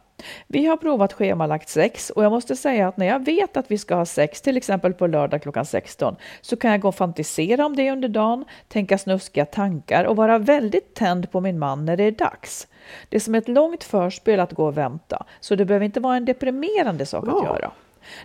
Vi 0.46 0.66
har 0.66 0.76
provat 0.76 1.12
schemalagt 1.12 1.68
sex 1.68 2.10
och 2.10 2.24
jag 2.24 2.32
måste 2.32 2.56
säga 2.56 2.88
att 2.88 2.96
när 2.96 3.06
jag 3.06 3.24
vet 3.24 3.56
att 3.56 3.70
vi 3.70 3.78
ska 3.78 3.94
ha 3.94 4.04
sex, 4.06 4.40
till 4.42 4.56
exempel 4.56 4.92
på 4.92 5.06
lördag 5.06 5.42
klockan 5.42 5.64
16, 5.66 6.16
så 6.40 6.56
kan 6.56 6.70
jag 6.70 6.80
gå 6.80 6.88
och 6.88 6.94
fantisera 6.94 7.66
om 7.66 7.76
det 7.76 7.90
under 7.90 8.08
dagen, 8.08 8.44
tänka 8.68 8.98
snuskiga 8.98 9.44
tankar 9.46 10.04
och 10.04 10.16
vara 10.16 10.38
väldigt 10.38 10.94
tänd 10.94 11.30
på 11.30 11.40
min 11.40 11.58
man 11.58 11.84
när 11.84 11.96
det 11.96 12.04
är 12.04 12.10
dags. 12.12 12.68
Det 13.08 13.16
är 13.16 13.20
som 13.20 13.34
ett 13.34 13.48
långt 13.48 13.84
förspel 13.84 14.40
att 14.40 14.52
gå 14.52 14.66
och 14.66 14.76
vänta, 14.78 15.24
så 15.40 15.54
det 15.54 15.64
behöver 15.64 15.84
inte 15.86 16.00
vara 16.00 16.16
en 16.16 16.24
deprimerande 16.24 17.06
sak 17.06 17.28
att 17.28 17.44
göra. 17.44 17.70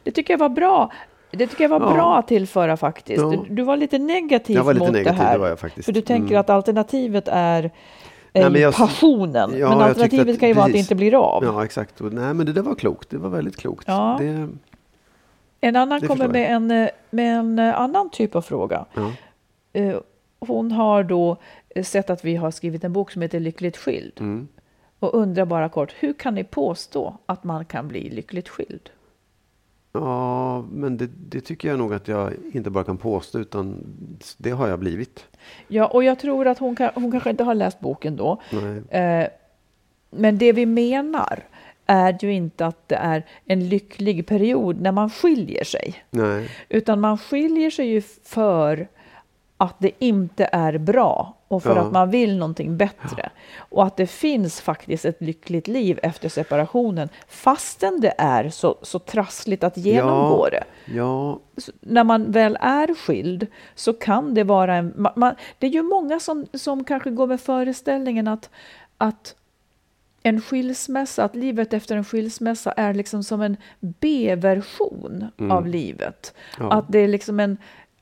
Det 0.03 0.12
tycker 0.12 0.33
jag 0.33 0.39
var 0.39 0.49
bra. 0.49 0.91
Det 1.31 1.47
tycker 1.47 1.63
jag 1.63 1.69
var 1.69 1.79
Ja. 1.81 1.93
bra 1.93 2.17
att 2.17 2.27
tillföra 2.27 2.77
faktiskt. 2.77 3.21
Ja. 3.21 3.29
Du, 3.29 3.55
du 3.55 3.63
var 3.63 3.77
lite 3.77 3.99
negativ 3.99 4.60
var 4.60 4.73
lite 4.73 4.86
mot 4.86 4.93
negativ, 4.93 5.17
det 5.19 5.23
här. 5.25 5.39
det. 5.75 5.83
För 5.83 5.91
du 5.91 6.01
tänker 6.01 6.27
Mm. 6.31 6.39
att 6.39 6.49
alternativet 6.49 7.27
är 7.31 7.71
Nej, 8.41 8.50
men 8.50 8.62
jag- 8.62 8.73
passionen. 8.76 9.58
Ja, 9.58 9.69
men 9.69 9.82
alternativet 9.82 10.34
att- 10.34 10.39
kan 10.39 10.50
ju 10.50 10.56
vara 10.56 10.65
att 10.65 10.71
det 10.71 10.78
inte 10.80 10.95
blir 10.95 11.13
av. 11.15 11.43
Ja, 11.43 11.65
exakt. 11.65 12.02
Och, 12.02 12.13
nej, 12.13 12.34
men 12.34 12.45
det 12.45 12.54
där 12.54 12.62
var 12.62 12.76
klokt. 12.76 13.10
Det 13.10 13.17
var 13.17 13.30
väldigt 13.30 13.58
klokt. 13.58 13.84
Ja. 13.88 14.17
Det, 14.21 14.50
En 15.62 15.76
annan 15.76 16.02
kommer 16.02 16.28
med 16.28 16.52
en, 16.56 16.67
med 17.10 17.38
en 17.39 17.60
eh, 17.60 17.80
annan 17.82 18.10
typ 18.10 18.36
av 18.36 18.41
fråga. 18.41 18.86
ja. 18.93 19.12
Eh, 19.73 19.97
Hon 20.39 20.71
har 20.71 21.04
då 21.04 21.38
eh, 21.69 21.84
sett 21.84 22.10
att 22.10 22.26
vi 22.26 22.36
har 22.36 22.52
skrivit 22.52 22.84
en 22.84 22.93
bok 22.93 23.12
som 23.12 23.21
heter 23.21 23.39
Lyckligt 23.39 23.78
skild. 23.78 24.13
Mm. 24.19 24.47
Och 25.00 25.13
undrar 25.15 25.45
bara 25.45 25.69
kort, 25.69 25.93
hur 26.00 26.13
kan 26.13 26.36
ni 26.36 26.43
påstå 26.43 27.17
att 27.26 27.43
man 27.43 27.65
kan 27.65 27.88
bli 27.88 28.10
lyckligt 28.10 28.50
skild? 28.50 28.89
ja, 29.93 30.62
men 30.71 30.97
det, 30.97 31.08
det 31.30 31.41
tycker 31.41 31.69
jag 31.69 31.78
nog 31.78 31.93
att 31.93 32.08
jag 32.08 32.34
inte 32.54 32.69
bara 32.69 32.84
kan 32.84 32.97
påstå, 32.97 33.39
utan 33.39 33.84
det 34.38 34.50
har 34.52 34.67
jag 34.67 34.80
blivit. 34.80 35.26
Ja, 35.67 35.86
och 35.86 36.03
jag 36.03 36.19
tror 36.19 36.47
att 36.47 36.60
hon, 36.60 36.75
kan, 36.75 36.91
hon 36.95 37.12
kanske 37.12 37.29
inte 37.29 37.43
har 37.43 37.55
läst 37.55 37.79
boken 37.79 38.15
då. 38.15 38.41
Eh, 38.89 39.27
men 40.10 40.38
det 40.38 40.51
vi 40.51 40.65
menar 40.65 41.43
är 41.86 42.17
ju 42.21 42.33
inte 42.33 42.65
att 42.65 42.88
det 42.88 42.95
är 42.95 43.25
en 43.45 43.69
lycklig 43.69 44.27
period 44.27 44.81
när 44.81 44.91
man 44.91 45.10
skiljer 45.10 45.63
sig. 45.63 46.03
Nej. 46.10 46.49
Utan 46.69 46.99
man 46.99 47.17
skiljer 47.17 47.69
sig 47.69 47.88
ju 47.88 48.01
för 48.23 48.88
att 49.58 49.76
det 49.80 49.91
inte 50.00 50.50
är 50.52 50.78
bra 50.78 51.34
och 51.48 51.63
för 51.63 51.76
Ja. 51.76 51.82
att 51.82 51.91
man 51.91 52.10
vill 52.12 52.38
någonting 52.38 52.78
bättre. 52.78 53.30
Och 53.58 53.86
att 53.86 53.98
det 53.98 54.08
finns 54.08 54.62
faktiskt 54.62 55.06
ett 55.06 55.22
lyckligt 55.22 55.67
liv 55.67 56.00
efter 56.04 56.30
separationen 56.30 57.10
fastän 57.28 58.00
det 58.02 58.13
är 58.17 58.50
så, 58.50 58.76
så 58.82 59.00
trassligt 59.00 59.63
att 59.63 59.78
genomgå 59.78 60.48
det. 60.52 60.63
Ja, 60.86 61.39
Så 61.58 61.72
när 61.82 62.04
man 62.04 62.32
väl 62.32 62.58
är 62.62 62.96
skild 62.96 63.48
så 63.76 63.93
kan 63.93 64.34
det 64.34 64.43
vara 64.43 64.76
en... 64.76 64.93
Man, 64.98 65.12
man, 65.15 65.36
det 65.60 65.67
är 65.67 65.72
ju 65.72 65.84
många 65.84 66.20
som, 66.20 66.46
som 66.54 66.84
kanske 66.84 67.10
går 67.10 67.28
med 67.28 67.41
föreställningen 67.41 68.28
att, 68.28 68.50
att 68.98 69.36
en 70.24 70.41
skilsmässa, 70.41 71.24
att 71.24 71.36
livet 71.36 71.74
efter 71.74 71.98
en 71.98 72.04
skilsmässa 72.06 72.72
är 72.72 72.93
liksom 72.93 73.24
som 73.24 73.41
en 73.41 73.58
B-version 73.80 75.26
av 75.52 75.67
livet. 75.67 76.34
Ja. 76.60 76.72
Att 76.72 76.86
det 76.91 77.00
är 77.00 77.08
liksom 77.08 77.39
en, 77.39 77.58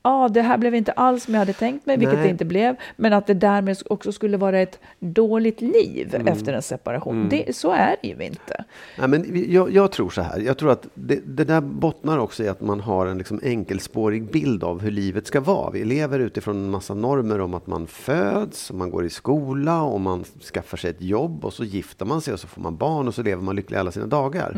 ja 0.06 0.28
det 0.28 0.42
här 0.42 0.58
blev 0.58 0.74
inte 0.74 0.92
alls 0.92 1.24
som 1.24 1.34
jag 1.34 1.38
hade 1.38 1.52
tänkt 1.52 1.86
mig, 1.86 1.96
vilket 1.96 2.14
Nej. 2.14 2.24
det 2.24 2.30
inte 2.30 2.44
blev, 2.44 2.76
men 2.96 3.12
att 3.12 3.26
det 3.26 3.34
därmed 3.34 3.76
också 3.86 4.12
skulle 4.12 4.36
vara 4.36 4.60
ett 4.60 4.78
dåligt 4.98 5.60
liv 5.60 6.14
efter 6.26 6.52
en 6.52 6.62
separation. 6.62 7.28
Det, 7.28 7.56
så 7.56 7.72
är 7.72 7.96
det 8.02 8.08
ju 8.08 8.24
inte. 8.24 8.64
Nej, 8.98 9.08
men 9.08 9.52
jag, 9.52 9.70
jag 9.70 9.92
tror 9.92 10.10
så 10.10 10.22
här. 10.22 10.40
Jag 10.40 10.58
tror 10.58 10.70
att 10.70 10.86
det, 10.94 11.20
det 11.26 11.44
där 11.44 11.60
bottnar 11.60 12.18
också 12.18 12.44
i 12.44 12.48
att 12.48 12.60
man 12.60 12.80
har 12.80 13.06
en 13.06 13.18
liksom 13.18 13.40
enkelspårig 13.42 14.30
bild 14.30 14.64
av 14.64 14.82
hur 14.82 14.90
livet 14.90 15.26
ska 15.26 15.40
vara. 15.40 15.70
Vi 15.70 15.84
lever 15.84 16.18
utifrån 16.18 16.56
en 16.56 16.70
massa 16.70 16.94
normer 16.94 17.40
om 17.40 17.54
att 17.54 17.66
man 17.66 17.86
föds, 17.86 18.72
man 18.72 18.90
går 18.90 19.04
i 19.04 19.10
skola 19.10 19.82
och 19.82 20.00
man 20.00 20.24
skaffar 20.54 20.76
sig 20.76 20.90
ett 20.90 21.02
jobb 21.02 21.44
och 21.44 21.52
så 21.52 21.64
gifter 21.64 22.06
man 22.06 22.20
sig 22.20 22.34
och 22.34 22.40
så 22.40 22.46
får 22.46 22.62
man 22.62 22.76
barn 22.76 23.08
och 23.08 23.14
så 23.14 23.22
lever 23.22 23.42
man 23.42 23.56
lycklig 23.56 23.78
alla 23.78 23.90
sina 23.90 24.06
dagar. 24.06 24.52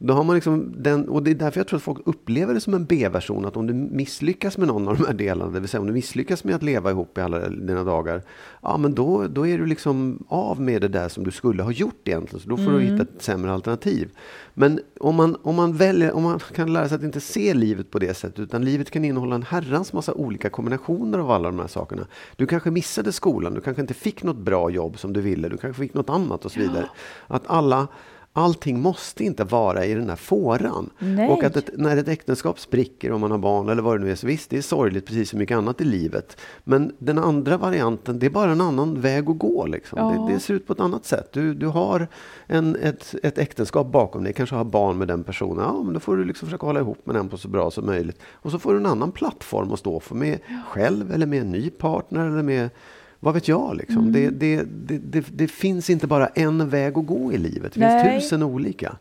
Då 0.00 0.14
har 0.14 0.24
man 0.24 0.34
liksom 0.34 0.74
den, 0.76 1.08
och 1.08 1.22
det 1.22 1.30
är 1.30 1.34
därför 1.34 1.60
jag 1.60 1.66
tror 1.66 1.76
att 1.76 1.82
folk 1.82 1.98
upplever 2.04 2.54
det 2.54 2.60
som 2.60 2.74
en 2.74 2.84
B-version. 2.84 3.44
Att 3.44 3.56
om 3.56 3.66
du 3.66 3.74
misslyckas 3.74 4.58
med 4.58 4.68
någon 4.68 4.88
av 4.88 4.96
de 4.96 5.06
här 5.06 5.14
delarna, 5.14 5.50
det 5.50 5.60
vill 5.60 5.68
säga 5.68 5.80
om 5.80 5.86
du 5.86 5.92
misslyckas 5.92 6.44
med 6.44 6.54
att 6.54 6.62
leva 6.62 6.90
ihop 6.90 7.18
i 7.18 7.20
alla 7.20 7.48
dina 7.48 7.84
dagar, 7.84 8.22
ja 8.62 8.76
men 8.76 8.94
då, 8.94 9.26
då 9.28 9.46
är 9.46 9.58
du 9.58 9.66
liksom 9.66 10.24
av 10.28 10.60
med 10.60 10.80
det 10.80 10.88
där 10.88 11.08
som 11.08 11.24
du 11.24 11.30
skulle 11.30 11.62
ha 11.62 11.72
gjort 11.72 12.08
egentligen. 12.08 12.40
Så 12.40 12.48
då 12.48 12.56
får 12.56 12.70
du 12.70 12.80
hitta 12.80 13.02
ett 13.02 13.22
sämre 13.22 13.52
alternativ. 13.52 14.10
Men 14.54 14.80
om 15.00 15.14
man, 15.14 15.36
om 15.42 15.54
man 15.54 15.72
väljer, 15.72 16.12
om 16.12 16.22
man 16.22 16.38
kan 16.38 16.72
lära 16.72 16.88
sig 16.88 16.96
att 16.96 17.02
inte 17.02 17.20
se 17.20 17.54
livet 17.54 17.90
på 17.90 17.98
det 17.98 18.14
sättet, 18.14 18.38
utan 18.38 18.64
livet 18.64 18.90
kan 18.90 19.04
innehålla 19.04 19.34
en 19.34 19.42
herrans 19.42 19.92
massa 19.92 20.14
olika 20.14 20.50
kombinationer 20.50 21.18
av 21.18 21.30
alla 21.30 21.48
de 21.50 21.58
här 21.58 21.66
sakerna. 21.66 22.06
Du 22.36 22.46
kanske 22.46 22.70
missade 22.70 23.12
skolan, 23.12 23.54
du 23.54 23.60
kanske 23.60 23.80
inte 23.80 23.94
fick 23.94 24.22
något 24.22 24.38
bra 24.38 24.70
jobb 24.70 24.98
som 24.98 25.12
du 25.12 25.20
ville, 25.20 25.48
du 25.48 25.56
kanske 25.56 25.82
fick 25.82 25.94
något 25.94 26.10
annat 26.10 26.44
och 26.44 26.52
så 26.52 26.60
vidare. 26.60 26.88
Att 27.26 27.42
alla 27.46 27.88
Allting 28.32 28.80
måste 28.80 29.24
inte 29.24 29.44
vara 29.44 29.84
i 29.84 29.94
den 29.94 30.08
här 30.08 30.16
fåran. 30.16 30.90
Nej. 30.98 31.28
Och 31.28 31.44
att 31.44 31.56
ett, 31.56 31.70
när 31.76 31.96
ett 31.96 32.08
äktenskap 32.08 32.60
spricker 32.60 33.12
och 33.12 33.20
man 33.20 33.30
har 33.30 33.38
barn 33.38 33.68
eller 33.68 33.82
vad 33.82 34.00
det 34.00 34.04
nu 34.04 34.10
är, 34.10 34.14
så 34.14 34.26
visst, 34.26 34.50
det 34.50 34.58
är 34.58 34.62
sorgligt 34.62 35.06
precis 35.06 35.30
som 35.30 35.38
mycket 35.38 35.56
annat 35.56 35.80
i 35.80 35.84
livet. 35.84 36.40
Men 36.64 36.92
den 36.98 37.18
andra 37.18 37.56
varianten, 37.56 38.18
det 38.18 38.26
är 38.26 38.30
bara 38.30 38.52
en 38.52 38.60
annan 38.60 39.00
väg 39.00 39.30
att 39.30 39.38
gå. 39.38 39.66
Liksom. 39.66 39.98
Ja. 39.98 40.26
Det, 40.26 40.34
det 40.34 40.40
ser 40.40 40.54
ut 40.54 40.66
på 40.66 40.72
ett 40.72 40.80
annat 40.80 41.04
sätt. 41.04 41.28
Du, 41.32 41.54
du 41.54 41.66
har 41.66 42.08
en, 42.46 42.76
ett, 42.76 43.14
ett 43.22 43.38
äktenskap 43.38 43.92
bakom 43.92 44.24
dig, 44.24 44.32
kanske 44.32 44.56
har 44.56 44.64
barn 44.64 44.98
med 44.98 45.08
den 45.08 45.24
personen. 45.24 45.64
Ja, 45.64 45.82
men 45.82 45.94
då 45.94 46.00
får 46.00 46.16
du 46.16 46.24
liksom 46.24 46.46
försöka 46.46 46.66
hålla 46.66 46.80
ihop 46.80 47.06
med 47.06 47.14
den 47.14 47.28
på 47.28 47.38
så 47.38 47.48
bra 47.48 47.70
som 47.70 47.86
möjligt. 47.86 48.20
Och 48.32 48.50
så 48.50 48.58
får 48.58 48.72
du 48.72 48.78
en 48.78 48.86
annan 48.86 49.12
plattform 49.12 49.72
att 49.72 49.78
stå 49.78 50.00
för, 50.00 50.14
med 50.14 50.38
själv 50.68 51.12
eller 51.12 51.26
med 51.26 51.40
en 51.40 51.50
ny 51.50 51.70
partner 51.70 52.26
eller 52.26 52.42
med 52.42 52.70
vad 53.20 53.34
vet 53.34 53.48
jag? 53.48 53.76
Liksom. 53.76 53.98
Mm. 53.98 54.12
Det, 54.12 54.30
det, 54.30 54.64
det, 54.98 55.20
det, 55.32 55.48
finns 55.48 55.90
inte 55.90 56.06
bara 56.06 56.26
en 56.26 56.68
väg 56.68 56.98
att 56.98 57.06
gå 57.06 57.32
i 57.32 57.38
livet. 57.38 57.74
Det 57.74 57.80
Nej. 57.80 58.10
finns 58.10 58.24
tusen 58.24 58.42
olika. 58.42 58.96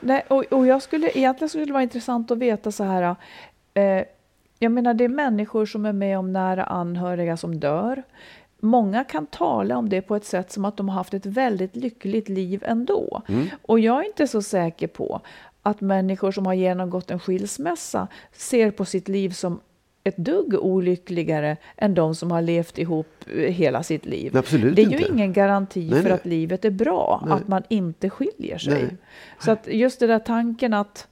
Nej, 0.00 0.24
och, 0.28 0.44
och 0.44 0.66
jag 0.66 0.82
skulle, 0.82 1.10
egentligen 1.14 1.48
skulle 1.48 1.64
det 1.64 1.72
vara 1.72 1.82
intressant 1.82 2.30
att 2.30 2.38
veta 2.38 2.72
så 2.72 2.84
här. 2.84 3.16
Eh, 3.74 4.04
jag 4.58 4.72
menar, 4.72 4.94
det 4.94 5.04
är 5.04 5.08
människor 5.08 5.66
som 5.66 5.86
är 5.86 5.92
med 5.92 6.18
om 6.18 6.32
nära 6.32 6.64
anhöriga 6.64 7.36
som 7.36 7.60
dör. 7.60 8.02
Många 8.60 9.04
kan 9.04 9.26
tala 9.26 9.76
om 9.76 9.88
det 9.88 10.02
på 10.02 10.16
ett 10.16 10.24
sätt 10.24 10.52
som 10.52 10.64
att 10.64 10.76
de 10.76 10.88
har 10.88 10.96
haft 10.96 11.14
ett 11.14 11.26
väldigt 11.26 11.76
lyckligt 11.76 12.28
liv 12.28 12.62
ändå. 12.66 13.22
Och 13.62 13.80
jag 13.80 14.00
är 14.04 14.06
inte 14.06 14.26
så 14.26 14.42
säker 14.42 14.86
på 14.86 15.20
att 15.62 15.80
människor 15.80 16.32
som 16.32 16.46
har 16.46 16.54
genomgått 16.54 17.10
en 17.10 17.18
skilsmässa 17.18 18.08
ser 18.32 18.70
på 18.70 18.84
sitt 18.84 19.08
liv 19.08 19.30
som 19.30 19.60
ett 20.06 20.16
dugg 20.16 20.54
olyckligare 20.54 21.56
än 21.76 21.94
de 21.94 22.14
som 22.14 22.30
har 22.30 22.42
levt 22.42 22.78
ihop 22.78 23.24
eh, 23.26 23.32
hela 23.52 23.82
sitt 23.82 24.06
liv. 24.06 24.36
Absolut 24.36 24.76
det 24.76 24.82
är 24.82 24.86
ju 24.90 24.96
inte. 24.98 25.12
ingen 25.12 25.32
garanti 25.32 25.88
Nej, 25.90 26.02
för 26.02 26.08
nej. 26.08 26.12
att 26.12 26.26
livet 26.26 26.64
är 26.64 26.70
bra, 26.70 27.22
Nej. 27.26 27.34
att 27.36 27.48
man 27.48 27.62
inte 27.68 28.10
skiljer 28.10 28.58
sig. 28.58 28.82
Nej. 28.82 28.96
Så 29.40 29.50
att 29.50 29.66
just 29.70 30.00
den 30.00 30.08
där 30.08 30.18
tanken 30.18 30.74
att 30.74 31.08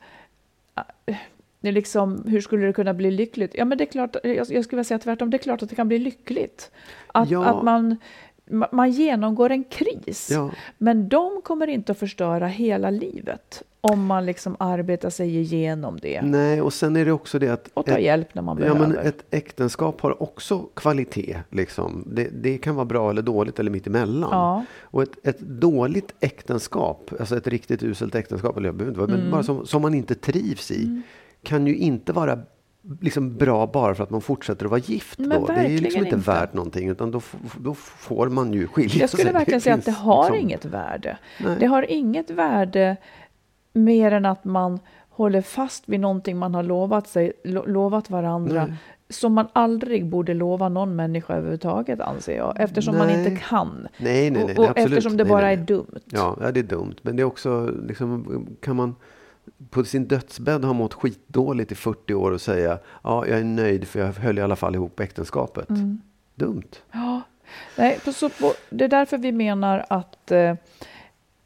är 1.63 1.73
liksom, 1.73 2.25
hur 2.27 2.41
skulle 2.41 2.67
det 2.67 2.73
kunna 2.73 2.95
bli 2.95 3.11
lyckligt? 3.11 3.55
Ja, 3.55 3.65
men 3.65 3.79
det 3.79 3.85
är 3.85 3.87
klart, 3.87 4.17
jag, 4.25 4.37
jag 4.37 4.47
skulle 4.47 4.63
vilja 4.69 4.85
säga 4.85 4.99
tvärtom, 4.99 5.31
det 5.31 5.37
är 5.37 5.39
klart 5.39 5.63
att 5.63 5.69
det 5.71 5.77
kan 5.77 5.89
bli 5.89 5.99
lyckligt. 5.99 6.71
Att, 7.07 7.31
Ja. 7.31 7.45
att 7.45 7.63
man, 7.65 7.97
ma- 8.51 8.69
man 8.73 8.91
genomgår 8.91 9.51
en 9.51 9.65
kris, 9.65 10.29
Ja. 10.33 10.51
men 10.79 11.09
de 11.09 11.43
kommer 11.45 11.67
inte 11.67 11.93
att 11.93 11.99
förstöra 11.99 12.47
hela 12.47 12.91
livet. 12.91 13.63
Om 13.93 14.07
man 14.07 14.27
liksom 14.27 14.57
arbetar 14.59 15.11
sig 15.11 15.37
igenom 15.39 15.99
det. 16.03 16.23
Nej, 16.23 16.61
och 16.61 16.73
sen 16.73 16.97
är 16.97 17.05
det 17.05 17.13
också 17.13 17.39
det 17.39 17.49
att... 17.49 17.69
Och 17.75 17.87
ta 17.87 17.99
hjälp 17.99 18.35
när 18.35 18.43
man 18.43 18.57
ja, 18.59 18.61
behöver. 18.75 18.87
men 18.87 18.99
ett 19.07 19.25
äktenskap 19.31 20.01
har 20.01 20.23
också 20.23 20.59
kvalitet. 20.75 21.39
Liksom. 21.51 22.05
Det, 22.07 22.29
det 22.33 22.59
kan 22.59 22.75
vara 22.75 22.85
bra 22.85 23.11
eller 23.11 23.23
dåligt 23.23 23.59
eller 23.59 23.71
mitt 23.71 23.87
emellan. 23.87 24.29
Ja. 24.33 24.65
Och 24.81 25.03
ett, 25.03 25.27
ett 25.27 25.41
dåligt 25.41 26.15
äktenskap, 26.21 27.11
alltså 27.21 27.37
ett 27.37 27.47
riktigt 27.47 27.83
uselt 27.83 28.15
äktenskap, 28.15 28.57
eller 28.57 28.69
jag 28.69 28.75
behöver 28.75 28.91
inte 28.91 29.01
vara, 29.01 29.11
men 29.11 29.21
Mm. 29.21 29.31
bara 29.31 29.43
som, 29.43 29.67
som 29.67 29.83
man 29.83 29.95
inte 29.95 30.15
trivs 30.15 30.71
i, 30.71 31.03
kan 31.43 31.67
ju 31.67 31.77
inte 31.77 32.13
vara 32.13 32.39
liksom 33.01 33.37
bra 33.37 33.67
bara 33.67 33.95
för 33.95 34.03
att 34.05 34.11
man 34.11 34.21
fortsätter 34.21 34.65
att 34.65 34.71
vara 34.71 34.81
gift. 34.81 35.19
Men 35.19 35.41
då. 35.41 35.47
Det 35.47 35.53
är 35.55 35.69
liksom 35.69 36.05
inte, 36.05 36.17
inte. 36.17 36.31
värt 36.31 36.53
någonting, 36.55 36.89
utan 36.89 37.11
då, 37.11 37.21
då 37.61 37.75
får 37.75 38.29
man 38.29 38.53
ju 38.53 38.67
skilja 38.67 38.97
Jag 39.01 39.11
skulle 39.11 39.23
sig. 39.25 39.33
verkligen 39.33 39.61
säga 39.61 39.75
att 39.75 39.85
det 39.85 39.91
har 39.91 40.23
liksom- 40.25 40.41
inget 40.41 40.65
värde. 40.65 41.19
Nej. 41.45 41.57
Det 41.61 41.67
har 41.67 41.91
inget 41.91 42.31
värde 42.31 42.97
mer 43.75 44.13
än 44.13 44.27
att 44.27 44.45
man 44.45 44.81
håller 45.09 45.43
fast 45.43 45.89
vid 45.89 46.01
någonting 46.01 46.37
man 46.37 46.55
har 46.55 46.63
lovat, 46.63 47.09
sig, 47.09 47.33
lo, 47.45 47.65
lovat 47.67 48.11
varandra. 48.11 48.67
Nej. 48.67 48.77
Som 49.09 49.33
man 49.33 49.47
aldrig 49.53 50.07
borde 50.07 50.35
lova 50.35 50.69
någon 50.69 50.97
människa 50.97 51.35
överhuvudtaget, 51.35 52.01
anser 52.01 52.37
jag. 52.37 52.61
Eftersom 52.61 52.99
man 52.99 53.07
Nej. 53.07 53.19
inte 53.19 53.43
kan. 53.49 53.89
Nej, 53.97 54.31
nej, 54.31 54.45
nej. 54.45 54.57
och 54.57 54.65
och 54.65 54.71
absolut. 54.71 54.89
eftersom 54.89 55.17
det 55.17 55.25
nej, 55.25 55.31
bara 55.31 55.53
är 55.53 55.57
dumt. 55.57 56.01
Ja, 56.05 56.37
ja, 56.41 56.53
det 56.53 56.61
är 56.61 56.65
dumt. 56.65 56.95
Men 57.03 57.17
det 57.17 57.23
är 57.23 57.25
också, 57.25 57.71
liksom, 57.89 58.47
kan 58.61 58.77
man 58.77 58.95
på 59.71 59.85
sin 59.85 60.05
dödsbädd 60.05 60.65
ha 60.65 60.73
mått 60.73 60.95
skitdåligt 60.95 61.73
i 61.73 61.75
40 61.75 62.15
år 62.15 62.31
och 62.31 62.41
säga 62.41 62.79
ja, 63.03 63.27
jag 63.27 63.39
är 63.39 63.45
nöjd 63.45 63.89
för 63.89 64.01
jag 64.01 64.13
höll 64.13 64.39
i 64.39 64.43
alla 64.43 64.57
fall 64.57 64.75
ihop 64.75 65.01
äktenskapet. 65.01 65.71
Mm. 65.71 66.01
Dumt. 66.35 66.71
Ja, 66.93 67.23
nej, 67.79 68.01
på, 68.05 68.13
så, 68.13 68.29
på, 68.29 68.53
det 68.71 68.85
är 68.85 68.89
därför 68.89 69.19
vi 69.19 69.33
menar 69.33 69.85
att 69.89 70.31
eh, 70.31 70.55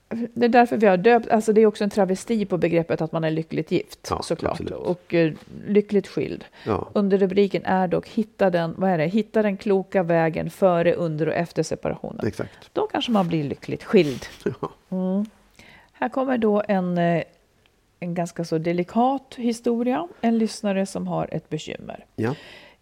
det 0.08 0.44
är 0.44 0.48
därför 0.48 0.76
vi 0.76 0.86
har 0.86 0.96
döpt, 0.96 1.28
alltså 1.28 1.52
det 1.52 1.60
är 1.60 1.66
också 1.66 1.84
en 1.84 1.90
travesti 1.90 2.44
på 2.44 2.58
begreppet 2.58 3.00
att 3.00 3.12
man 3.12 3.24
är 3.24 3.30
lyckligt 3.30 3.70
gift 3.70 4.06
Ja, 4.10 4.22
såklart 4.22 4.52
absolut. 4.52 4.72
och 4.72 5.14
eh, 5.14 5.32
lyckligt 5.66 6.06
skild. 6.08 6.44
Ja. 6.66 6.88
Under 6.92 7.18
rubriken 7.18 7.64
är 7.64 7.88
dock 7.88 8.08
hitta 8.08 8.50
den, 8.50 8.74
vad 8.78 8.90
är 8.90 8.98
det, 8.98 9.06
hitta 9.06 9.42
den 9.42 9.56
kloka 9.56 10.02
vägen 10.02 10.50
före, 10.50 10.94
under 10.94 11.26
och 11.28 11.34
efter 11.34 11.62
separationen. 11.62 12.26
Exakt. 12.26 12.70
Då 12.72 12.86
kanske 12.86 13.10
man 13.12 13.28
blir 13.28 13.44
lyckligt 13.44 13.84
skild. 13.84 14.26
Ja. 14.60 14.70
Mm. 14.90 15.26
Här 15.92 16.08
kommer 16.08 16.38
då 16.38 16.62
en, 16.68 16.98
eh, 16.98 17.22
en 18.00 18.14
ganska 18.14 18.44
så 18.44 18.58
delikat 18.58 19.34
historia. 19.36 20.08
En 20.20 20.38
lyssnare 20.38 20.86
som 20.86 21.06
har 21.06 21.28
ett 21.32 21.48
bekymmer. 21.48 22.04
Ja. 22.16 22.34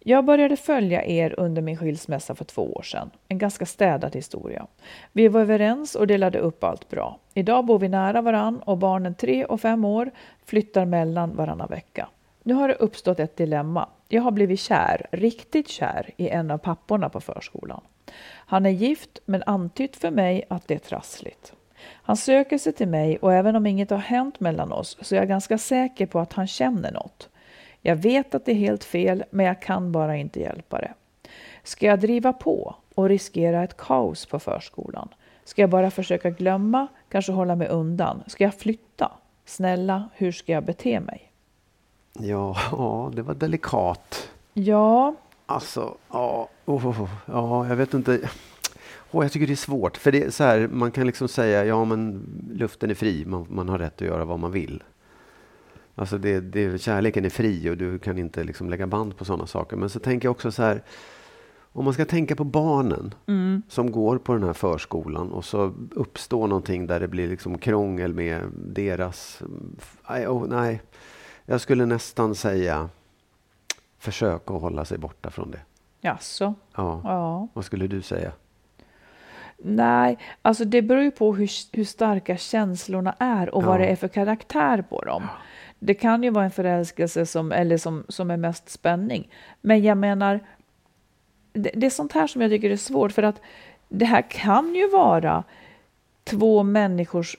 Jag 0.09 0.25
började 0.25 0.55
följa 0.55 1.05
er 1.05 1.39
under 1.39 1.61
min 1.61 1.77
skilsmässa 1.77 2.35
för 2.35 2.45
två 2.45 2.73
år 2.73 2.81
sedan. 2.81 3.09
En 3.27 3.37
ganska 3.37 3.65
städad 3.65 4.15
historia. 4.15 4.67
Vi 5.11 5.27
var 5.27 5.41
överens 5.41 5.95
och 5.95 6.07
delade 6.07 6.39
upp 6.39 6.63
allt 6.63 6.89
bra. 6.89 7.19
Idag 7.33 7.65
bor 7.65 7.79
vi 7.79 7.89
nära 7.89 8.21
varann 8.21 8.59
och 8.59 8.77
barnen 8.77 9.15
tre 9.15 9.45
och 9.45 9.61
fem 9.61 9.85
år 9.85 10.11
flyttar 10.45 10.85
mellan 10.85 11.35
varannan 11.35 11.67
vecka. 11.69 12.07
Nu 12.43 12.53
har 12.53 12.67
det 12.67 12.73
uppstått 12.73 13.19
ett 13.19 13.37
dilemma. 13.37 13.89
Jag 14.07 14.21
har 14.21 14.31
blivit 14.31 14.59
kär, 14.59 15.07
riktigt 15.11 15.69
kär, 15.69 16.09
i 16.17 16.29
en 16.29 16.51
av 16.51 16.57
papporna 16.57 17.09
på 17.09 17.21
förskolan. 17.21 17.81
Han 18.29 18.65
är 18.65 18.69
gift 18.69 19.19
men 19.25 19.43
antytt 19.45 19.95
för 19.95 20.11
mig 20.11 20.43
att 20.49 20.67
det 20.67 20.73
är 20.73 20.79
trassligt. 20.79 21.53
Han 21.91 22.17
söker 22.17 22.57
sig 22.57 22.73
till 22.73 22.87
mig 22.87 23.17
och 23.17 23.33
även 23.33 23.55
om 23.55 23.65
inget 23.65 23.89
har 23.89 23.97
hänt 23.97 24.39
mellan 24.39 24.71
oss 24.71 24.97
så 25.01 25.15
är 25.15 25.19
jag 25.19 25.27
ganska 25.27 25.57
säker 25.57 26.05
på 26.05 26.19
att 26.19 26.33
han 26.33 26.47
känner 26.47 26.91
något. 26.91 27.29
Jag 27.87 27.95
vet 27.95 28.35
att 28.35 28.45
det 28.45 28.51
är 28.51 28.55
helt 28.55 28.83
fel, 28.83 29.23
men 29.29 29.45
jag 29.45 29.61
kan 29.61 29.91
bara 29.91 30.15
inte 30.17 30.39
hjälpa 30.39 30.77
det. 30.77 30.93
Ska 31.63 31.85
jag 31.85 31.99
driva 31.99 32.33
på 32.33 32.75
och 32.95 33.09
riskera 33.09 33.63
ett 33.63 33.77
kaos 33.77 34.25
på 34.25 34.39
förskolan? 34.39 35.09
Ska 35.43 35.61
jag 35.61 35.69
bara 35.69 35.91
försöka 35.91 36.29
glömma, 36.29 36.87
kanske 37.09 37.31
hålla 37.31 37.55
mig 37.55 37.67
undan? 37.67 38.23
Ska 38.27 38.43
jag 38.43 38.53
flytta? 38.53 39.11
Snälla, 39.45 40.09
hur 40.13 40.31
ska 40.31 40.51
jag 40.51 40.63
bete 40.63 40.99
mig? 40.99 41.31
Ja, 42.19 43.11
det 43.15 43.21
var 43.21 43.33
delikat. 43.33 44.29
Ja, 44.53 45.15
Alltså, 45.45 45.97
ja, 46.11 46.49
oh, 46.65 46.87
oh, 46.87 47.01
oh, 47.01 47.09
ja, 47.25 47.67
jag 47.67 47.75
vet 47.75 47.93
inte. 47.93 48.29
Åh, 49.11 49.25
jag 49.25 49.31
tycker 49.31 49.47
det 49.47 49.53
är 49.53 49.55
svårt. 49.55 49.97
För 49.97 50.11
det 50.11 50.23
är 50.23 50.29
så 50.29 50.43
här, 50.43 50.67
man 50.67 50.91
kan 50.91 51.07
liksom 51.07 51.27
säga, 51.27 51.65
ja 51.65 51.85
men 51.85 52.25
luften 52.53 52.89
är 52.89 52.95
fri, 52.95 53.25
man, 53.25 53.45
man 53.49 53.69
har 53.69 53.77
rätt 53.77 54.01
att 54.01 54.07
göra 54.07 54.25
vad 54.25 54.39
man 54.39 54.51
vill. 54.51 54.83
Alltså 55.99 56.17
det, 56.17 56.39
det, 56.39 56.81
kärleken 56.81 57.25
är 57.25 57.29
fri 57.29 57.69
och 57.69 57.77
du 57.77 57.99
kan 57.99 58.17
inte 58.17 58.43
liksom 58.43 58.69
lägga 58.69 58.87
band 58.87 59.17
på 59.17 59.25
sådana 59.25 59.47
saker. 59.47 59.77
Men 59.77 59.89
så 59.89 59.99
tänker 59.99 60.25
jag 60.27 60.31
också 60.31 60.51
så 60.51 60.63
här, 60.63 60.83
om 61.71 61.85
man 61.85 61.93
ska 61.93 62.05
tänka 62.05 62.35
på 62.35 62.43
barnen 62.43 63.13
som 63.67 63.91
går 63.91 64.17
på 64.17 64.33
den 64.33 64.43
här 64.43 64.53
förskolan 64.53 65.31
och 65.31 65.45
så 65.45 65.73
uppstår 65.91 66.47
någonting 66.47 66.87
där 66.87 66.99
det 66.99 67.07
blir 67.07 67.27
liksom 67.27 67.57
krångel 67.57 68.13
med 68.13 68.41
deras... 68.53 69.41
Nej, 70.09 70.27
oh, 70.27 70.47
nej. 70.47 70.81
jag 71.45 71.61
skulle 71.61 71.85
nästan 71.85 72.35
säga 72.35 72.89
försök 73.99 74.51
att 74.51 74.61
hålla 74.61 74.85
sig 74.85 74.97
borta 74.97 75.29
från 75.29 75.51
det. 75.51 75.59
jaså? 76.01 76.53
Ja. 76.75 77.01
Ja. 77.03 77.47
Vad 77.53 77.65
skulle 77.65 77.87
du 77.87 78.01
säga? 78.01 78.31
Nej, 79.57 80.17
alltså 80.41 80.65
det 80.65 80.81
beror 80.81 81.03
ju 81.03 81.11
på 81.11 81.35
hur, 81.35 81.49
hur 81.77 81.85
starka 81.85 82.37
känslorna 82.37 83.15
är 83.19 83.55
och 83.55 83.63
vad 83.63 83.75
Ja. 83.75 83.79
det 83.79 83.85
är 83.91 83.95
för 83.95 84.07
karaktär 84.07 84.81
på 84.81 85.01
dem. 85.01 85.23
Det 85.79 85.93
kan 85.93 86.23
ju 86.23 86.29
vara 86.29 86.45
en 86.45 86.51
förälskelse 86.51 87.25
som, 87.25 87.51
eller 87.51 87.77
som, 87.77 88.03
som 88.09 88.31
är 88.31 88.37
mest 88.37 88.69
spänning. 88.69 89.29
Men 89.61 89.83
jag 89.83 89.97
menar, 89.97 90.39
det, 91.53 91.71
det 91.75 91.85
är 91.85 91.89
sånt 91.89 92.13
här 92.13 92.27
som 92.27 92.41
jag 92.41 92.51
tycker 92.51 92.69
är 92.69 92.77
svårt 92.77 93.11
för 93.11 93.23
att 93.23 93.41
det 93.89 94.05
här 94.05 94.21
kan 94.21 94.75
ju 94.75 94.89
vara 94.89 95.43
två 96.23 96.63
människors 96.63 97.35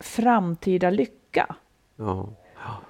framtida 0.00 0.90
lycka. 0.90 1.56
Ja. 1.96 2.28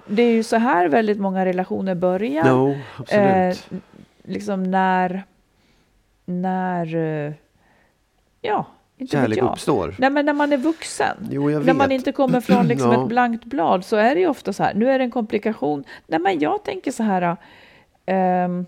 Det 0.07 0.23
är 0.23 0.31
ju 0.31 0.43
så 0.43 0.57
här 0.57 0.87
väldigt 0.87 1.19
många 1.19 1.45
relationer 1.45 1.95
börjar. 1.95 2.43
No, 2.43 2.77
absolut. 2.97 3.71
Eh, 3.71 3.77
liksom 4.23 4.63
när, 4.63 5.23
när, 6.25 6.95
eh, 6.95 7.33
ja, 8.41 8.65
inte 8.97 9.11
Kärlek 9.17 9.41
uppstår. 9.43 9.95
Nej, 9.99 10.09
men 10.09 10.25
när 10.25 10.33
man 10.33 10.53
är 10.53 10.57
vuxen. 10.57 11.27
Jo, 11.31 11.49
När 11.49 11.73
man 11.73 11.89
vet. 11.89 11.95
inte 11.95 12.11
kommer 12.11 12.41
från 12.41 12.67
liksom 12.67 12.91
Ja. 12.91 13.01
ett 13.01 13.07
blankt 13.09 13.45
blad 13.45 13.85
så 13.85 13.95
är 13.95 14.15
det 14.15 14.21
ju 14.21 14.27
ofta 14.27 14.53
så 14.53 14.63
här. 14.63 14.73
Nu 14.73 14.89
är 14.89 14.99
det 14.99 15.05
en 15.05 15.11
komplikation. 15.11 15.83
Nej, 16.07 16.19
men 16.19 16.39
jag 16.39 16.63
tänker 16.63 16.91
så 16.91 17.03
här. 17.03 17.37
ehm, 18.05 18.65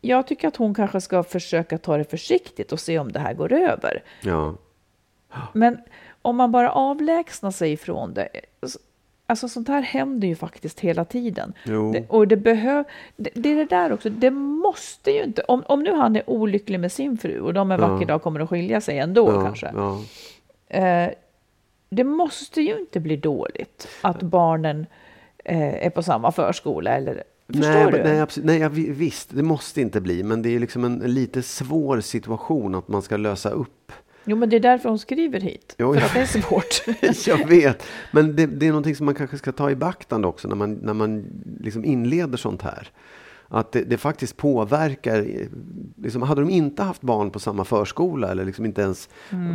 jag 0.00 0.26
tycker 0.26 0.48
att 0.48 0.56
hon 0.56 0.74
kanske 0.74 1.00
ska 1.00 1.22
försöka 1.22 1.78
ta 1.78 1.96
det 1.96 2.04
försiktigt 2.04 2.72
och 2.72 2.80
se 2.80 2.98
om 2.98 3.12
det 3.12 3.18
här 3.20 3.34
går 3.34 3.52
över. 3.52 4.02
Ja. 4.22 4.54
Men 5.52 5.78
om 6.22 6.36
man 6.36 6.52
bara 6.52 6.70
avlägsnar 6.72 7.50
sig 7.50 7.72
ifrån 7.72 8.14
det. 8.14 8.28
Alltså 9.30 9.48
sånt 9.48 9.68
här 9.68 9.82
händer 9.82 10.28
ju 10.28 10.34
faktiskt 10.36 10.80
hela 10.80 11.04
tiden. 11.04 11.52
Det, 11.64 12.04
och 12.08 12.28
det 12.28 12.36
behöver, 12.36 12.84
det, 13.16 13.30
det 13.34 13.52
är 13.52 13.56
det 13.56 13.64
där 13.64 13.92
också, 13.92 14.10
det 14.10 14.30
måste 14.30 15.10
ju 15.10 15.22
inte, 15.22 15.42
om, 15.42 15.62
om 15.66 15.82
nu 15.82 15.92
han 15.94 16.16
är 16.16 16.30
olycklig 16.30 16.80
med 16.80 16.92
sin 16.92 17.18
fru 17.18 17.40
och 17.40 17.54
de 17.54 17.70
en 17.72 17.80
Ja. 17.80 17.88
vacker 17.88 18.06
dag 18.06 18.22
kommer 18.22 18.40
att 18.40 18.48
skilja 18.48 18.80
sig 18.80 18.98
ändå 18.98 19.28
ja, 19.32 19.42
kanske. 19.44 19.70
Ja. 19.74 20.00
Eh, 20.68 21.10
det 21.90 22.04
måste 22.04 22.60
ju 22.60 22.78
inte 22.80 23.00
bli 23.00 23.16
dåligt 23.16 23.88
att 24.00 24.22
barnen 24.22 24.86
eh, 25.44 25.86
är 25.86 25.90
på 25.90 26.02
samma 26.02 26.32
förskola 26.32 26.90
eller 26.96 27.22
Förstår 27.48 27.62
nej, 27.62 27.92
du? 27.92 28.02
Nej, 28.02 28.20
absolut, 28.20 28.46
nej, 28.46 28.58
ja, 28.58 28.68
vi- 28.68 28.90
visst, 28.90 29.30
det 29.36 29.42
måste 29.42 29.80
inte 29.80 30.00
bli. 30.00 30.22
Men 30.22 30.42
det 30.42 30.54
är 30.54 30.58
liksom 30.58 30.84
en, 30.84 31.02
en 31.02 31.14
lite 31.14 31.42
svår 31.42 32.00
situation 32.00 32.74
att 32.74 32.88
man 32.88 33.02
ska 33.02 33.16
lösa 33.16 33.50
upp. 33.50 33.92
Jo, 34.30 34.36
men 34.36 34.48
det 34.50 34.56
är 34.56 34.60
därför 34.60 34.88
hon 34.88 34.98
skriver 34.98 35.40
hit. 35.40 35.74
Jo, 35.78 35.92
att 35.92 36.14
det 36.14 36.20
är 36.20 36.26
svårt. 36.26 36.82
Jag 37.26 37.48
vet, 37.48 37.86
men 38.10 38.36
det, 38.36 38.46
det 38.46 38.66
är 38.66 38.70
någonting 38.70 38.96
som 38.96 39.06
man 39.06 39.14
kanske 39.14 39.38
ska 39.38 39.52
ta 39.52 39.70
i 39.70 39.74
beaktande 39.74 40.28
också 40.28 40.48
när 40.48 40.56
man, 40.56 40.72
när 40.72 40.94
man 40.94 41.24
liksom 41.60 41.84
inleder 41.84 42.38
sånt 42.38 42.62
här. 42.62 42.88
Att 43.52 43.72
det, 43.72 43.82
det 43.82 43.96
faktiskt 43.98 44.36
påverkar, 44.36 45.18
eh, 45.18 45.46
liksom, 46.02 46.22
hade 46.22 46.40
de 46.40 46.50
inte 46.50 46.82
haft 46.82 47.02
barn 47.02 47.30
på 47.30 47.38
samma 47.38 47.64
förskola 47.64 48.30
eller 48.30 48.44
liksom 48.44 48.64
inte 48.64 48.82
ens 48.82 49.08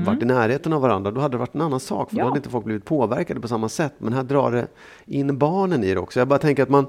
varit 0.06 0.24
i 0.24 0.26
närheten 0.26 0.74
av 0.74 0.82
varandra, 0.82 1.12
då 1.12 1.22
hade 1.22 1.34
det 1.34 1.38
varit 1.38 1.56
en 1.56 1.62
annan 1.62 1.80
sak. 1.80 2.10
För 2.10 2.16
Mm. 2.16 2.20
Ja. 2.20 2.24
då 2.24 2.30
hade 2.30 2.40
inte 2.40 2.50
folk 2.50 2.66
blivit 2.66 2.86
påverkade 2.86 3.40
på 3.40 3.48
samma 3.48 3.70
sätt. 3.70 3.94
Men 3.98 4.14
här 4.14 4.24
drar 4.24 4.52
det 4.52 4.68
in 5.06 5.38
barnen 5.38 5.84
i 5.84 5.94
det 5.94 6.00
också. 6.00 6.20
Jag 6.20 6.28
bara 6.28 6.40
tänker 6.40 6.64
att 6.64 6.70
man, 6.70 6.86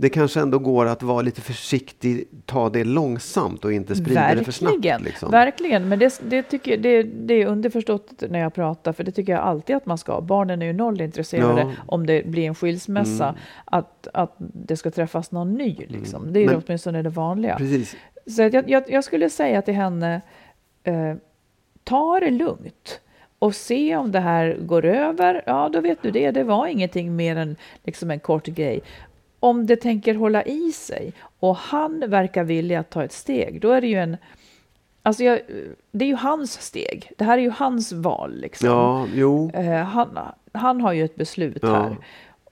det 0.00 0.08
kanske 0.08 0.40
ändå 0.40 0.58
går 0.58 0.86
att 0.86 1.02
vara 1.02 1.22
lite 1.22 1.40
försiktig, 1.40 2.24
ta 2.46 2.68
det 2.70 2.84
långsamt 2.84 3.64
och 3.64 3.72
inte 3.72 3.94
sprida 3.96 4.34
det 4.34 4.44
för 4.44 4.52
snabbt. 4.52 4.74
Verkligen, 4.74 5.02
Liksom. 5.02 5.30
verkligen. 5.30 5.88
Men 5.88 5.98
det, 5.98 6.20
det, 6.28 6.42
tycker, 6.42 6.70
jag- 6.70 6.80
det, 6.82 7.02
det 7.02 7.34
är 7.34 7.46
underförstått 7.46 8.22
när 8.30 8.38
jag 8.38 8.54
pratar, 8.54 8.92
för 8.92 9.04
det 9.04 9.12
tycker 9.12 9.32
jag 9.32 9.40
alltid 9.42 9.76
att 9.76 9.86
man 9.86 9.98
ska. 9.98 10.20
Barnen 10.20 10.62
är 10.62 10.66
ju 10.66 10.72
noll 10.72 11.00
intresserade 11.00 11.60
Ja. 11.60 11.60
Mm. 11.60 11.74
om 11.86 12.06
det 12.06 12.26
blir 12.26 12.46
en 12.46 12.54
skilsmässa, 12.54 13.34
att, 13.64 14.08
att 14.14 14.34
det 14.38 14.76
ska 14.76 14.90
träffas 14.90 15.32
någon 15.32 15.54
ny. 15.54 15.76
Liksom. 15.88 16.32
Det 16.32 16.40
är 16.40 16.46
Men- 16.46 16.62
åtminstone 16.66 17.02
det 17.02 17.10
vanliga. 17.10 17.56
Precis. 17.56 17.96
Så 18.26 18.42
jag, 18.42 18.70
jag, 18.70 18.82
jag 18.88 19.04
skulle 19.04 19.30
säga 19.30 19.62
till 19.62 19.74
henne, 19.74 20.20
eh, 20.84 21.14
ta 21.84 22.20
det 22.20 22.30
lugnt 22.30 23.00
och 23.38 23.54
se 23.54 23.96
om 23.96 24.12
det 24.12 24.20
här 24.20 24.56
går 24.60 24.84
över. 24.84 25.42
Ja, 25.46 25.68
då 25.72 25.80
vet 25.80 26.02
du 26.02 26.10
det. 26.10 26.30
Det 26.30 26.42
var 26.44 26.66
ingenting 26.66 27.16
mer 27.16 27.36
än 27.36 27.56
liksom 27.84 28.10
en 28.10 28.20
kort 28.20 28.46
grej. 28.46 28.80
Om 29.40 29.66
det 29.66 29.76
tänker 29.76 30.14
hålla 30.14 30.44
i 30.44 30.72
sig 30.72 31.12
och 31.40 31.56
han 31.56 32.04
verkar 32.06 32.44
villig 32.44 32.74
att 32.74 32.90
ta 32.90 33.04
ett 33.04 33.12
steg, 33.12 33.60
då 33.60 33.70
är 33.70 33.80
det 33.80 33.86
ju 33.86 33.96
en, 33.98 34.16
Alltså 35.02 35.24
jag, 35.24 35.40
det 35.92 36.04
är 36.04 36.08
ju 36.08 36.14
hans 36.16 36.52
steg. 36.62 37.12
Det 37.18 37.24
här 37.24 37.38
är 37.38 37.42
ju 37.42 37.50
hans 37.50 37.92
val. 37.92 38.40
Liksom. 38.40 38.68
Ja, 38.68 39.06
jo. 39.14 39.50
Eh, 39.54 39.72
han, 39.74 40.18
han 40.52 40.80
har 40.80 40.92
ju 40.92 41.04
ett 41.04 41.16
beslut 41.16 41.58
Ja. 41.62 41.68
här. 41.74 41.96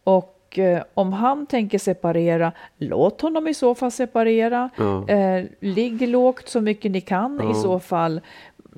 Och 0.04 0.58
eh, 0.58 0.82
om 0.94 1.12
han 1.12 1.46
tänker 1.46 1.78
separera, 1.78 2.52
låt 2.78 3.20
honom 3.20 3.48
i 3.48 3.54
så 3.54 3.74
fall 3.74 3.90
separera. 3.90 4.70
Ja. 4.76 5.08
Eh, 5.08 5.44
ligg 5.60 6.08
lågt 6.08 6.48
så 6.48 6.60
mycket 6.60 6.90
ni 6.90 7.00
kan 7.00 7.40
Ja. 7.42 7.50
i 7.50 7.54
så 7.54 7.78
fall. 7.80 8.20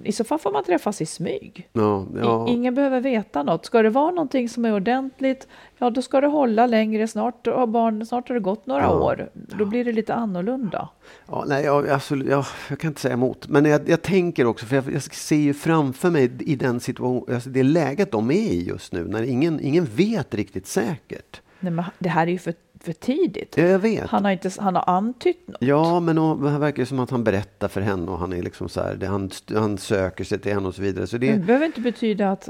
I 0.05 0.13
så 0.13 0.25
fall 0.25 0.39
får 0.39 0.53
man 0.53 0.65
träffas 0.65 1.01
i 1.01 1.07
smyg. 1.07 1.69
Ja, 1.73 2.07
ja. 2.23 2.49
I, 2.49 2.51
ingen 2.53 2.75
behöver 2.75 3.01
veta 3.01 3.43
något. 3.43 3.67
Ska 3.67 3.83
det 3.83 3.91
vara 3.91 4.11
någonting 4.11 4.49
som 4.49 4.65
är 4.65 4.75
ordentligt, 4.75 5.47
ja 5.79 5.91
då 5.91 6.03
ska 6.03 6.21
det 6.21 6.27
hålla 6.27 6.67
längre. 6.67 7.09
Snart 7.09 7.47
har, 7.47 7.67
barn, 7.67 8.07
snart 8.07 8.29
har 8.29 8.35
det 8.35 8.41
gått 8.41 8.67
några 8.67 8.83
Ja. 8.83 9.01
år. 9.01 9.31
Då 9.35 9.65
blir 9.65 9.85
det 9.85 9.93
lite 9.93 10.15
annorlunda. 10.15 10.89
Ja, 11.29 11.45
nej, 11.49 11.65
jag, 11.65 11.89
absolut, 11.89 12.29
jag, 12.29 12.45
jag 12.69 12.79
kan 12.79 12.89
inte 12.89 13.01
säga 13.01 13.15
emot. 13.15 13.49
Men 13.49 13.65
jag, 13.65 13.89
jag 13.89 14.03
tänker 14.03 14.47
också, 14.47 14.67
för 14.67 14.77
jag, 14.77 14.93
jag 14.93 15.03
ser 15.03 15.37
ju 15.37 15.55
framför 15.55 16.11
mig 16.11 16.31
i 16.41 16.57
den 16.57 16.81
situation, 16.81 17.35
alltså 17.35 17.51
det 17.51 17.63
läget 17.63 18.13
de 18.13 18.31
är 18.31 18.35
i 18.35 18.65
just 18.69 18.93
nu, 18.93 19.05
när 19.09 19.23
ingen, 19.23 19.61
ingen 19.61 19.85
vet 19.85 20.35
riktigt 20.35 20.67
säkert. 20.67 21.41
Nej, 21.61 21.73
men 21.73 21.85
det 21.99 22.09
här 22.09 22.27
är 22.27 22.31
ju 22.31 22.39
för, 22.39 22.55
för 22.85 22.93
tidigt. 22.93 23.55
Ja, 23.57 23.65
jag 23.65 23.79
vet. 23.79 24.07
Han 24.11 24.25
har, 24.25 24.33
inte, 24.33 24.51
han 24.59 24.75
har 24.77 24.85
antytt 24.87 25.49
något. 25.49 25.57
Ja, 25.61 26.01
men 26.01 26.17
det 26.17 26.59
verkar 26.59 26.85
som 26.85 26.99
att 27.01 27.11
han 27.11 27.25
berättar 27.25 27.69
för 27.69 27.81
henne 27.81 28.11
och 28.11 28.19
han 28.19 28.33
är 28.33 28.43
liksom 28.43 28.69
så 28.69 28.81
här, 28.81 28.95
det, 28.95 29.07
han, 29.07 29.31
han 29.55 29.79
söker 29.79 30.25
sig 30.25 30.39
till 30.39 30.53
henne 30.53 30.69
och 30.69 30.75
så 30.75 30.83
vidare. 30.83 31.07
Så 31.07 31.19
det, 31.19 31.33
Det 31.33 31.39
behöver 31.39 31.67
inte 31.67 31.81
betyda 31.81 32.31
att 32.31 32.49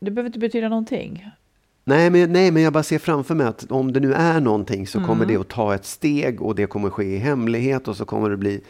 det 0.00 0.10
behöver 0.10 0.26
inte 0.28 0.38
betyda 0.38 0.68
någonting. 0.68 1.26
nej, 1.84 2.10
men, 2.10 2.32
nej, 2.32 2.50
men 2.50 2.62
jag 2.62 2.72
bara 2.72 2.82
ser 2.82 2.98
framför 2.98 3.34
mig 3.34 3.46
att 3.46 3.70
om 3.70 3.92
det 3.92 4.00
nu 4.00 4.14
är 4.14 4.40
någonting 4.40 4.86
så 4.86 4.98
kommer 5.00 5.24
Mm. 5.24 5.28
det 5.28 5.36
att 5.40 5.48
ta 5.48 5.74
ett 5.74 5.84
steg 5.84 6.42
och 6.42 6.54
det 6.54 6.66
kommer 6.66 6.90
ske 6.90 7.04
i 7.04 7.16
hemlighet 7.18 7.88
och 7.88 7.96
så 7.96 8.04
kommer 8.04 8.30
det 8.30 8.36
bli, 8.36 8.60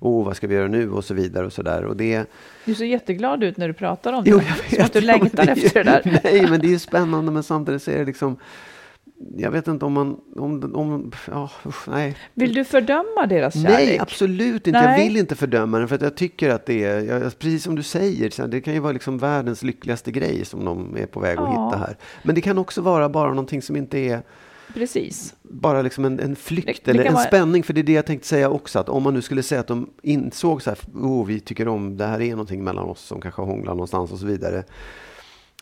oh, 0.00 0.24
vad 0.24 0.36
ska 0.36 0.46
vi 0.46 0.54
göra 0.54 0.68
nu 0.68 0.90
och 0.92 1.04
så 1.04 1.14
vidare 1.14 1.46
och 1.46 1.52
så 1.52 1.62
där. 1.62 1.84
Och 1.84 1.96
det, 1.96 2.30
Du 2.64 2.74
ser 2.74 2.84
jätteglad 2.84 3.42
ut 3.44 3.56
när 3.56 3.68
du 3.68 3.74
pratar 3.74 4.12
om 4.12 4.22
Jo, 4.26 4.38
det. 4.38 4.44
jag 4.76 4.76
Som 4.76 4.84
att 4.84 4.92
du 4.92 5.00
vet. 5.00 5.08
Ja, 5.08 5.12
längtar 5.22 5.44
det 5.46 5.52
efter 5.52 5.84
det 5.84 5.90
där. 5.90 6.20
Nej, 6.24 6.46
men 6.50 6.60
det 6.60 6.66
är 6.66 6.70
ju 6.70 6.78
spännande, 6.78 7.32
men 7.32 7.42
samtidigt 7.42 7.82
så 7.82 7.90
är 7.90 7.98
det 7.98 8.04
liksom... 8.04 8.36
Jag 9.36 9.50
vet 9.50 9.68
inte 9.68 9.84
om 9.84 9.92
man... 9.92 10.20
Om, 10.36 10.74
om, 10.74 11.12
ja, 11.30 11.50
usch, 11.66 11.88
nej. 11.88 12.16
Vill 12.34 12.54
du 12.54 12.64
fördöma 12.64 13.26
deras 13.28 13.54
kärlek? 13.54 13.70
Nej, 13.70 13.98
absolut 13.98 14.66
inte. 14.66 14.78
Jag 14.78 14.84
Nej. 14.86 15.04
vill 15.08 15.16
inte 15.16 15.34
fördöma 15.36 15.78
den, 15.78 15.88
för 15.88 15.94
att 15.96 16.02
jag 16.02 16.14
tycker 16.16 16.50
att 16.50 16.66
det 16.66 16.84
är, 16.84 17.00
jag, 17.00 17.38
precis 17.38 17.62
som 17.64 17.74
du 17.76 17.82
säger, 17.82 18.46
det 18.46 18.60
kan 18.60 18.74
ju 18.74 18.80
vara 18.80 18.92
liksom 18.92 19.18
världens 19.18 19.62
lyckligaste 19.62 20.10
grej 20.12 20.44
som 20.44 20.64
de 20.64 20.96
är 20.96 21.06
på 21.06 21.20
väg 21.20 21.38
att 21.38 21.44
Ja. 21.44 21.66
hitta 21.66 21.78
här. 21.78 21.96
Men 22.22 22.34
det 22.34 22.40
kan 22.40 22.58
också 22.58 22.80
vara 22.82 23.08
bara 23.08 23.28
någonting 23.28 23.62
som 23.62 23.76
inte 23.76 23.98
är 23.98 24.22
Precis. 24.74 25.34
bara 25.42 25.82
liksom 25.82 26.04
en, 26.04 26.20
en 26.20 26.36
flykt 26.36 26.84
Det- 26.84 26.90
eller 26.90 27.04
en 27.04 27.12
vara- 27.14 27.24
spänning. 27.24 27.62
För 27.62 27.72
det 27.72 27.80
är 27.80 27.82
det 27.82 27.92
jag 27.92 28.06
tänkte 28.06 28.28
säga 28.28 28.48
också, 28.50 28.78
att 28.78 28.88
om 28.88 29.02
man 29.02 29.14
nu 29.14 29.22
skulle 29.22 29.42
säga 29.42 29.60
att 29.60 29.66
de 29.66 29.90
insåg 30.02 30.62
så 30.62 30.70
här, 30.70 30.78
oh, 30.94 31.26
vi 31.26 31.40
tycker 31.40 31.68
om, 31.68 31.96
det 31.96 32.06
här 32.06 32.20
är 32.20 32.30
någonting 32.30 32.64
mellan 32.64 32.84
oss 32.84 33.00
som 33.00 33.20
kanske 33.20 33.42
hånglar 33.42 33.72
någonstans 33.74 34.12
och 34.12 34.18
så 34.18 34.26
vidare. 34.26 34.64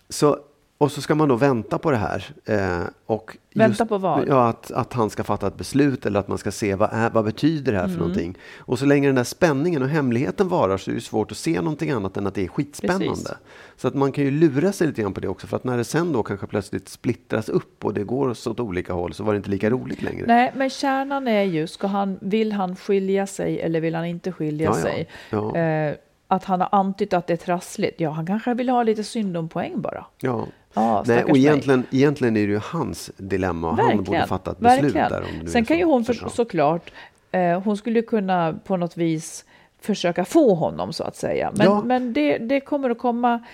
Så, 0.09 0.39
och 0.83 0.93
så 0.93 1.01
ska 1.03 1.15
man 1.15 1.29
då 1.29 1.37
vänta 1.37 1.79
på 1.79 1.91
det 1.91 1.97
här. 1.97 2.25
Eh, 2.45 2.81
och 3.07 3.37
Vänta 3.55 3.87
på 3.87 3.99
vad? 3.99 4.29
Ja, 4.29 4.49
att, 4.49 4.71
att 4.73 4.93
han 4.93 5.11
ska 5.11 5.25
fatta 5.25 5.47
ett 5.47 5.57
beslut 5.57 6.07
eller 6.07 6.21
att 6.21 6.29
man 6.29 6.39
ska 6.39 6.51
se 6.51 6.75
vad, 6.75 6.89
är, 6.93 7.11
vad 7.11 7.25
betyder 7.25 7.73
det 7.73 7.79
här 7.79 7.85
för 7.87 7.93
Mm. 7.95 7.99
någonting. 8.01 8.39
Och 8.59 8.79
så 8.79 8.87
länge 8.87 9.09
den 9.09 9.15
där 9.15 9.25
spänningen 9.25 9.83
och 9.83 9.89
hemligheten 9.89 10.49
varar 10.49 10.77
så 10.77 10.91
är 10.91 10.95
det 10.95 11.01
svårt 11.01 11.31
att 11.31 11.37
se 11.37 11.61
någonting 11.61 11.91
annat 11.91 12.17
än 12.17 12.27
att 12.27 12.35
det 12.35 12.45
är 12.45 12.49
skitspännande. 12.49 13.09
Precis. 13.09 13.33
Så 13.77 13.89
att 13.89 13.95
man 13.95 14.13
kan 14.13 14.25
ju 14.25 14.31
lura 14.31 14.73
sig 14.73 14.87
lite 14.87 15.03
grann 15.03 15.13
på 15.15 15.21
det 15.21 15.29
också. 15.29 15.47
För 15.47 15.57
att 15.57 15.65
när 15.65 15.77
det 15.77 15.85
sen 15.85 16.13
då 16.13 16.23
kanske 16.23 16.47
plötsligt 16.47 16.89
splittras 16.89 17.49
upp 17.49 17.85
och 17.85 17.95
det 17.95 18.05
går 18.05 18.29
åt 18.49 18.61
olika 18.61 18.93
håll 18.93 19.15
så 19.15 19.25
var 19.25 19.33
det 19.33 19.37
inte 19.37 19.51
lika 19.51 19.71
roligt 19.71 20.03
längre. 20.03 20.27
Nej, 20.27 20.53
men 20.57 20.71
kärnan 20.71 21.29
är 21.29 21.43
ju, 21.43 21.67
ska 21.67 21.87
han, 21.87 22.19
vill 22.21 22.53
han 22.53 22.77
skilja 22.77 23.27
sig 23.27 23.61
eller 23.61 23.81
vill 23.81 23.95
han 23.95 24.05
inte 24.05 24.33
skilja 24.33 24.65
Ja, 24.71 24.77
ja. 24.77 24.83
sig? 24.83 25.09
Ja. 25.31 25.57
Eh, 25.57 25.95
att 26.33 26.45
han 26.45 26.61
har 26.61 26.69
antytt 26.73 27.13
att 27.13 27.27
det 27.27 27.33
är 27.33 27.37
trassligt. 27.37 28.01
Ja, 28.01 28.11
han 28.11 28.27
kanske 28.27 28.55
vill 28.55 28.69
ha 28.69 28.83
lite 28.83 29.05
syndompoäng 29.05 29.81
bara. 29.81 30.05
Ja. 30.21 30.47
Ja, 30.75 31.05
Nej, 31.07 31.23
och 31.25 31.31
mig. 31.31 31.39
egentligen, 31.41 31.85
egentligen 31.91 32.37
är 32.37 32.47
det 32.47 32.53
ju 32.53 32.61
hans 32.65 33.11
dilemma 33.17 33.71
och 33.71 33.77
han 33.77 34.05
borde 34.05 34.27
fatta 34.27 34.51
ett 34.51 34.59
beslut 34.59 34.95
verkligen. 34.95 35.11
där. 35.11 35.41
Om 35.43 35.47
Sen 35.49 35.65
kan 35.65 35.79
ju 35.79 35.85
hon 35.85 36.05
för, 36.05 36.29
såklart. 36.29 36.93
eh, 37.33 37.61
hon 37.61 37.77
skulle 37.77 38.03
kunna 38.03 38.55
på 38.65 38.77
något 38.77 38.97
vis 38.97 39.45
försöka 39.81 40.25
få 40.25 40.55
honom 40.55 40.93
så 40.93 41.05
att 41.05 41.17
säga. 41.17 41.53
Men, 41.55 41.67
Ja. 41.67 41.83
men 41.85 42.13
det, 42.13 42.39
det 42.39 42.61
kommer 42.61 42.91
att 42.91 42.99
komma, 42.99 43.45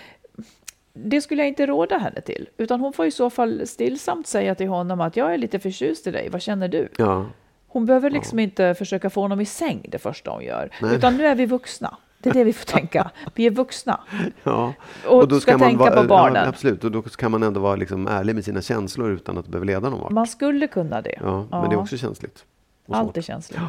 det 0.92 1.20
skulle 1.20 1.42
jag 1.42 1.48
inte 1.48 1.66
råda 1.66 1.98
henne 1.98 2.20
till. 2.20 2.48
Utan 2.56 2.80
hon 2.80 2.92
får 2.92 3.06
i 3.06 3.10
så 3.10 3.30
fall 3.30 3.66
stillsamt 3.66 4.26
säga 4.26 4.54
till 4.54 4.68
honom 4.68 5.00
att 5.00 5.16
jag 5.16 5.34
är 5.34 5.38
lite 5.38 5.58
förtjust 5.58 6.06
i 6.06 6.10
dig, 6.10 6.28
vad 6.28 6.42
känner 6.42 6.68
du? 6.68 6.88
Ja. 6.98 7.26
Hon 7.68 7.86
behöver 7.86 8.10
liksom 8.10 8.38
inte 8.38 8.74
försöka 8.74 9.10
få 9.10 9.20
honom 9.20 9.40
i 9.40 9.44
säng 9.44 9.86
det 9.88 9.98
första 9.98 10.30
hon 10.30 10.44
gör. 10.44 10.70
Nej. 10.82 10.96
Utan 10.96 11.16
nu 11.16 11.26
är 11.26 11.34
vi 11.34 11.46
vuxna. 11.46 11.96
Det 12.18 12.30
är 12.30 12.34
det 12.34 12.44
vi 12.44 12.52
får 12.52 12.66
tänka. 12.66 13.10
Vi 13.34 13.46
är 13.46 13.50
vuxna. 13.50 14.00
Ja. 14.42 14.74
Och 15.06 15.42
ska 15.42 15.58
tänka 15.58 15.90
på 15.90 16.02
barnen. 16.02 16.42
Ja, 16.42 16.48
absolut, 16.48 16.84
och 16.84 16.90
då 16.90 17.02
kan 17.02 17.30
man 17.30 17.42
ändå 17.42 17.60
vara 17.60 17.76
liksom 17.76 18.06
ärlig 18.06 18.34
med 18.34 18.44
sina 18.44 18.62
känslor 18.62 19.10
utan 19.10 19.38
att 19.38 19.44
det 19.44 19.50
behöver 19.50 19.66
leda 19.66 19.90
någon 19.90 20.00
vart. 20.00 20.12
Man 20.12 20.26
skulle 20.26 20.66
kunna 20.66 21.00
det. 21.02 21.18
Ja, 21.20 21.46
men 21.50 21.70
det 21.70 21.76
är 21.76 21.80
också 21.80 21.96
känsligt. 21.96 22.44
och. 22.86 22.96
Allt 22.96 23.16
är 23.16 23.22
känsligt. 23.22 23.60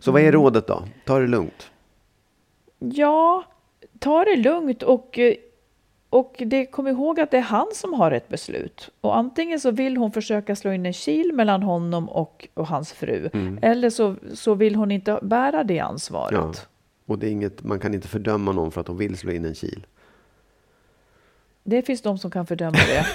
Så 0.00 0.12
vad 0.12 0.22
är 0.22 0.32
rådet 0.32 0.66
då? 0.66 0.82
Ta 1.04 1.18
det 1.18 1.26
lugnt. 1.26 1.70
Ja, 2.78 3.44
ta 3.98 4.24
det 4.24 4.36
lugnt 4.36 4.82
och, 4.82 5.18
och 6.10 6.34
det, 6.38 6.66
kom 6.66 6.88
ihåg 6.88 7.20
att 7.20 7.30
det 7.30 7.36
är 7.36 7.42
han 7.42 7.66
som 7.74 7.94
har 7.94 8.10
ett 8.10 8.28
beslut. 8.28 8.90
Och 9.00 9.16
antingen 9.16 9.60
så 9.60 9.70
vill 9.70 9.96
hon 9.96 10.12
försöka 10.12 10.56
slå 10.56 10.72
in 10.72 10.86
en 10.86 10.92
kil 10.92 11.32
mellan 11.34 11.62
honom 11.62 12.08
och, 12.08 12.48
och 12.54 12.66
hans 12.66 12.92
fru. 12.92 13.30
Mm. 13.32 13.58
Eller 13.62 13.90
så, 13.90 14.16
så 14.34 14.54
vill 14.54 14.74
hon 14.74 14.90
inte 14.90 15.18
bära 15.22 15.64
det 15.64 15.80
ansvaret. 15.80 16.68
Ja. 17.06 17.12
Och 17.12 17.18
det 17.18 17.26
är 17.26 17.30
inget, 17.30 17.62
man 17.62 17.80
kan 17.80 17.94
inte 17.94 18.08
fördöma 18.08 18.52
någon 18.52 18.72
för 18.72 18.80
att 18.80 18.86
de 18.86 18.96
vill 18.96 19.16
slå 19.18 19.32
in 19.32 19.44
en 19.44 19.54
kil. 19.54 19.86
Det 21.62 21.82
finns 21.82 22.02
de 22.02 22.18
som 22.18 22.30
kan 22.30 22.46
fördöma 22.46 22.72
det. 22.72 23.06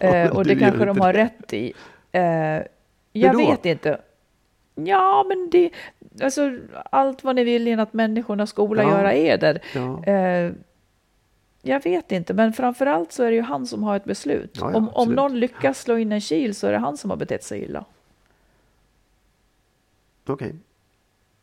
eh, 0.00 0.36
och 0.36 0.44
det 0.44 0.56
kanske 0.56 0.84
de 0.84 1.00
har 1.00 1.12
det. 1.12 1.18
rätt 1.18 1.52
i. 1.52 1.72
Eh, 2.12 2.22
jag 3.12 3.36
vet 3.36 3.66
inte. 3.66 4.00
Ja, 4.74 5.24
men 5.28 5.50
det... 5.50 5.70
Alltså, 6.22 6.58
allt 6.90 7.24
vad 7.24 7.36
ni 7.36 7.44
vill 7.44 7.68
i 7.68 7.72
att 7.74 7.92
människorna 7.92 8.46
skola 8.46 8.82
Ja. 8.82 8.90
göra 8.90 9.14
eder. 9.14 9.62
Ja. 9.74 10.04
Eh, 10.04 10.52
jag 11.62 11.84
vet 11.84 12.12
inte, 12.12 12.34
men 12.34 12.52
framförallt 12.52 13.12
så 13.12 13.22
är 13.22 13.30
det 13.30 13.36
ju 13.36 13.42
han 13.42 13.66
som 13.66 13.82
har 13.82 13.96
ett 13.96 14.04
beslut. 14.04 14.58
Ja, 14.60 14.70
ja, 14.70 14.76
om, 14.76 14.88
om 14.88 15.12
någon 15.12 15.40
lyckas 15.40 15.80
slå 15.80 15.98
in 15.98 16.12
en 16.12 16.20
kil 16.20 16.54
så 16.54 16.66
är 16.66 16.72
det 16.72 16.78
han 16.78 16.96
som 16.96 17.10
har 17.10 17.16
betett 17.16 17.44
sig 17.44 17.62
illa. 17.62 17.84
Okej. 20.26 20.54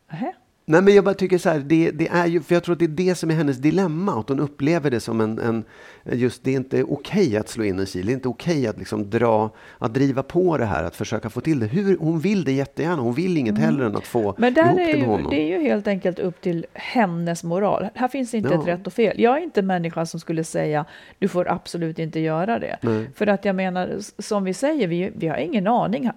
Nähä. 0.08 0.34
Nej 0.68 0.82
men 0.82 0.94
jag 0.94 1.04
bara 1.04 1.14
tycker 1.14 1.38
så 1.38 1.48
här, 1.50 1.58
det, 1.58 1.90
det 1.90 2.08
är 2.08 2.26
ju, 2.26 2.40
för 2.42 2.54
jag 2.54 2.62
tror 2.64 2.72
att 2.72 2.78
det 2.78 2.84
är 2.84 2.88
det 2.88 3.14
som 3.14 3.30
är 3.30 3.34
hennes 3.34 3.56
dilemma. 3.56 4.20
Att 4.20 4.28
hon 4.28 4.40
upplever 4.40 4.90
det 4.90 5.00
som 5.00 5.20
en, 5.20 5.38
en 5.38 5.64
just 6.04 6.44
det 6.44 6.50
är 6.50 6.56
inte 6.56 6.82
okej 6.84 7.36
att 7.36 7.48
slå 7.48 7.64
in 7.64 7.78
en 7.78 7.86
kil. 7.86 8.06
Det 8.06 8.12
är 8.12 8.14
inte 8.14 8.28
okej 8.28 8.66
att 8.66 8.78
liksom 8.78 9.10
dra, 9.10 9.50
att 9.78 9.94
driva 9.94 10.22
på 10.22 10.56
det 10.58 10.64
här, 10.64 10.84
att 10.84 10.96
försöka 10.96 11.30
få 11.30 11.40
till 11.40 11.60
det. 11.60 11.66
Hur, 11.66 11.96
hon 11.98 12.18
vill 12.20 12.44
det 12.44 12.52
jättegärna, 12.52 13.02
hon 13.02 13.14
vill 13.14 13.36
inget 13.36 13.58
hellre 13.58 13.86
än 13.86 13.96
att 13.96 14.06
få 14.06 14.18
Mm. 14.20 14.34
Men 14.38 14.54
där 14.54 14.62
ihop 14.64 14.78
är 14.78 14.86
det 14.86 14.92
med 14.92 14.98
ju, 14.98 15.04
honom. 15.06 15.30
det 15.30 15.36
är 15.52 15.58
ju 15.58 15.64
helt 15.64 15.86
enkelt 15.88 16.18
upp 16.18 16.40
till 16.40 16.66
hennes 16.74 17.44
moral. 17.44 17.86
Här 17.94 18.08
finns 18.08 18.34
inte 18.34 18.48
Ja. 18.54 18.60
ett 18.60 18.66
rätt 18.68 18.86
och 18.86 18.92
fel. 18.92 19.20
Jag 19.20 19.38
är 19.38 19.42
inte 19.42 19.62
människan 19.62 20.06
som 20.06 20.20
skulle 20.20 20.44
säga 20.44 20.84
du 21.18 21.28
får 21.28 21.48
absolut 21.52 21.98
inte 21.98 22.20
göra 22.20 22.58
det. 22.58 22.78
Nej. 22.80 23.10
För 23.14 23.26
att 23.26 23.44
jag 23.44 23.56
menar, 23.56 23.96
som 24.18 24.44
vi 24.44 24.54
säger, 24.54 24.88
vi, 24.88 25.12
vi 25.16 25.28
har 25.28 25.36
ingen 25.36 25.66
aning. 25.66 26.10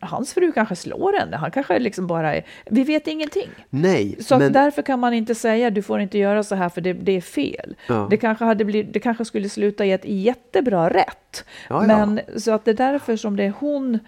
Hans 0.00 0.34
fru 0.34 0.52
kanske 0.52 0.76
slår 0.76 1.18
henne. 1.18 1.36
Han 1.36 1.50
kanske 1.50 1.78
liksom 1.78 2.06
bara 2.06 2.34
är... 2.34 2.44
Vi 2.64 2.84
vet 2.84 3.06
ingenting. 3.06 3.48
Nej, 3.70 4.16
Så 4.20 4.38
men 4.38 4.52
därför 4.52 4.82
kan 4.82 5.00
man 5.00 5.14
inte 5.14 5.34
säga 5.34 5.70
du 5.70 5.82
får 5.82 6.00
inte 6.00 6.18
göra 6.18 6.42
så 6.42 6.54
här 6.54 6.68
för 6.68 6.80
det, 6.80 6.92
det 6.92 7.12
är 7.12 7.20
fel. 7.20 7.76
Ja. 7.88 8.06
Det, 8.10 8.16
kanske 8.16 8.44
hade 8.44 8.64
blivit, 8.64 8.92
det 8.92 9.00
kanske 9.00 9.24
skulle 9.24 9.48
sluta 9.48 9.84
i 9.84 9.92
ett 9.92 10.04
jättebra 10.04 10.90
rätt. 10.90 11.44
Ja, 11.68 11.86
ja. 11.86 11.86
Men 11.86 12.20
så 12.36 12.50
att 12.52 12.64
det 12.64 12.70
är 12.70 12.74
därför 12.74 13.16
som 13.16 13.36
det 13.36 13.44
är 13.44 13.52
hon... 13.58 13.98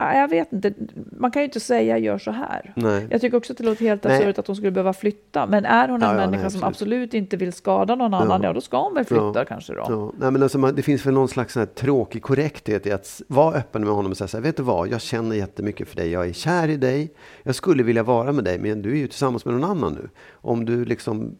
Ja, 0.00 0.14
Jag 0.14 0.28
vet 0.28 0.52
inte, 0.52 0.72
man 1.18 1.30
kan 1.30 1.42
ju 1.42 1.44
inte 1.44 1.60
säga 1.60 1.98
gör 1.98 2.18
så 2.18 2.30
här. 2.30 2.72
Nej. 2.76 3.06
Jag 3.10 3.20
tycker 3.20 3.36
också 3.36 3.52
att 3.52 3.56
det 3.58 3.64
låter 3.64 3.84
helt 3.84 4.06
absurt 4.06 4.38
att 4.38 4.46
hon 4.46 4.56
skulle 4.56 4.70
behöva 4.70 4.92
flytta. 4.92 5.46
Men 5.46 5.64
är 5.64 5.88
hon 5.88 6.02
en 6.02 6.08
Ja, 6.08 6.14
ja, 6.14 6.20
människa 6.26 6.42
nej, 6.42 6.50
som 6.50 6.64
absolut. 6.64 6.74
absolut 6.74 7.14
inte 7.14 7.36
vill 7.36 7.52
skada 7.52 7.94
någon 7.94 8.14
annan, 8.14 8.42
ja, 8.42 8.52
då 8.52 8.60
ska 8.60 8.82
hon 8.82 8.94
väl 8.94 9.04
flytta 9.04 9.32
Ja. 9.34 9.44
kanske 9.44 9.72
då. 9.74 9.84
Ja, 9.88 10.12
nej, 10.18 10.30
men 10.30 10.42
alltså 10.42 10.58
det 10.58 10.82
finns 10.82 11.06
väl 11.06 11.14
någon 11.14 11.28
slags 11.28 11.52
sån 11.52 11.60
här 11.60 11.66
tråkig 11.66 12.22
korrekthet 12.22 12.86
i 12.86 12.92
att 12.92 13.22
vara 13.28 13.54
öppen 13.54 13.84
med 13.84 13.92
honom 13.94 14.10
och 14.10 14.16
säga 14.18 14.28
så 14.28 14.36
här, 14.36 14.42
vet 14.44 14.56
du 14.56 14.62
vad, 14.62 14.88
jag 14.88 15.00
känner 15.00 15.36
jättemycket 15.36 15.88
för 15.88 15.96
dig, 15.96 16.10
jag 16.10 16.28
är 16.28 16.32
kär 16.32 16.68
i 16.68 16.76
dig, 16.76 17.10
jag 17.42 17.54
skulle 17.54 17.82
vilja 17.82 18.02
vara 18.02 18.32
med 18.32 18.44
dig, 18.44 18.58
men 18.58 18.82
du 18.82 18.92
är 18.92 18.96
ju 18.96 19.06
tillsammans 19.06 19.44
med 19.44 19.54
någon 19.54 19.70
annan 19.70 19.92
nu. 19.92 20.08
Om 20.32 20.64
du 20.64 20.84
liksom 20.84 21.36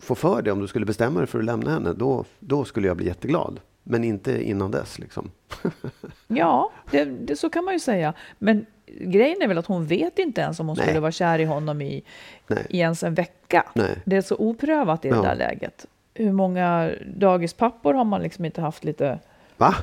får 0.00 0.14
för 0.14 0.42
dig, 0.42 0.52
om 0.52 0.60
du 0.60 0.66
skulle 0.66 0.86
bestämma 0.86 1.18
dig 1.20 1.26
för 1.26 1.38
att 1.38 1.44
lämna 1.44 1.70
henne, 1.70 1.92
då, 1.92 2.24
då 2.38 2.64
skulle 2.64 2.88
jag 2.88 2.96
bli 2.96 3.06
jätteglad. 3.06 3.60
Men 3.82 4.04
inte 4.04 4.42
innan 4.48 4.70
dess 4.70 4.98
liksom. 4.98 5.30
Ja, 6.28 6.70
det, 6.90 7.04
det, 7.04 7.36
så 7.36 7.50
kan 7.50 7.64
man 7.64 7.74
ju 7.74 7.80
säga. 7.80 8.14
Men 8.38 8.66
grejen 8.86 9.42
är 9.42 9.48
väl 9.48 9.58
att 9.58 9.66
hon 9.66 9.86
vet 9.86 10.18
inte 10.18 10.40
ens 10.40 10.60
om 10.60 10.68
hon 10.68 10.76
Nej. 10.76 10.86
skulle 10.86 11.00
vara 11.00 11.12
kär 11.12 11.38
i 11.38 11.44
honom 11.44 11.82
i, 11.82 12.04
Nej. 12.46 12.66
i 12.70 12.78
ens 12.78 13.02
en 13.02 13.14
vecka. 13.14 13.64
Nej. 13.74 13.96
Det 14.04 14.16
är 14.16 14.22
så 14.22 14.36
oprövat 14.36 15.04
i 15.04 15.08
det 15.08 15.16
Ja. 15.16 15.22
där 15.22 15.34
läget. 15.34 15.86
Hur 16.14 16.32
många 16.32 16.90
dagispappor 17.16 17.94
har 17.94 18.04
man 18.04 18.22
liksom 18.22 18.44
inte 18.44 18.60
haft 18.60 18.84
lite... 18.84 19.18
Va? 19.56 19.74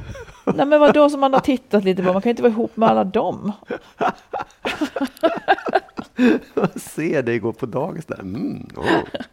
Nej 0.54 0.66
men 0.66 0.80
vadå 0.80 1.10
som 1.10 1.20
man 1.20 1.32
har 1.32 1.40
tittat 1.40 1.84
lite 1.84 2.02
på? 2.02 2.12
Man 2.12 2.22
kan 2.22 2.30
inte 2.30 2.42
vara 2.42 2.52
ihop 2.52 2.76
med 2.76 2.88
alla 2.88 3.04
dem. 3.04 3.52
Se 6.76 7.22
dig 7.22 7.38
gå 7.38 7.52
på 7.52 7.66
dagis 7.66 8.06
där. 8.06 8.20
Mm, 8.20 8.66
ja, 8.76 8.82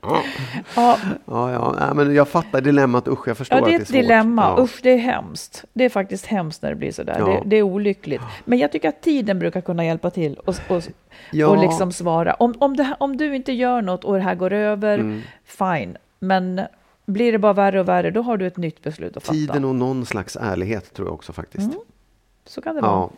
ja. 0.02 0.22
Ja, 0.76 0.98
Ja, 1.26 1.52
ja. 1.52 1.76
Nej, 1.80 2.06
men 2.06 2.16
jag 2.16 2.28
fattar 2.28 2.62
dilemmat. 2.62 3.08
Usch, 3.08 3.28
jag 3.28 3.38
förstår 3.38 3.60
ja, 3.60 3.66
det 3.66 3.72
är 3.72 3.76
att 3.76 3.82
ett 3.82 3.88
det 3.88 3.94
är 3.98 4.02
svårt. 4.02 4.10
dilemma. 4.10 4.54
Ja. 4.58 4.64
Usch, 4.64 4.80
det 4.84 4.90
är 4.90 4.98
hemskt. 4.98 5.64
Det 5.74 5.84
är 5.86 5.90
faktiskt 5.90 6.26
hemskt 6.26 6.62
när 6.62 6.70
det 6.70 6.76
blir 6.76 6.92
sådär. 6.92 7.16
Ja. 7.20 7.26
Det, 7.26 7.42
det 7.46 7.56
är 7.56 7.62
olyckligt. 7.64 8.22
Men 8.46 8.60
jag 8.60 8.72
tycker 8.72 8.90
att 8.90 9.02
tiden 9.02 9.40
brukar 9.40 9.62
kunna 9.62 9.86
hjälpa 9.86 10.10
till 10.10 10.36
och, 10.36 10.56
och, 10.68 10.84
Ja. 11.32 11.48
och 11.48 11.58
liksom 11.58 11.92
svara. 11.92 12.34
Om, 12.34 12.56
om, 12.60 12.78
det 12.78 12.96
om 13.00 13.18
du 13.18 13.36
inte 13.36 13.52
gör 13.52 13.82
något 13.82 14.04
och 14.04 14.14
det 14.14 14.22
här 14.22 14.36
går 14.36 14.54
över, 14.54 14.98
Mm. 15.00 15.22
fine. 15.46 15.98
Men 16.20 16.62
blir 17.06 17.32
det 17.32 17.38
bara 17.40 17.54
värre 17.54 17.80
och 17.80 17.88
värre, 17.88 18.12
då 18.12 18.22
har 18.22 18.38
du 18.38 18.48
ett 18.48 18.58
nytt 18.58 18.84
beslut 18.84 19.18
att 19.18 19.24
fatta. 19.24 19.34
Tiden 19.34 19.66
och 19.66 19.76
någon 19.76 20.06
slags 20.06 20.36
ärlighet 20.42 20.94
tror 20.94 21.08
jag 21.08 21.14
också 21.14 21.34
faktiskt. 21.34 21.64
Mm. 21.68 21.80
Så 22.46 22.62
kan 22.62 22.76
det 22.76 22.82
vara. 22.82 23.10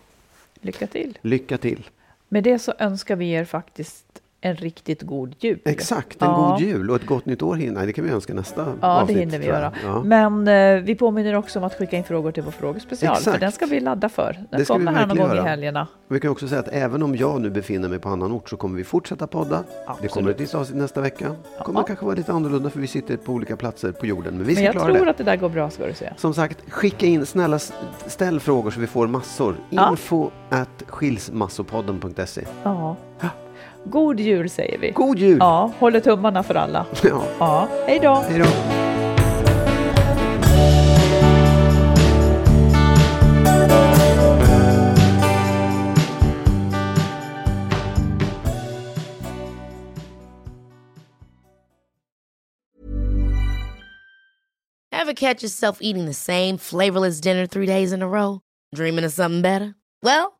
Lycka 0.62 0.88
till. 0.88 1.18
lycka 1.22 1.58
till. 1.58 1.88
Med 2.34 2.44
det 2.44 2.60
så 2.60 2.74
önskar 2.80 3.16
vi 3.16 3.34
er 3.36 3.46
faktiskt 3.46 4.11
en 4.44 4.56
riktigt 4.56 5.02
god 5.02 5.36
jul. 5.40 5.60
Exakt, 5.66 6.22
en 6.22 6.28
Ja. 6.28 6.36
god 6.58 6.68
jul 6.68 6.90
och 6.90 6.96
ett 6.96 7.06
gott 7.06 7.26
nytt 7.26 7.42
år. 7.42 7.56
hinner- 7.56 7.86
det 7.86 7.94
kan 7.94 8.06
vi 8.06 8.12
önska 8.12 8.34
nästa 8.34 8.62
Ja, 8.62 8.88
det 8.88 8.88
avsnitt, 9.02 9.18
hinner 9.18 9.40
vi 9.40 9.46
göra. 9.46 9.72
Ja. 9.84 10.04
Men 10.04 10.48
eh, 10.48 10.84
vi 10.84 10.96
påminner 10.96 11.36
också 11.36 11.60
om 11.60 11.66
att 11.66 11.74
skicka 11.76 11.98
in 11.98 12.04
frågor 12.04 12.32
till 12.32 12.44
vår 12.44 12.52
frågespecial, 12.52 13.16
för 13.16 13.22
Exakt. 13.22 13.40
den 13.40 13.52
ska 13.52 13.66
vi 13.66 13.80
ladda 13.80 14.10
för. 14.10 14.34
Den 14.52 14.60
Det 14.60 14.66
kommer 14.68 14.92
här 14.92 15.08
någon 15.08 15.18
gång 15.18 15.32
i 15.32 15.36
göra. 15.36 15.44
helgerna. 15.48 15.88
Vi 16.08 16.20
kan 16.20 16.32
också 16.32 16.48
säga 16.48 16.60
att 16.60 16.68
även 16.68 17.04
om 17.04 17.16
jag 17.16 17.42
nu 17.42 17.50
befinner 17.50 17.90
mig 17.90 18.00
på 18.00 18.10
annan 18.10 18.32
ort 18.32 18.50
så 18.50 18.58
kommer 18.58 18.78
vi 18.78 18.84
fortsätta 18.84 19.28
podda. 19.28 19.58
Det 19.58 19.64
Absolut. 19.88 20.12
kommer 20.12 20.32
ett 20.32 20.40
nytt 20.40 20.56
avsnitt 20.56 20.78
nästa 20.78 21.02
vecka. 21.02 21.36
Det 21.58 21.64
kommer 21.64 21.80
Ja. 21.80 21.84
kanske 21.84 22.06
vara 22.06 22.16
lite 22.16 22.32
annorlunda 22.34 22.70
för 22.70 22.80
vi 22.80 22.88
sitter 22.88 23.18
på 23.18 23.32
olika 23.34 23.56
platser 23.58 23.92
på 23.92 24.06
jorden. 24.06 24.34
Men 24.34 24.44
vi 24.44 24.46
Men 24.46 24.56
ska 24.56 24.64
jag 24.64 24.74
klara 24.74 24.94
tror 24.94 25.06
det. 25.06 25.12
att 25.12 25.18
det 25.18 25.24
där 25.24 25.36
går 25.38 25.50
bra, 25.50 25.70
ska 25.70 25.88
du 25.88 25.94
säga. 25.94 26.14
Som 26.18 26.34
sagt, 26.34 26.70
skicka 26.72 27.06
in, 27.06 27.26
snälla 27.26 27.60
ställ 28.08 28.40
frågor 28.40 28.72
så 28.72 28.80
vi 28.80 28.88
får 28.88 29.08
massor. 29.08 29.56
Ja. 29.70 29.90
Info 29.92 30.30
at 30.50 30.84
skilsmassopodden.se. 30.88 32.42
Ja. 32.64 32.96
God 33.86 34.20
jul 34.20 34.50
säger 34.50 34.78
vi. 34.78 34.92
God 34.92 35.20
jul! 35.20 35.38
Ja, 35.40 35.72
håller 35.80 36.00
tummarna 36.00 36.44
för 36.44 36.56
alla. 36.56 36.86
Ja. 37.04 37.24
Ja, 37.40 37.68
hej 37.88 38.00
då! 38.00 38.14
Hej 38.30 38.40
då! 38.40 38.46
Ever 54.94 55.14
catch 55.14 55.44
yourself 55.44 55.80
eating 55.82 56.06
the 56.06 56.14
same 56.14 56.58
flavorless 56.58 57.22
dinner 57.22 57.48
three 57.48 57.66
days 57.66 57.92
in 57.92 58.02
a 58.02 58.08
row? 58.08 58.42
Dreaming 58.76 59.06
of 59.06 59.14
something 59.14 59.42
better? 59.42 59.74
Well, 60.04 60.40